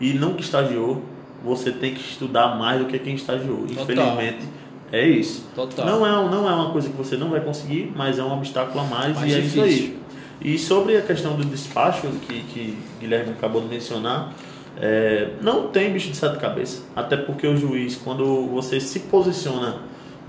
e 0.00 0.12
nunca 0.12 0.40
estagiou, 0.40 1.02
você 1.42 1.70
tem 1.70 1.94
que 1.94 2.00
estudar 2.00 2.56
mais 2.58 2.80
do 2.80 2.86
que 2.86 2.98
quem 2.98 3.14
estagiou. 3.14 3.66
Total. 3.66 3.82
Infelizmente 3.84 4.46
é 4.92 5.06
isso. 5.06 5.46
Total. 5.54 5.86
Não 5.86 6.06
é, 6.06 6.30
não 6.30 6.48
é 6.48 6.54
uma 6.54 6.70
coisa 6.70 6.88
que 6.88 6.96
você 6.96 7.16
não 7.16 7.30
vai 7.30 7.40
conseguir, 7.40 7.92
mas 7.96 8.18
é 8.18 8.22
um 8.22 8.32
obstáculo 8.32 8.80
a 8.80 8.84
mais, 8.84 9.16
Mais 9.16 9.32
e 9.32 9.34
é 9.34 9.40
difícil. 9.40 9.66
isso 9.66 9.82
aí. 9.84 9.98
E 10.42 10.58
sobre 10.58 10.96
a 10.96 11.00
questão 11.02 11.34
do 11.34 11.44
despacho 11.44 12.06
que, 12.28 12.40
que 12.42 12.78
Guilherme 13.00 13.30
acabou 13.32 13.62
de 13.62 13.68
mencionar, 13.68 14.32
é, 14.78 15.30
não 15.40 15.68
tem 15.68 15.90
bicho 15.92 16.10
de 16.10 16.16
sete 16.16 16.36
cabeças. 16.38 16.84
Até 16.94 17.16
porque 17.16 17.46
o 17.46 17.56
juiz, 17.56 17.96
quando 17.96 18.46
você 18.48 18.78
se 18.78 19.00
posiciona 19.00 19.78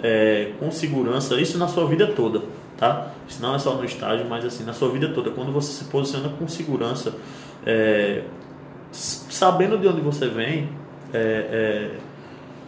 é, 0.02 0.52
com 0.60 0.70
segurança, 0.72 1.40
isso 1.40 1.58
na 1.58 1.68
sua 1.68 1.86
vida 1.88 2.08
toda, 2.08 2.42
tá? 2.78 3.12
Isso 3.28 3.42
não 3.42 3.56
é 3.56 3.60
só 3.60 3.76
no 3.76 3.84
estágio, 3.86 4.26
mas 4.30 4.46
assim, 4.46 4.64
na 4.64 4.74
sua 4.74 4.90
vida 4.90 5.10
toda, 5.10 5.32
quando 5.32 5.52
você 5.52 5.72
se 5.74 5.86
posiciona 5.86 6.30
com 6.30 6.48
segurança, 6.48 7.16
é, 7.66 8.22
sabendo 8.92 9.78
de 9.78 9.88
onde 9.88 10.02
você 10.02 10.28
vem, 10.28 10.70
é, 11.14 11.18
é, 11.20 11.92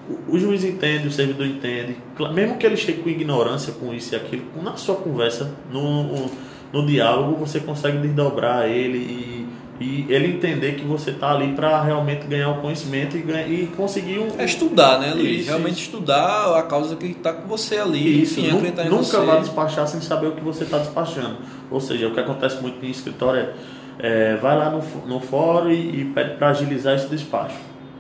o- 0.10 0.36
o 0.36 0.40
juiz 0.40 0.64
entende, 0.64 1.08
o 1.08 1.12
servidor 1.12 1.46
entende, 1.46 1.98
mesmo 2.34 2.58
que 2.58 2.66
ele 2.66 2.76
chegue 2.78 3.02
com 3.02 3.10
ignorância 3.10 3.74
com 3.74 3.94
isso 3.94 4.14
e 4.14 4.18
aquilo, 4.18 4.44
na 4.62 4.76
sua 4.76 4.96
conversa, 4.96 5.54
no, 5.72 6.04
no, 6.04 6.32
no 6.74 6.86
diálogo, 6.86 7.36
você 7.36 7.60
consegue 7.60 8.00
desdobrar 8.00 8.68
ele 8.68 8.98
e, 8.98 9.39
e 9.80 10.06
ele 10.10 10.28
entender 10.34 10.74
que 10.76 10.84
você 10.86 11.12
está 11.12 11.32
ali 11.32 11.54
para 11.54 11.82
realmente 11.82 12.28
ganhar 12.28 12.50
o 12.50 12.56
conhecimento 12.62 13.16
e, 13.16 13.22
ganhar, 13.22 13.48
e 13.50 13.68
conseguir 13.78 14.20
um. 14.20 14.28
É 14.38 14.44
estudar, 14.46 15.00
né, 15.00 15.14
Luiz? 15.14 15.40
Isso, 15.42 15.48
Realmente 15.50 15.74
isso. 15.76 15.84
estudar 15.84 16.58
a 16.58 16.64
causa 16.64 16.96
que 16.98 17.06
está 17.08 17.32
com 17.32 17.48
você 17.48 17.78
ali, 17.78 18.22
Isso, 18.24 18.40
enfim, 18.40 18.50
nu- 18.52 18.58
acreditar 18.58 18.86
em 18.86 18.90
nunca 18.90 19.22
vai 19.22 19.40
despachar 19.40 19.88
sem 19.88 20.02
saber 20.02 20.28
o 20.28 20.32
que 20.34 20.42
você 20.42 20.64
está 20.66 20.80
despachando. 20.80 21.38
Ou 21.72 21.80
seja, 21.80 22.08
o 22.08 22.14
que 22.14 22.20
acontece 22.20 22.62
muito 22.62 22.86
em 22.86 22.90
escritório 22.90 23.40
é, 23.42 23.54
é, 24.00 24.36
vai 24.36 24.58
lá 24.58 24.70
no, 24.70 24.82
no 25.08 25.20
fórum 25.22 25.70
e, 25.72 26.02
e 26.02 26.06
pede 26.14 26.36
para 26.36 26.50
agilizar 26.50 26.96
esse 26.96 27.08
despacho. 27.08 27.56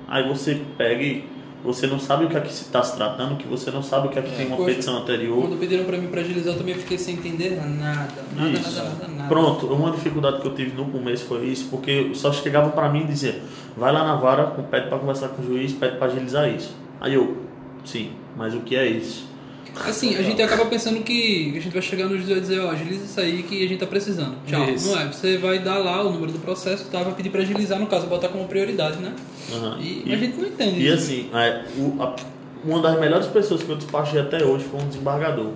Aí 0.08 0.28
você 0.28 0.60
pega 0.78 1.02
e 1.04 1.24
você 1.64 1.86
não 1.88 2.00
sabe 2.00 2.26
o 2.26 2.30
que 2.30 2.38
é 2.38 2.42
que 2.42 2.52
se 2.54 2.64
está 2.64 2.82
se 2.82 2.96
tratando, 2.96 3.38
que 3.38 3.48
você 3.48 3.70
não 3.70 3.84
sabe 3.84 4.08
o 4.08 4.10
que 4.10 4.18
é 4.20 4.22
que 4.22 4.36
tem 4.36 4.48
uma 4.48 4.58
Poxa, 4.58 4.70
petição 4.70 4.98
anterior. 4.98 5.42
quando 5.42 5.60
pediram 5.60 5.84
pra 5.86 5.98
mim 5.98 6.08
pra 6.08 6.22
agilizar, 6.22 6.54
eu 6.54 6.58
também 6.58 6.76
fiquei 6.76 6.98
sem 6.98 7.16
entender 7.16 7.52
nada. 7.58 8.24
Nada, 8.36 8.50
Isso. 8.50 8.76
nada, 8.76 8.90
nada, 8.90 9.08
nada. 9.08 9.30
Pronto, 9.30 9.68
uma 9.68 9.92
dificuldade 9.92 10.42
que 10.42 10.48
eu 10.48 10.56
tive 10.56 10.76
no 10.76 10.86
começo 10.86 11.26
foi 11.26 11.46
isso, 11.46 11.68
porque 11.70 12.12
só 12.16 12.32
chegava 12.32 12.70
para 12.72 12.90
mim 12.90 13.02
e 13.02 13.08
dizia, 13.08 13.42
vai 13.78 13.92
lá 13.92 14.04
na 14.04 14.16
vara, 14.16 14.46
pede 14.48 14.88
para 14.90 14.98
conversar 15.00 15.30
com 15.30 15.42
o 15.42 15.46
juiz, 15.46 15.74
pede 15.74 15.98
para 15.98 16.08
agilizar 16.08 16.50
isso. 16.50 16.76
Aí 17.00 17.14
eu, 17.14 17.38
sim, 17.86 18.12
mas 18.36 18.54
o 18.56 18.62
que 18.62 18.76
é 18.76 18.88
isso? 18.88 19.29
Assim, 19.76 20.16
a 20.16 20.22
gente 20.22 20.42
acaba 20.42 20.66
pensando 20.66 21.02
que 21.02 21.54
a 21.56 21.60
gente 21.60 21.72
vai 21.74 21.82
chegar 21.82 22.06
no 22.08 22.18
juiz 22.18 22.30
e 22.38 22.42
dizer, 22.42 22.60
ó, 22.60 22.70
agiliza 22.72 23.06
isso 23.06 23.20
aí 23.20 23.44
que 23.44 23.64
a 23.64 23.68
gente 23.68 23.80
tá 23.80 23.86
precisando. 23.88 24.36
Tchau. 24.46 24.70
Isso. 24.70 24.90
Não 24.92 25.00
é, 25.00 25.06
você 25.08 25.38
vai 25.38 25.60
dar 25.60 25.78
lá 25.78 26.04
o 26.06 26.12
número 26.12 26.32
do 26.32 26.40
processo 26.40 26.86
e 26.88 26.92
tá, 26.92 27.02
vai 27.04 27.14
pedir 27.14 27.30
pra 27.30 27.42
agilizar, 27.42 27.80
no 27.80 27.88
caso, 27.88 28.08
botar 28.08 28.28
como 28.30 28.46
prioridade, 28.48 28.98
né? 28.98 29.14
Aham. 29.54 29.78
E, 29.80 30.14
a 30.14 30.18
gente 30.18 30.38
não 30.38 30.48
entende 30.48 30.80
E 30.82 30.88
isso. 30.88 30.96
assim, 30.96 31.30
é, 31.34 31.64
o- 31.78 32.02
a- 32.02 32.16
uma 32.64 32.82
das 32.82 33.00
melhores 33.00 33.28
pessoas 33.28 33.64
que 33.64 33.70
eu 33.70 33.76
despachei 33.78 34.20
até 34.20 34.44
hoje 34.44 34.66
foi 34.66 34.82
um 34.82 34.88
desembargador, 34.88 35.52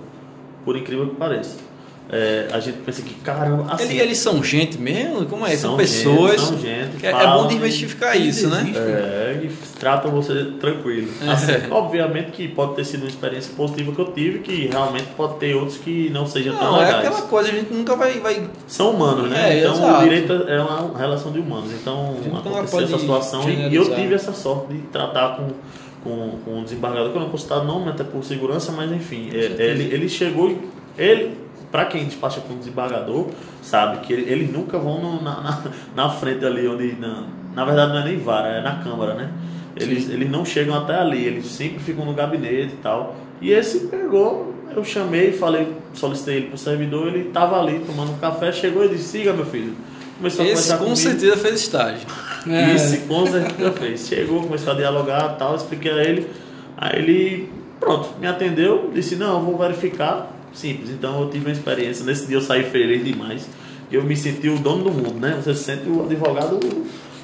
por 0.64 0.76
incrível 0.76 1.08
que 1.10 1.16
pareça. 1.16 1.56
É, 2.10 2.48
a 2.52 2.60
gente 2.60 2.78
pensa 2.78 3.00
que, 3.02 3.14
caramba, 3.14 3.66
assim, 3.72 3.84
Ele- 3.94 4.00
eles 4.02 4.18
são 4.18 4.42
gente 4.44 4.78
mesmo? 4.78 5.24
Como 5.26 5.44
é? 5.46 5.50
São, 5.56 5.70
São 5.70 5.76
pessoas. 5.78 6.32
gente, 6.40 6.40
são 6.48 6.58
gente, 6.58 7.06
é, 7.06 7.08
é 7.08 7.12
falam 7.12 7.38
bom 7.44 7.46
e- 7.46 7.54
desmistificar 7.54 8.14
Eles 8.14 8.36
isso, 8.36 8.48
né? 8.50 8.60
existem. 8.60 8.82
É, 8.82 9.40
e 9.44 9.50
tratam 9.80 10.10
você 10.10 10.44
tranquilo. 10.60 11.08
É. 11.26 11.30
Assim, 11.30 11.52
obviamente 11.70 12.30
que 12.30 12.46
pode 12.48 12.74
ter 12.74 12.84
sido 12.84 13.00
uma 13.02 13.08
experiência 13.08 13.52
positiva 13.56 13.90
que 13.92 13.98
eu 14.00 14.12
tive, 14.12 14.38
que 14.40 14.66
realmente 14.68 15.06
pode 15.16 15.36
ter 15.38 15.54
outros 15.56 15.78
que 15.78 16.10
não 16.10 16.26
sejam 16.26 16.54
tão 16.56 16.72
Não, 16.72 16.82
é 16.82 16.84
legais. 16.86 17.06
aquela 17.06 17.22
coisa, 17.22 17.48
a 17.48 17.52
gente 17.52 17.72
nunca 17.72 17.96
vai. 17.96 18.20
vai 18.20 18.42
São 18.66 18.90
humanos, 18.90 19.30
né? 19.30 19.54
É, 19.54 19.58
então 19.60 19.72
exato. 19.74 19.98
o 20.00 20.02
direito 20.04 20.32
é 20.32 20.60
uma 20.60 20.98
relação 20.98 21.32
de 21.32 21.38
humanos. 21.38 21.72
Então 21.72 22.16
aconteceu 22.38 22.80
essa 22.80 22.98
situação 22.98 23.48
e- 23.48 23.74
eu 23.74 23.94
tive 23.94 24.14
essa 24.14 24.32
sorte 24.34 24.74
de 24.74 24.78
tratar 24.88 25.36
com, 25.36 25.48
com, 26.04 26.38
com 26.44 26.58
um 26.58 26.62
desembargador, 26.64 27.10
que 27.10 27.16
eu 27.16 27.22
não 27.22 27.30
posso 27.30 27.44
citar 27.44 27.64
nome 27.64 27.88
até 27.88 28.04
por 28.04 28.22
segurança, 28.22 28.70
mas 28.72 28.92
enfim, 28.92 29.30
é, 29.32 29.36
ele, 29.58 29.84
ele 29.92 30.08
chegou 30.08 30.56
ele, 30.96 31.42
para 31.74 31.86
quem 31.86 32.04
despacha 32.04 32.40
com 32.40 32.56
desembargador, 32.56 33.26
sabe 33.60 33.98
que 34.06 34.12
ele- 34.12 34.30
eles 34.30 34.52
nunca 34.52 34.78
vão 34.78 35.02
no- 35.02 35.20
na, 35.20 35.40
na, 35.40 35.62
na 35.96 36.08
frente 36.08 36.44
ali 36.46 36.68
onde. 36.68 36.92
Na, 37.00 37.24
na 37.52 37.64
verdade 37.64 37.92
não 37.94 37.98
é 37.98 38.04
nem 38.04 38.16
vara, 38.16 38.46
é 38.46 38.60
na 38.62 38.76
Câmara, 38.76 39.14
né? 39.14 39.32
Eles, 39.76 40.08
eles 40.08 40.30
não 40.30 40.44
chegam 40.44 40.72
até 40.76 40.94
ali, 40.94 41.24
eles 41.24 41.46
sempre 41.46 41.80
ficam 41.80 42.04
no 42.04 42.12
gabinete 42.14 42.74
e 42.74 42.78
tal. 42.80 43.16
E 43.40 43.50
esse 43.50 43.88
pegou, 43.88 44.54
eu 44.70 44.84
chamei, 44.84 45.32
falei, 45.32 45.72
solicitei 45.94 46.36
ele 46.36 46.46
pro 46.46 46.56
servidor, 46.58 47.08
ele 47.08 47.24
tava 47.30 47.58
ali 47.60 47.80
tomando 47.84 48.12
um 48.12 48.18
café, 48.18 48.52
chegou 48.52 48.84
e 48.84 48.90
disse, 48.90 49.08
siga 49.18 49.32
meu 49.32 49.44
filho. 49.44 49.74
Começou 50.16 50.44
a 50.44 50.48
esse 50.48 50.70
com 50.74 50.78
comigo. 50.78 50.94
certeza 50.96 51.36
fez 51.38 51.54
estágio. 51.60 52.06
É. 52.46 52.74
Isso, 52.74 53.00
com 53.08 53.26
certeza 53.26 53.72
fez. 53.72 54.06
Chegou, 54.06 54.42
começou 54.42 54.74
a 54.74 54.76
dialogar 54.76 55.30
tal, 55.38 55.56
expliquei 55.56 55.90
a 55.90 56.04
ele. 56.04 56.28
Aí 56.76 56.98
ele, 56.98 57.50
pronto, 57.80 58.10
me 58.20 58.26
atendeu, 58.28 58.90
disse, 58.94 59.16
não, 59.16 59.38
eu 59.38 59.40
vou 59.44 59.56
verificar. 59.58 60.30
Simples, 60.54 60.90
então 60.90 61.22
eu 61.22 61.30
tive 61.30 61.46
uma 61.46 61.52
experiência. 61.52 62.04
Nesse 62.04 62.26
dia 62.26 62.36
eu 62.36 62.40
saí 62.40 62.64
feliz 62.64 63.04
demais. 63.04 63.46
E 63.90 63.96
eu 63.96 64.04
me 64.04 64.16
senti 64.16 64.48
o 64.48 64.58
dono 64.58 64.84
do 64.84 64.90
mundo, 64.90 65.20
né? 65.20 65.38
Você 65.42 65.54
se 65.54 65.64
sente 65.64 65.88
o 65.88 66.04
advogado 66.04 66.58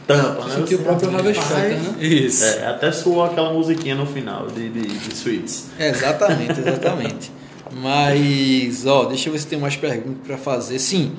tampa, 0.07 0.45
né? 0.47 0.57
Sentiu 0.57 0.79
o 0.79 0.83
próprio 0.83 1.11
Specter, 1.11 1.79
né? 1.79 1.95
Isso. 2.01 2.45
É, 2.45 2.67
até 2.67 2.93
soou 2.93 3.25
aquela 3.25 3.53
musiquinha 3.53 3.95
no 3.95 4.07
final 4.07 4.47
de, 4.49 4.69
de, 4.69 4.83
de 4.83 5.15
Sweets. 5.15 5.69
Exatamente, 5.79 6.61
exatamente. 6.61 7.33
Mas, 7.73 8.85
ó, 8.85 9.05
deixa 9.05 9.29
eu 9.29 9.33
ver 9.33 9.39
se 9.39 9.47
tem 9.47 9.59
mais 9.59 9.77
perguntas 9.77 10.27
para 10.27 10.37
fazer. 10.37 10.79
Sim, 10.79 11.13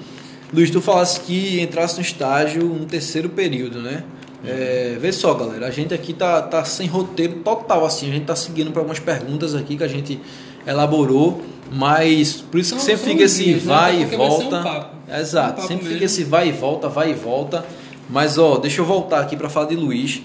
Luiz, 0.54 0.70
tu 0.70 0.82
falasse 0.82 1.22
que 1.22 1.62
entrasse 1.62 1.96
no 1.96 2.02
estágio 2.02 2.64
no 2.66 2.86
terceiro 2.86 3.30
período, 3.30 3.82
né? 3.82 4.04
É, 4.44 4.98
vê 5.00 5.12
só, 5.14 5.34
galera, 5.34 5.68
a 5.68 5.72
gente 5.72 5.94
aqui 5.94 6.14
tá, 6.14 6.42
tá 6.42 6.66
sem 6.66 6.88
roteiro 6.88 7.36
total, 7.36 7.86
assim, 7.86 8.10
a 8.10 8.14
gente 8.14 8.26
tá 8.26 8.36
seguindo 8.36 8.72
para 8.72 8.82
algumas 8.82 9.00
perguntas 9.00 9.54
aqui 9.56 9.78
que 9.78 9.84
a 9.84 9.88
gente 9.88 10.20
elaborou, 10.66 11.42
mas 11.72 12.34
por 12.42 12.60
isso 12.60 12.76
que 12.76 12.82
São- 12.82 12.90
sempre 12.98 13.12
fica 13.12 13.24
esse 13.24 13.44
guias, 13.46 13.64
né? 13.64 13.74
vai 13.74 13.96
e 13.96 14.00
Porque 14.02 14.18
vai 14.18 14.28
ser 14.32 14.34
um 14.36 14.40
volta. 14.50 14.62
papo. 14.62 14.96
Exato, 15.20 15.60
Um 15.62 15.68
sempre 15.68 15.76
mesmo. 15.84 15.94
fica 15.94 16.06
esse 16.06 16.24
vai 16.24 16.50
e 16.50 16.52
volta, 16.52 16.88
vai 16.90 17.12
e 17.12 17.14
volta. 17.14 17.66
Mas, 18.10 18.38
ó, 18.38 18.58
deixa 18.58 18.82
eu 18.82 18.86
voltar 18.86 19.22
aqui 19.22 19.38
para 19.38 19.50
falar 19.50 19.68
de 19.68 19.76
Luiz. 19.76 20.22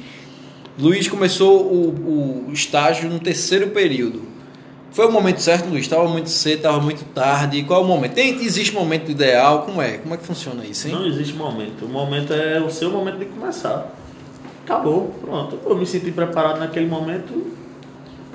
Luiz 0.79 1.09
começou 1.09 1.63
o, 1.63 2.47
o 2.49 2.53
estágio 2.53 3.09
no 3.09 3.19
terceiro 3.21 3.69
período. 3.69 4.23
Foi 4.91 5.07
o 5.07 5.13
momento 5.13 5.41
certo, 5.41 5.69
Luiz? 5.69 5.83
Estava 5.83 6.09
muito 6.09 6.29
cedo, 6.31 6.57
estava 6.57 6.81
muito 6.81 7.05
tarde. 7.15 7.63
Qual 7.63 7.81
é 7.81 7.85
o 7.85 7.87
momento? 7.87 8.15
Tem, 8.15 8.35
existe 8.43 8.75
momento 8.75 9.11
ideal? 9.11 9.63
Como 9.63 9.81
é? 9.81 9.99
Como 9.99 10.15
é 10.15 10.17
que 10.17 10.25
funciona 10.25 10.65
isso, 10.65 10.89
hein? 10.89 10.95
Não 10.95 11.07
existe 11.07 11.35
momento. 11.35 11.85
O 11.85 11.89
momento 11.89 12.33
é 12.33 12.61
o 12.61 12.71
seu 12.71 12.91
momento 12.91 13.19
de 13.19 13.27
começar. 13.27 13.95
Acabou, 14.65 15.15
pronto. 15.21 15.59
Eu 15.65 15.77
me 15.77 15.87
senti 15.87 16.11
preparado 16.11 16.59
naquele 16.59 16.87
momento, 16.87 17.53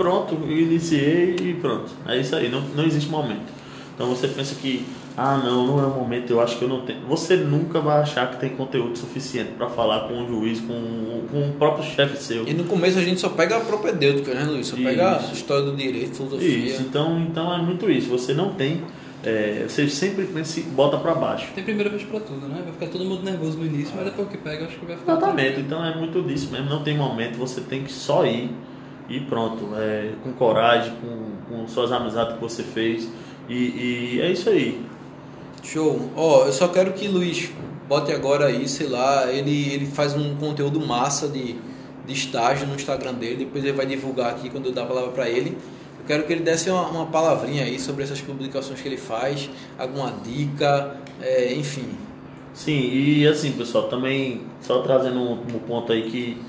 pronto, 0.01 0.35
eu 0.43 0.57
iniciei 0.57 1.35
e 1.39 1.53
pronto. 1.53 1.91
É 2.07 2.17
isso 2.17 2.35
aí, 2.35 2.49
não, 2.49 2.61
não 2.75 2.83
existe 2.83 3.07
momento. 3.09 3.61
Então 3.93 4.09
você 4.09 4.27
pensa 4.27 4.55
que, 4.55 4.83
ah 5.15 5.37
não, 5.37 5.67
não 5.67 5.79
é 5.79 5.85
o 5.85 5.91
momento, 5.91 6.31
eu 6.31 6.41
acho 6.41 6.57
que 6.57 6.63
eu 6.63 6.67
não 6.67 6.81
tenho. 6.81 7.01
Você 7.01 7.35
nunca 7.35 7.79
vai 7.79 8.01
achar 8.01 8.31
que 8.31 8.39
tem 8.39 8.49
conteúdo 8.49 8.97
suficiente 8.97 9.51
para 9.51 9.69
falar 9.69 10.07
com 10.07 10.23
o 10.23 10.27
juiz, 10.27 10.59
com, 10.59 11.21
com 11.31 11.49
o 11.49 11.53
próprio 11.53 11.85
chefe 11.85 12.17
seu. 12.17 12.47
E 12.47 12.53
no 12.53 12.63
começo 12.63 12.97
a 12.97 13.03
gente 13.03 13.19
só 13.19 13.29
pega 13.29 13.57
a 13.57 13.59
propedêutica, 13.59 14.33
né, 14.33 14.43
Luiz? 14.43 14.67
Só 14.67 14.75
pega 14.75 15.17
a 15.17 15.19
Isso. 15.19 15.33
história 15.33 15.65
do 15.65 15.75
direito, 15.75 16.15
filosofia. 16.15 16.47
Isso, 16.47 16.81
então, 16.81 17.19
então 17.19 17.53
é 17.53 17.61
muito 17.61 17.91
isso. 17.91 18.09
Você 18.09 18.33
não 18.33 18.55
tem, 18.55 18.81
é, 19.23 19.65
você 19.67 19.87
sempre 19.87 20.25
pensa, 20.25 20.59
e 20.59 20.63
bota 20.63 20.97
para 20.97 21.13
baixo. 21.13 21.49
Tem 21.53 21.63
primeira 21.63 21.91
vez 21.91 22.01
pra 22.01 22.19
tudo, 22.21 22.47
né? 22.47 22.59
Vai 22.63 22.73
ficar 22.73 22.87
todo 22.87 23.05
mundo 23.05 23.21
nervoso 23.21 23.59
no 23.59 23.67
início, 23.67 23.93
mas 23.95 24.05
depois 24.05 24.29
que 24.29 24.37
pega, 24.37 24.65
acho 24.65 24.79
que 24.79 24.85
vai 24.87 24.97
ficar. 24.97 25.11
Exatamente, 25.11 25.59
então 25.59 25.85
é 25.85 25.95
muito 25.95 26.23
disso 26.23 26.49
mesmo, 26.51 26.67
não 26.67 26.81
tem 26.81 26.97
momento, 26.97 27.37
você 27.37 27.61
tem 27.61 27.83
que 27.83 27.91
só 27.93 28.25
ir 28.25 28.49
e 29.09 29.19
pronto, 29.19 29.69
é, 29.75 30.11
com 30.23 30.31
coragem, 30.33 30.93
com, 31.01 31.55
com 31.55 31.67
suas 31.67 31.91
amizades 31.91 32.35
que 32.35 32.41
você 32.41 32.63
fez 32.63 33.09
e, 33.49 34.15
e 34.15 34.21
é 34.21 34.31
isso 34.31 34.49
aí. 34.49 34.81
Show. 35.63 36.09
Ó, 36.15 36.45
eu 36.45 36.53
só 36.53 36.67
quero 36.67 36.93
que 36.93 37.07
Luiz 37.07 37.51
bote 37.87 38.11
agora 38.13 38.45
aí, 38.45 38.69
sei 38.69 38.87
lá, 38.87 39.29
ele, 39.29 39.73
ele 39.73 39.85
faz 39.85 40.15
um 40.15 40.35
conteúdo 40.35 40.79
massa 40.79 41.27
de, 41.27 41.57
de 42.05 42.13
estágio 42.13 42.65
no 42.65 42.75
Instagram 42.75 43.13
dele, 43.15 43.43
depois 43.43 43.63
ele 43.65 43.73
vai 43.73 43.85
divulgar 43.85 44.31
aqui 44.31 44.49
quando 44.49 44.67
eu 44.67 44.71
dar 44.71 44.83
a 44.83 44.85
palavra 44.85 45.11
para 45.11 45.29
ele. 45.29 45.57
Eu 45.99 46.05
quero 46.07 46.23
que 46.23 46.31
ele 46.31 46.41
desse 46.41 46.69
uma, 46.69 46.87
uma 46.87 47.05
palavrinha 47.07 47.65
aí 47.65 47.77
sobre 47.77 48.03
essas 48.03 48.21
publicações 48.21 48.79
que 48.79 48.87
ele 48.87 48.97
faz, 48.97 49.49
alguma 49.77 50.11
dica, 50.23 50.97
é, 51.21 51.53
enfim. 51.53 51.89
Sim, 52.53 52.79
e 52.79 53.27
assim 53.27 53.51
pessoal, 53.51 53.89
também 53.89 54.43
só 54.61 54.81
trazendo 54.81 55.19
um, 55.19 55.33
um 55.33 55.59
ponto 55.59 55.91
aí 55.91 56.09
que 56.09 56.41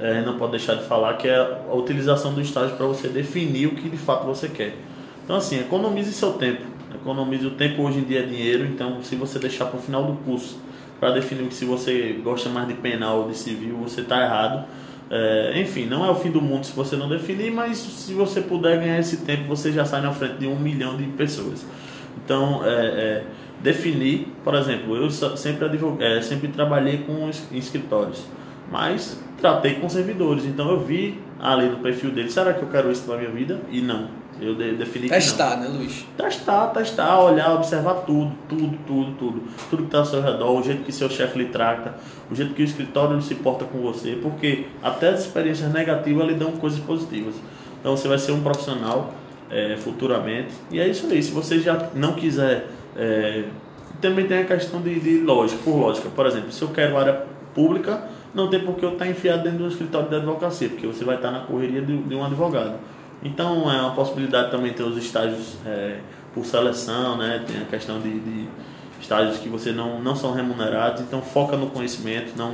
é, 0.00 0.22
não 0.22 0.36
pode 0.38 0.52
deixar 0.52 0.74
de 0.74 0.84
falar, 0.84 1.14
que 1.14 1.26
é 1.28 1.36
a 1.36 1.74
utilização 1.74 2.32
do 2.34 2.40
estágio 2.40 2.76
para 2.76 2.86
você 2.86 3.08
definir 3.08 3.66
o 3.66 3.70
que 3.74 3.88
de 3.88 3.96
fato 3.96 4.26
você 4.26 4.48
quer. 4.48 4.74
Então 5.24 5.36
assim, 5.36 5.58
economize 5.60 6.12
seu 6.12 6.32
tempo. 6.34 6.62
Economize 6.94 7.46
o 7.46 7.50
tempo 7.50 7.82
hoje 7.82 7.98
em 7.98 8.04
dia 8.04 8.20
é 8.20 8.22
dinheiro, 8.26 8.64
então 8.64 9.02
se 9.02 9.16
você 9.16 9.38
deixar 9.38 9.66
para 9.66 9.78
o 9.78 9.82
final 9.82 10.04
do 10.04 10.14
curso 10.24 10.58
para 10.98 11.10
definir 11.10 11.52
se 11.52 11.64
você 11.64 12.18
gosta 12.24 12.48
mais 12.48 12.66
de 12.68 12.74
penal 12.74 13.20
ou 13.22 13.28
de 13.28 13.36
civil, 13.36 13.76
você 13.76 14.00
está 14.00 14.22
errado. 14.22 14.64
É, 15.10 15.52
enfim, 15.60 15.84
não 15.86 16.04
é 16.04 16.10
o 16.10 16.14
fim 16.16 16.30
do 16.30 16.40
mundo 16.40 16.64
se 16.66 16.72
você 16.72 16.96
não 16.96 17.08
definir, 17.08 17.52
mas 17.52 17.76
se 17.78 18.12
você 18.12 18.40
puder 18.40 18.78
ganhar 18.80 18.98
esse 18.98 19.18
tempo, 19.18 19.44
você 19.44 19.70
já 19.70 19.84
sai 19.84 20.00
na 20.00 20.10
frente 20.12 20.38
de 20.38 20.46
um 20.46 20.58
milhão 20.58 20.96
de 20.96 21.04
pessoas. 21.04 21.64
Então, 22.24 22.62
é, 22.64 22.68
é, 22.70 23.24
definir, 23.62 24.26
por 24.42 24.54
exemplo, 24.54 24.96
eu 24.96 25.08
sempre, 25.10 25.64
advo- 25.66 25.96
é, 26.00 26.20
sempre 26.22 26.48
trabalhei 26.48 26.98
com 26.98 27.28
es- 27.28 27.46
escritórios, 27.52 28.24
mas 28.70 29.18
tratei 29.40 29.74
com 29.74 29.88
servidores. 29.88 30.44
Então, 30.44 30.70
eu 30.70 30.80
vi 30.80 31.20
ali 31.40 31.68
no 31.68 31.78
perfil 31.78 32.10
dele, 32.10 32.30
será 32.30 32.52
que 32.54 32.62
eu 32.62 32.68
quero 32.68 32.90
isso 32.90 33.08
na 33.10 33.16
minha 33.16 33.30
vida? 33.30 33.60
E 33.70 33.80
não. 33.80 34.08
Eu 34.40 34.54
de- 34.54 34.74
defini 34.74 35.04
que 35.06 35.10
não. 35.14 35.18
Testar, 35.18 35.56
né, 35.56 35.66
Luiz? 35.68 36.04
Testar, 36.16 36.66
testar, 36.68 37.20
olhar, 37.20 37.54
observar 37.54 37.94
tudo, 38.06 38.32
tudo, 38.48 38.78
tudo, 38.86 39.12
tudo. 39.18 39.42
Tudo 39.70 39.82
que 39.82 39.88
está 39.88 39.98
ao 39.98 40.04
seu 40.04 40.20
redor, 40.20 40.50
o 40.58 40.62
jeito 40.62 40.82
que 40.84 40.92
seu 40.92 41.08
chefe 41.08 41.38
lhe 41.38 41.46
trata, 41.46 41.94
o 42.30 42.34
jeito 42.34 42.52
que 42.52 42.62
o 42.62 42.64
escritório 42.64 43.20
se 43.22 43.34
porta 43.36 43.64
com 43.64 43.78
você, 43.80 44.18
porque 44.20 44.66
até 44.82 45.08
as 45.10 45.20
experiências 45.20 45.72
negativas 45.72 46.26
lhe 46.26 46.34
dão 46.34 46.52
coisas 46.52 46.78
positivas. 46.80 47.34
Então 47.80 47.96
você 47.96 48.08
vai 48.08 48.18
ser 48.18 48.32
um 48.32 48.42
profissional 48.42 49.14
é, 49.50 49.76
futuramente. 49.78 50.52
E 50.70 50.78
é 50.80 50.86
isso 50.86 51.06
aí. 51.06 51.22
Se 51.22 51.30
você 51.32 51.58
já 51.60 51.88
não 51.94 52.12
quiser. 52.14 52.66
é, 52.96 53.44
também 54.02 54.26
tem 54.26 54.40
a 54.40 54.44
questão 54.44 54.82
de, 54.82 55.00
de 55.00 55.20
lógica, 55.22 55.58
por 55.64 55.76
lógica. 55.78 56.10
Por 56.14 56.26
exemplo, 56.26 56.52
se 56.52 56.60
eu 56.60 56.68
quero 56.68 56.98
área 56.98 57.22
pública, 57.54 58.02
não 58.36 58.48
tem 58.48 58.60
por 58.60 58.76
que 58.76 58.84
eu 58.84 58.92
estar 58.92 59.08
enfiado 59.08 59.42
dentro 59.42 59.60
do 59.60 59.68
escritório 59.68 60.10
de 60.10 60.14
advocacia, 60.14 60.68
porque 60.68 60.86
você 60.86 61.02
vai 61.04 61.16
estar 61.16 61.30
na 61.30 61.40
correria 61.40 61.80
de, 61.80 61.96
de 61.96 62.14
um 62.14 62.22
advogado. 62.22 62.78
Então 63.24 63.70
é 63.72 63.80
uma 63.80 63.94
possibilidade 63.94 64.50
também 64.50 64.74
ter 64.74 64.82
os 64.82 64.96
estágios 64.98 65.56
é, 65.64 66.00
por 66.34 66.44
seleção, 66.44 67.16
né? 67.16 67.42
Tem 67.46 67.62
a 67.62 67.64
questão 67.64 67.98
de, 67.98 68.20
de 68.20 68.46
estágios 69.00 69.38
que 69.38 69.48
você 69.48 69.72
não, 69.72 70.02
não 70.02 70.14
são 70.14 70.32
remunerados, 70.32 71.00
então 71.00 71.22
foca 71.22 71.56
no 71.56 71.68
conhecimento, 71.68 72.34
não 72.36 72.52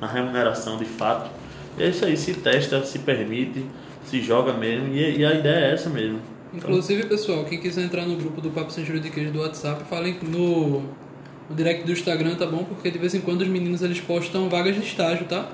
na 0.00 0.08
remuneração 0.08 0.76
de 0.76 0.84
fato. 0.84 1.30
E 1.78 1.84
é 1.84 1.88
isso 1.88 2.04
aí, 2.04 2.16
se 2.16 2.34
testa, 2.34 2.84
se 2.84 2.98
permite, 2.98 3.64
se 4.04 4.20
joga 4.20 4.52
mesmo, 4.52 4.88
e, 4.88 5.18
e 5.18 5.24
a 5.24 5.32
ideia 5.32 5.66
é 5.66 5.74
essa 5.74 5.88
mesmo. 5.88 6.18
Inclusive, 6.52 7.04
pessoal, 7.06 7.44
quem 7.44 7.60
quiser 7.60 7.84
entrar 7.84 8.04
no 8.04 8.16
grupo 8.16 8.40
do 8.40 8.50
Papo 8.50 8.72
Sem 8.72 8.84
Juridiquês 8.84 9.30
do 9.30 9.40
WhatsApp, 9.40 9.84
falem 9.84 10.18
no, 10.22 10.82
no 11.50 11.54
direct 11.56 11.84
do 11.84 11.92
Instagram, 11.92 12.36
tá 12.36 12.46
bom? 12.46 12.64
Porque 12.64 12.90
de 12.90 12.98
vez 12.98 13.14
em 13.14 13.20
quando 13.20 13.42
os 13.42 13.48
meninos 13.48 13.82
eles 13.82 14.00
postam 14.00 14.48
vagas 14.48 14.74
de 14.76 14.82
estágio, 14.82 15.26
tá? 15.26 15.50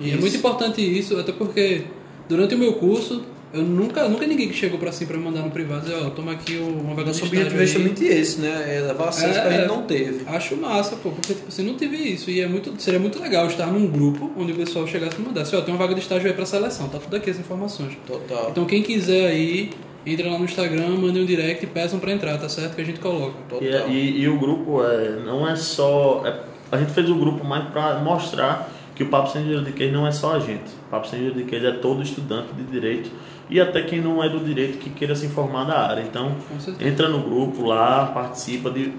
E 0.00 0.06
é 0.06 0.08
Isso. 0.14 0.20
muito 0.20 0.36
importante 0.36 0.80
isso, 0.80 1.16
até 1.20 1.30
porque 1.32 1.82
durante 2.28 2.54
o 2.54 2.58
meu 2.58 2.72
curso, 2.72 3.22
eu 3.52 3.62
nunca, 3.62 4.08
nunca 4.08 4.26
ninguém 4.26 4.48
que 4.48 4.54
chegou 4.54 4.78
pra 4.80 4.88
assim 4.90 5.06
pra 5.06 5.16
me 5.16 5.22
mandar 5.22 5.42
no 5.42 5.50
privado 5.52 5.82
dizer, 5.82 5.94
ó, 6.02 6.10
toma 6.10 6.32
aqui 6.32 6.56
o- 6.56 6.66
uma 6.80 6.90
vaga 6.94 7.12
de 7.12 7.20
Nosso 7.20 7.24
estágio. 7.26 7.46
objetivo 7.46 8.04
é 8.10 8.16
esse, 8.18 8.40
né? 8.40 8.76
É 8.76 8.80
levar 8.80 9.10
acesso 9.10 9.34
que 9.40 9.46
a 9.46 9.52
É. 9.52 9.58
gente 9.58 9.68
não 9.68 9.82
teve. 9.82 10.24
Acho 10.26 10.56
massa, 10.56 10.96
pô, 10.96 11.10
porque 11.10 11.34
tipo, 11.34 11.46
assim, 11.46 11.62
não 11.62 11.74
tive 11.76 11.96
isso. 11.96 12.28
E 12.30 12.40
é 12.40 12.48
muito, 12.48 12.74
seria 12.82 12.98
muito 12.98 13.20
legal 13.22 13.46
estar 13.46 13.66
num 13.66 13.86
grupo 13.86 14.32
onde 14.36 14.50
o 14.50 14.56
pessoal 14.56 14.84
chegasse 14.88 15.16
e 15.16 15.20
me 15.20 15.26
mandasse, 15.28 15.54
ó, 15.54 15.60
tem 15.60 15.72
uma 15.72 15.78
vaga 15.78 15.94
de 15.94 16.00
estágio 16.00 16.26
aí 16.26 16.32
pra 16.34 16.44
seleção, 16.46 16.88
tá 16.88 16.98
tudo 16.98 17.14
aqui 17.14 17.30
as 17.30 17.38
informações. 17.38 17.92
Total. 18.04 18.48
Então 18.50 18.64
quem 18.64 18.82
quiser 18.82 19.26
aí, 19.28 19.70
entra 20.06 20.30
lá 20.30 20.38
no 20.38 20.44
Instagram, 20.44 20.88
manda 20.96 21.18
um 21.18 21.24
direct 21.24 21.64
e 21.64 21.68
peçam 21.68 21.98
pra 21.98 22.12
entrar, 22.12 22.36
tá 22.38 22.48
certo? 22.48 22.74
Que 22.74 22.82
a 22.82 22.84
gente 22.84 23.00
coloca. 23.00 23.34
E, 23.60 23.92
e- 23.92 24.20
e 24.22 24.28
o 24.28 24.38
grupo 24.38 24.82
é, 24.84 25.10
não 25.24 25.48
é 25.48 25.56
só. 25.56 26.22
é- 26.24 26.40
a 26.72 26.78
gente 26.78 26.92
fez 26.92 27.08
o 27.08 27.14
grupo 27.14 27.44
mais 27.44 27.68
para 27.70 27.98
mostrar 28.00 28.70
que 28.94 29.02
o 29.02 29.08
Papo 29.08 29.28
Sem 29.30 29.44
Juridiquês 29.44 29.92
não 29.92 30.06
é 30.06 30.12
só 30.12 30.34
a 30.36 30.38
gente. 30.38 30.70
O 30.86 30.90
Papo 30.90 31.06
Sem 31.08 31.20
Juridiquês 31.20 31.64
é 31.64 31.72
todo 31.72 32.02
estudante 32.02 32.52
de 32.54 32.62
direito 32.64 33.10
e 33.50 33.60
até 33.60 33.82
quem 33.82 34.00
não 34.00 34.22
é 34.22 34.28
do 34.28 34.38
direito 34.38 34.78
que 34.78 34.88
queira 34.90 35.14
se 35.16 35.26
informar 35.26 35.64
da 35.64 35.78
área. 35.88 36.02
Então, 36.02 36.32
entra 36.80 37.08
no 37.08 37.20
grupo 37.20 37.64
lá, 37.64 38.06
participa 38.06 38.70
de 38.70 38.92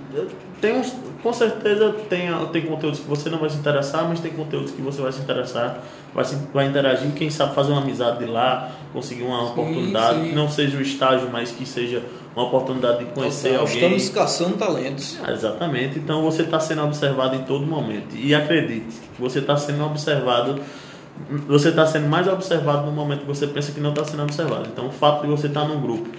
tem 0.61 0.73
uns, 0.77 0.93
com 1.25 1.33
certeza 1.33 1.91
tem, 2.07 2.27
tem 2.53 2.61
conteúdos 2.67 2.99
que 2.99 3.07
você 3.07 3.31
não 3.31 3.39
vai 3.39 3.49
se 3.49 3.57
interessar, 3.57 4.07
mas 4.07 4.19
tem 4.19 4.31
conteúdos 4.31 4.69
que 4.69 4.81
você 4.83 5.01
vai 5.01 5.11
se 5.11 5.19
interessar, 5.19 5.81
vai, 6.13 6.23
se, 6.23 6.37
vai 6.53 6.67
interagir, 6.67 7.09
quem 7.13 7.31
sabe 7.31 7.55
fazer 7.55 7.71
uma 7.71 7.81
amizade 7.81 8.19
de 8.19 8.25
lá, 8.25 8.69
conseguir 8.93 9.23
uma 9.23 9.39
sim, 9.39 9.51
oportunidade, 9.53 10.19
sim. 10.19 10.29
que 10.29 10.35
não 10.35 10.47
seja 10.47 10.77
o 10.77 10.81
estágio, 10.83 11.27
mas 11.31 11.49
que 11.49 11.65
seja 11.65 12.03
uma 12.35 12.45
oportunidade 12.45 12.99
de 12.99 13.05
conhecer 13.05 13.53
Nossa, 13.53 13.61
alguém. 13.61 13.95
Estamos 13.95 14.09
caçando 14.09 14.55
talentos. 14.55 15.17
Ah, 15.23 15.31
exatamente, 15.31 15.97
então 15.97 16.21
você 16.21 16.43
está 16.43 16.59
sendo 16.59 16.83
observado 16.83 17.35
em 17.35 17.41
todo 17.41 17.65
momento. 17.65 18.15
E 18.15 18.35
acredite, 18.35 18.95
você 19.17 19.39
está 19.39 19.57
sendo 19.57 19.83
observado 19.83 20.61
você 21.47 21.69
está 21.69 21.87
sendo 21.87 22.09
mais 22.09 22.27
observado 22.27 22.85
no 22.85 22.91
momento 22.91 23.21
que 23.21 23.27
você 23.27 23.47
pensa 23.47 23.71
que 23.71 23.79
não 23.79 23.91
está 23.91 24.03
sendo 24.03 24.21
observado. 24.23 24.67
Então, 24.67 24.87
o 24.87 24.91
fato 24.91 25.21
de 25.21 25.27
você 25.27 25.47
estar 25.47 25.61
tá 25.61 25.67
num 25.69 25.79
grupo 25.79 26.09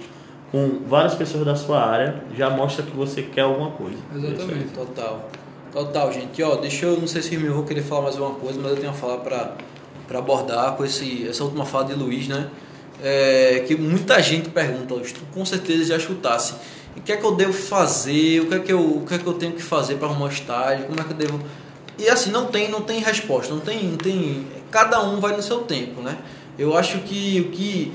com 0.51 0.79
várias 0.87 1.15
pessoas 1.15 1.45
da 1.45 1.55
sua 1.55 1.83
área 1.83 2.23
já 2.35 2.49
mostra 2.49 2.83
que 2.83 2.95
você 2.95 3.21
quer 3.21 3.41
alguma 3.41 3.71
coisa. 3.71 3.97
Exatamente. 4.15 4.69
Total. 4.73 5.29
Total, 5.71 6.13
gente. 6.13 6.41
Ó, 6.41 6.55
deixa 6.55 6.85
eu, 6.85 6.99
não 6.99 7.07
sei 7.07 7.21
se 7.21 7.35
eu 7.35 7.53
vou 7.53 7.63
querer 7.63 7.81
falar 7.81 8.03
mais 8.03 8.17
alguma 8.17 8.39
coisa, 8.39 8.59
mas 8.61 8.71
eu 8.71 8.77
tenho 8.77 8.89
uma 8.89 8.97
fala 8.97 9.17
para 9.17 10.19
abordar 10.19 10.75
com 10.75 10.85
esse, 10.85 11.27
essa 11.27 11.43
última 11.43 11.65
fala 11.65 11.85
de 11.85 11.93
Luiz, 11.93 12.27
né? 12.27 12.49
É, 13.03 13.63
que 13.67 13.75
muita 13.75 14.19
gente 14.23 14.49
pergunta, 14.49 14.95
Luiz, 14.95 15.11
tu 15.11 15.19
com 15.33 15.45
certeza 15.45 15.85
já 15.85 15.99
chutasse. 15.99 16.55
O 16.95 17.01
que 17.01 17.11
é 17.11 17.17
que 17.17 17.23
eu 17.23 17.35
devo 17.35 17.53
fazer? 17.53 18.41
O 18.41 18.47
que 18.47 18.55
é 18.55 18.59
que 18.59 18.73
eu, 18.73 18.79
o 18.79 19.05
que 19.05 19.13
é 19.13 19.17
que 19.19 19.27
eu 19.27 19.33
tenho 19.33 19.51
que 19.51 19.61
fazer 19.61 19.95
para 19.95 20.07
arrumar 20.07 20.29
estágio? 20.29 20.85
Como 20.85 20.99
é 20.99 21.03
que 21.03 21.11
eu 21.11 21.17
devo. 21.17 21.39
E 21.99 22.09
assim, 22.09 22.31
não 22.31 22.45
tem, 22.47 22.69
não 22.69 22.81
tem 22.81 22.99
resposta, 22.99 23.53
não 23.53 23.61
tem, 23.61 23.83
não 23.83 23.97
tem. 23.97 24.47
Cada 24.71 25.03
um 25.03 25.19
vai 25.19 25.35
no 25.35 25.43
seu 25.43 25.59
tempo, 25.59 26.01
né? 26.01 26.17
Eu 26.57 26.75
acho 26.75 26.99
que 26.99 27.39
o 27.41 27.51
que 27.51 27.93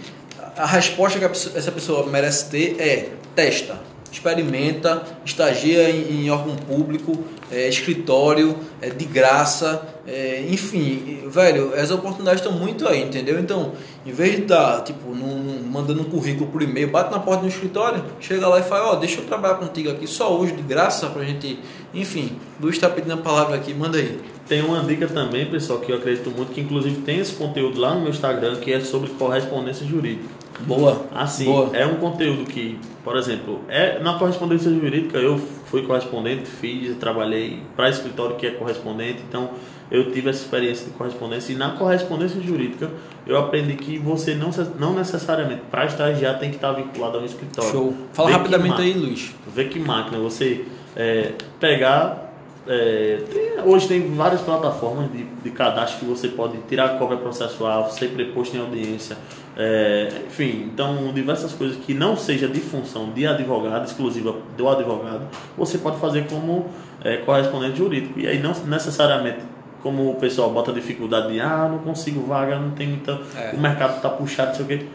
a 0.56 0.66
resposta 0.66 1.18
que 1.18 1.24
essa 1.24 1.72
pessoa 1.72 2.06
merece 2.06 2.50
ter 2.50 2.76
é 2.80 3.10
testa, 3.34 3.80
experimenta, 4.12 5.02
estagia 5.24 5.88
em, 5.88 6.24
em 6.24 6.30
órgão 6.30 6.54
público, 6.54 7.24
é, 7.50 7.66
escritório, 7.68 8.54
é, 8.80 8.90
de 8.90 9.04
graça, 9.06 9.82
é, 10.06 10.44
enfim, 10.50 11.22
velho, 11.28 11.72
as 11.74 11.90
oportunidades 11.90 12.42
estão 12.42 12.52
muito 12.52 12.86
aí, 12.86 13.02
entendeu? 13.02 13.40
Então, 13.40 13.72
em 14.04 14.12
vez 14.12 14.36
de 14.36 14.42
dar, 14.42 14.82
tipo, 14.84 15.14
mandando 15.14 16.02
um 16.02 16.04
currículo 16.04 16.50
por 16.50 16.60
e-mail, 16.60 16.90
bate 16.90 17.10
na 17.10 17.18
porta 17.18 17.42
do 17.42 17.48
escritório, 17.48 18.04
chega 18.20 18.46
lá 18.46 18.60
e 18.60 18.62
fala, 18.62 18.90
ó, 18.90 18.92
oh, 18.92 18.96
deixa 18.96 19.20
eu 19.20 19.24
trabalhar 19.24 19.54
contigo 19.54 19.90
aqui 19.90 20.06
só 20.06 20.38
hoje 20.38 20.52
de 20.52 20.62
graça 20.62 21.06
pra 21.06 21.24
gente, 21.24 21.58
enfim, 21.94 22.36
Luiz 22.60 22.76
está 22.76 22.90
pedindo 22.90 23.14
a 23.14 23.18
palavra 23.18 23.56
aqui, 23.56 23.72
manda 23.72 23.96
aí. 23.96 24.18
Tem 24.48 24.60
uma 24.60 24.82
dica 24.82 25.06
também, 25.06 25.46
pessoal, 25.46 25.78
que 25.78 25.90
eu 25.90 25.96
acredito 25.96 26.30
muito, 26.30 26.52
que 26.52 26.60
inclusive 26.60 27.00
tem 27.02 27.20
esse 27.20 27.32
conteúdo 27.34 27.80
lá 27.80 27.94
no 27.94 28.00
meu 28.00 28.10
Instagram, 28.10 28.56
que 28.56 28.72
é 28.72 28.80
sobre 28.80 29.10
correspondência 29.10 29.86
jurídica. 29.86 30.41
Boa. 30.66 31.06
Assim, 31.14 31.46
Boa. 31.46 31.76
é 31.76 31.86
um 31.86 31.96
conteúdo 31.96 32.44
que, 32.44 32.78
por 33.04 33.16
exemplo, 33.16 33.60
é 33.68 33.98
na 33.98 34.18
correspondência 34.18 34.70
jurídica 34.70 35.18
eu 35.18 35.38
fui 35.66 35.82
correspondente, 35.86 36.46
fiz, 36.46 36.96
trabalhei 36.96 37.60
para 37.76 37.88
escritório 37.88 38.36
que 38.36 38.46
é 38.46 38.50
correspondente, 38.50 39.22
então 39.28 39.50
eu 39.90 40.10
tive 40.10 40.30
essa 40.30 40.42
experiência 40.42 40.86
de 40.86 40.92
correspondência 40.92 41.52
e 41.52 41.56
na 41.56 41.72
correspondência 41.72 42.40
jurídica 42.40 42.90
eu 43.26 43.36
aprendi 43.38 43.74
que 43.74 43.98
você 43.98 44.34
não, 44.34 44.50
não 44.78 44.94
necessariamente 44.94 45.62
para 45.70 45.86
estagiar 45.86 46.38
tem 46.38 46.50
que 46.50 46.56
estar 46.56 46.72
vinculado 46.72 47.18
ao 47.18 47.24
escritório. 47.24 47.70
Show. 47.70 47.94
Fala 48.12 48.30
Vê 48.30 48.36
rapidamente 48.36 48.80
aí, 48.80 48.92
Luiz. 48.92 49.34
Vê 49.46 49.64
que 49.64 49.78
máquina 49.78 50.18
você 50.18 50.64
é, 50.96 51.32
pegar 51.60 52.21
é, 52.66 53.22
tem, 53.32 53.60
hoje 53.64 53.88
tem 53.88 54.14
várias 54.14 54.40
plataformas 54.40 55.10
de, 55.10 55.24
de 55.24 55.50
cadastro 55.50 56.00
que 56.00 56.04
você 56.04 56.28
pode 56.28 56.58
tirar 56.68 56.98
cópia 56.98 57.16
processual, 57.16 57.90
ser 57.90 58.10
preposto 58.10 58.56
em 58.56 58.60
audiência, 58.60 59.16
é, 59.56 60.08
enfim, 60.26 60.70
então 60.72 61.12
diversas 61.12 61.52
coisas 61.52 61.76
que 61.76 61.92
não 61.92 62.16
seja 62.16 62.46
de 62.46 62.60
função 62.60 63.10
de 63.10 63.26
advogado, 63.26 63.84
exclusiva 63.84 64.34
do 64.56 64.68
advogado, 64.68 65.26
você 65.56 65.78
pode 65.78 65.98
fazer 65.98 66.26
como 66.28 66.66
é, 67.02 67.18
correspondente 67.18 67.78
jurídico. 67.78 68.18
E 68.18 68.26
aí 68.26 68.40
não 68.40 68.52
necessariamente 68.66 69.40
como 69.82 70.10
o 70.10 70.14
pessoal 70.14 70.50
bota 70.50 70.72
dificuldade 70.72 71.32
de 71.32 71.40
ah, 71.40 71.68
não 71.68 71.78
consigo 71.78 72.24
vaga, 72.24 72.56
não 72.56 72.70
tem 72.70 72.86
muita. 72.86 73.20
É. 73.36 73.52
O 73.52 73.60
mercado 73.60 73.96
está 73.96 74.08
puxado, 74.08 74.50
não 74.50 74.54
sei 74.54 74.64
o 74.64 74.68
quê 74.68 74.86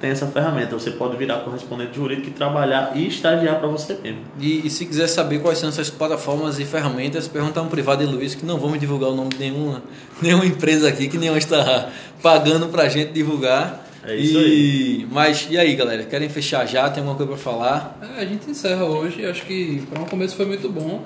tem 0.00 0.10
essa 0.10 0.26
ferramenta. 0.26 0.78
Você 0.78 0.90
pode 0.90 1.16
virar 1.16 1.38
correspondente 1.38 1.96
jurídico 1.96 2.28
e 2.28 2.32
trabalhar 2.32 2.92
e 2.94 3.06
estagiar 3.06 3.58
para 3.58 3.68
você 3.68 3.94
mesmo. 3.94 4.20
E, 4.40 4.66
e, 4.66 4.70
se 4.70 4.86
quiser 4.86 5.06
saber 5.08 5.40
quais 5.40 5.58
são 5.58 5.68
essas 5.68 5.90
plataformas 5.90 6.58
e 6.58 6.64
ferramentas, 6.64 7.28
perguntar 7.28 7.62
um 7.62 7.68
privado 7.68 8.04
de 8.04 8.10
Luiz, 8.10 8.34
que 8.34 8.44
não 8.44 8.58
vamos 8.58 8.78
divulgar 8.78 9.10
o 9.10 9.14
nome 9.14 9.30
de 9.30 9.38
nenhuma, 9.38 9.82
nenhuma 10.22 10.46
empresa 10.46 10.88
aqui, 10.88 11.08
que 11.08 11.18
nenhuma 11.18 11.38
está 11.38 11.90
pagando 12.22 12.68
para 12.68 12.84
a 12.84 12.88
gente 12.88 13.12
divulgar. 13.12 13.86
É 14.04 14.16
isso 14.16 14.38
e, 14.38 14.44
aí. 14.44 15.08
Mas 15.10 15.48
e 15.50 15.58
aí, 15.58 15.74
galera? 15.74 16.04
Querem 16.04 16.28
fechar 16.28 16.66
já? 16.66 16.88
Tem 16.88 17.02
alguma 17.02 17.16
coisa 17.16 17.32
para 17.32 17.40
falar? 17.40 17.98
É, 18.16 18.22
a 18.22 18.24
gente 18.24 18.48
encerra 18.50 18.84
hoje. 18.84 19.24
Acho 19.26 19.44
que 19.44 19.82
para 19.90 20.00
um 20.00 20.06
começo 20.06 20.36
foi 20.36 20.46
muito 20.46 20.68
bom. 20.68 21.02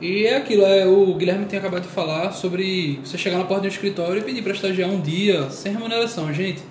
E 0.00 0.24
é 0.24 0.36
aquilo, 0.36 0.64
é, 0.64 0.86
o 0.86 1.14
Guilherme 1.14 1.44
tem 1.44 1.58
acabado 1.58 1.82
de 1.82 1.88
falar 1.88 2.32
sobre 2.32 2.98
você 3.04 3.18
chegar 3.18 3.36
na 3.36 3.44
porta 3.44 3.62
de 3.62 3.68
um 3.68 3.70
escritório 3.70 4.20
e 4.20 4.24
pedir 4.24 4.40
para 4.40 4.52
estagiar 4.52 4.88
um 4.88 4.98
dia 4.98 5.50
sem 5.50 5.72
remuneração. 5.72 6.32
Gente, 6.32 6.62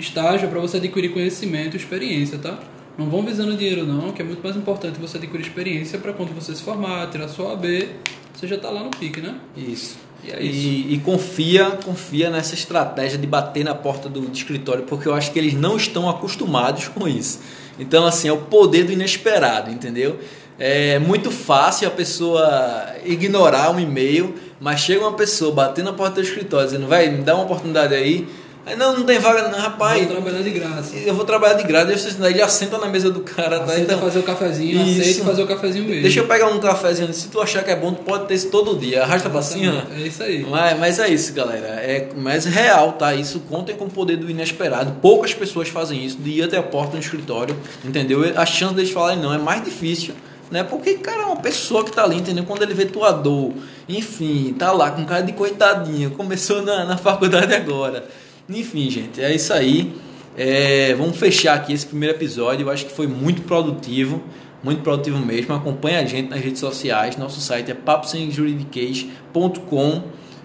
estágio 0.00 0.46
é 0.46 0.50
para 0.50 0.60
você 0.60 0.76
adquirir 0.76 1.12
conhecimento 1.12 1.74
e 1.74 1.76
experiência, 1.76 2.38
tá? 2.38 2.58
Não 2.96 3.08
vão 3.08 3.22
visando 3.22 3.56
dinheiro 3.56 3.86
não, 3.86 4.12
que 4.12 4.22
é 4.22 4.24
muito 4.24 4.42
mais 4.42 4.56
importante 4.56 4.98
você 4.98 5.18
adquirir 5.18 5.42
experiência 5.42 5.98
para 5.98 6.12
quando 6.12 6.34
você 6.34 6.54
se 6.54 6.62
formar, 6.62 7.08
tirar 7.10 7.28
sua 7.28 7.52
AB, 7.52 7.88
você 8.34 8.46
já 8.46 8.56
está 8.56 8.70
lá 8.70 8.82
no 8.82 8.90
pique, 8.90 9.20
né? 9.20 9.36
Isso. 9.56 9.96
E, 10.24 10.30
é 10.30 10.42
isso. 10.42 10.68
E, 10.68 10.94
e, 10.94 10.98
confia, 10.98 11.70
confia 11.84 12.30
nessa 12.30 12.54
estratégia 12.54 13.18
de 13.18 13.26
bater 13.26 13.64
na 13.64 13.74
porta 13.74 14.08
do, 14.08 14.30
escritório, 14.32 14.84
porque 14.84 15.08
eu 15.08 15.14
acho 15.14 15.32
que 15.32 15.38
eles 15.38 15.54
não 15.54 15.76
estão 15.76 16.08
acostumados 16.08 16.88
com 16.88 17.06
isso. 17.06 17.40
Então, 17.78 18.04
assim, 18.04 18.28
é 18.28 18.32
o 18.32 18.38
poder 18.38 18.84
do 18.84 18.92
inesperado, 18.92 19.70
entendeu? 19.70 20.18
É 20.58 20.98
muito 20.98 21.30
fácil 21.30 21.86
a 21.86 21.90
pessoa 21.90 22.96
ignorar 23.04 23.70
um 23.70 23.78
e-mail, 23.78 24.34
mas 24.60 24.80
chega 24.80 25.02
uma 25.02 25.12
pessoa 25.12 25.54
batendo 25.54 25.86
na 25.86 25.92
porta 25.92 26.16
do 26.16 26.22
escritório 26.22 26.66
dizendo, 26.66 26.88
vai, 26.88 27.08
me 27.08 27.22
dá 27.22 27.36
uma 27.36 27.44
oportunidade 27.44 27.94
aí, 27.94 28.26
Aí, 28.68 28.76
não, 28.76 28.98
não 28.98 29.04
tem 29.04 29.18
vaga, 29.18 29.48
não, 29.48 29.58
rapaz. 29.58 30.04
Vou 30.04 30.16
trabalhar 30.16 30.42
de 30.42 30.50
graça. 30.50 30.94
Eu 30.94 31.14
vou 31.14 31.24
trabalhar 31.24 31.54
de 31.54 31.64
graça, 31.64 31.86
deixa 31.86 32.10
eu 32.10 32.26
ele 32.26 32.42
assenta 32.42 32.76
na 32.76 32.86
mesa 32.86 33.10
do 33.10 33.20
cara, 33.20 33.60
tá? 33.60 33.78
Então, 33.78 33.98
fazer 33.98 34.18
o 34.18 34.22
cafezinho, 34.22 34.86
isso. 34.86 35.00
aceita 35.00 35.24
fazer 35.24 35.42
o 35.42 35.46
cafezinho 35.46 35.84
mesmo. 35.86 36.02
Deixa 36.02 36.20
eu 36.20 36.26
pegar 36.26 36.48
um 36.48 36.60
cafezinho, 36.60 37.12
se 37.14 37.28
tu 37.28 37.40
achar 37.40 37.64
que 37.64 37.70
é 37.70 37.76
bom, 37.76 37.94
tu 37.94 38.02
pode 38.02 38.26
ter 38.26 38.34
isso 38.34 38.50
todo 38.50 38.78
dia. 38.78 39.04
Arrasta 39.04 39.30
pra 39.30 39.40
cima. 39.40 39.86
É 39.96 40.00
isso 40.00 40.22
aí. 40.22 40.44
Mas, 40.44 40.78
mas 40.78 40.98
é 40.98 41.08
isso, 41.08 41.32
galera. 41.32 41.66
É 41.66 42.08
mais 42.14 42.44
real, 42.44 42.92
tá? 42.92 43.14
Isso 43.14 43.40
contem 43.40 43.74
com 43.74 43.86
o 43.86 43.90
poder 43.90 44.16
do 44.16 44.30
inesperado. 44.30 44.96
Poucas 45.00 45.32
pessoas 45.32 45.70
fazem 45.70 46.04
isso, 46.04 46.18
de 46.18 46.30
ir 46.30 46.42
até 46.42 46.58
a 46.58 46.62
porta 46.62 46.98
do 46.98 47.00
escritório, 47.00 47.56
entendeu? 47.82 48.20
A 48.36 48.44
chance 48.44 48.74
deles 48.74 48.90
falarem 48.90 49.18
não 49.18 49.32
é 49.32 49.38
mais 49.38 49.64
difícil 49.64 50.14
né? 50.50 50.62
Porque, 50.62 50.94
cara, 50.94 51.22
é 51.22 51.26
uma 51.26 51.36
pessoa 51.36 51.84
que 51.84 51.92
tá 51.92 52.04
ali, 52.04 52.16
entendeu? 52.16 52.44
Quando 52.44 52.62
ele 52.62 52.74
vê 52.74 52.86
tua 52.86 53.10
dor, 53.12 53.52
enfim, 53.88 54.54
tá 54.58 54.72
lá 54.72 54.90
com 54.90 55.04
cara 55.04 55.22
de 55.22 55.32
coitadinho, 55.32 56.10
começou 56.12 56.62
na, 56.62 56.84
na 56.84 56.96
faculdade 56.98 57.54
agora. 57.54 58.04
Enfim, 58.48 58.88
gente, 58.90 59.20
é 59.20 59.34
isso 59.34 59.52
aí. 59.52 59.92
É, 60.36 60.94
vamos 60.94 61.18
fechar 61.18 61.54
aqui 61.54 61.72
esse 61.72 61.86
primeiro 61.86 62.16
episódio. 62.16 62.64
Eu 62.64 62.70
acho 62.70 62.86
que 62.86 62.92
foi 62.92 63.06
muito 63.06 63.42
produtivo, 63.42 64.22
muito 64.62 64.82
produtivo 64.82 65.18
mesmo. 65.18 65.54
Acompanhe 65.54 65.96
a 65.96 66.06
gente 66.06 66.30
nas 66.30 66.40
redes 66.40 66.60
sociais. 66.60 67.16
Nosso 67.16 67.40
site 67.40 67.70
é 67.70 67.74
paposemjuridiquês.com. 67.74 70.02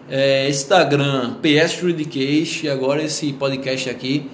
É, 0.09 0.49
Instagram, 0.49 1.35
PS 1.35 1.79
Juridiquês. 1.79 2.61
E 2.63 2.69
agora 2.69 3.01
esse 3.01 3.31
podcast 3.33 3.89
aqui. 3.89 4.29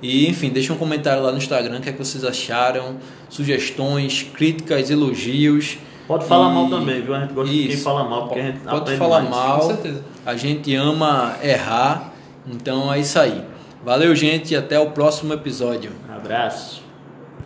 E 0.00 0.28
enfim, 0.28 0.50
deixa 0.50 0.72
um 0.72 0.76
comentário 0.76 1.20
lá 1.22 1.32
no 1.32 1.38
Instagram 1.38 1.78
o 1.78 1.80
que, 1.80 1.88
é 1.88 1.92
que 1.92 1.98
vocês 1.98 2.24
acharam, 2.24 2.98
sugestões, 3.28 4.22
críticas, 4.22 4.90
elogios. 4.90 5.76
Pode 6.06 6.24
falar 6.24 6.52
e... 6.52 6.54
mal 6.54 6.70
também, 6.70 7.02
viu? 7.02 7.12
A 7.14 7.22
gente 7.22 7.32
gosta 7.32 7.52
isso. 7.52 7.62
de 7.62 7.68
quem 7.68 7.78
fala 7.78 8.04
mal, 8.04 8.28
porque 8.28 8.38
a 8.38 8.44
gente 8.44 8.60
Pode 8.60 8.96
falar 8.96 9.22
mais. 9.22 9.34
mal. 9.34 9.58
Com 9.58 9.66
certeza. 9.66 10.04
A 10.24 10.36
gente 10.36 10.72
ama 10.76 11.36
errar 11.42 12.14
então 12.52 12.92
é 12.92 13.00
isso 13.00 13.18
aí. 13.18 13.44
Valeu, 13.84 14.14
gente, 14.14 14.52
e 14.52 14.56
até 14.56 14.78
o 14.78 14.90
próximo 14.90 15.32
episódio. 15.32 15.92
Um 16.08 16.14
abraço. 16.14 16.87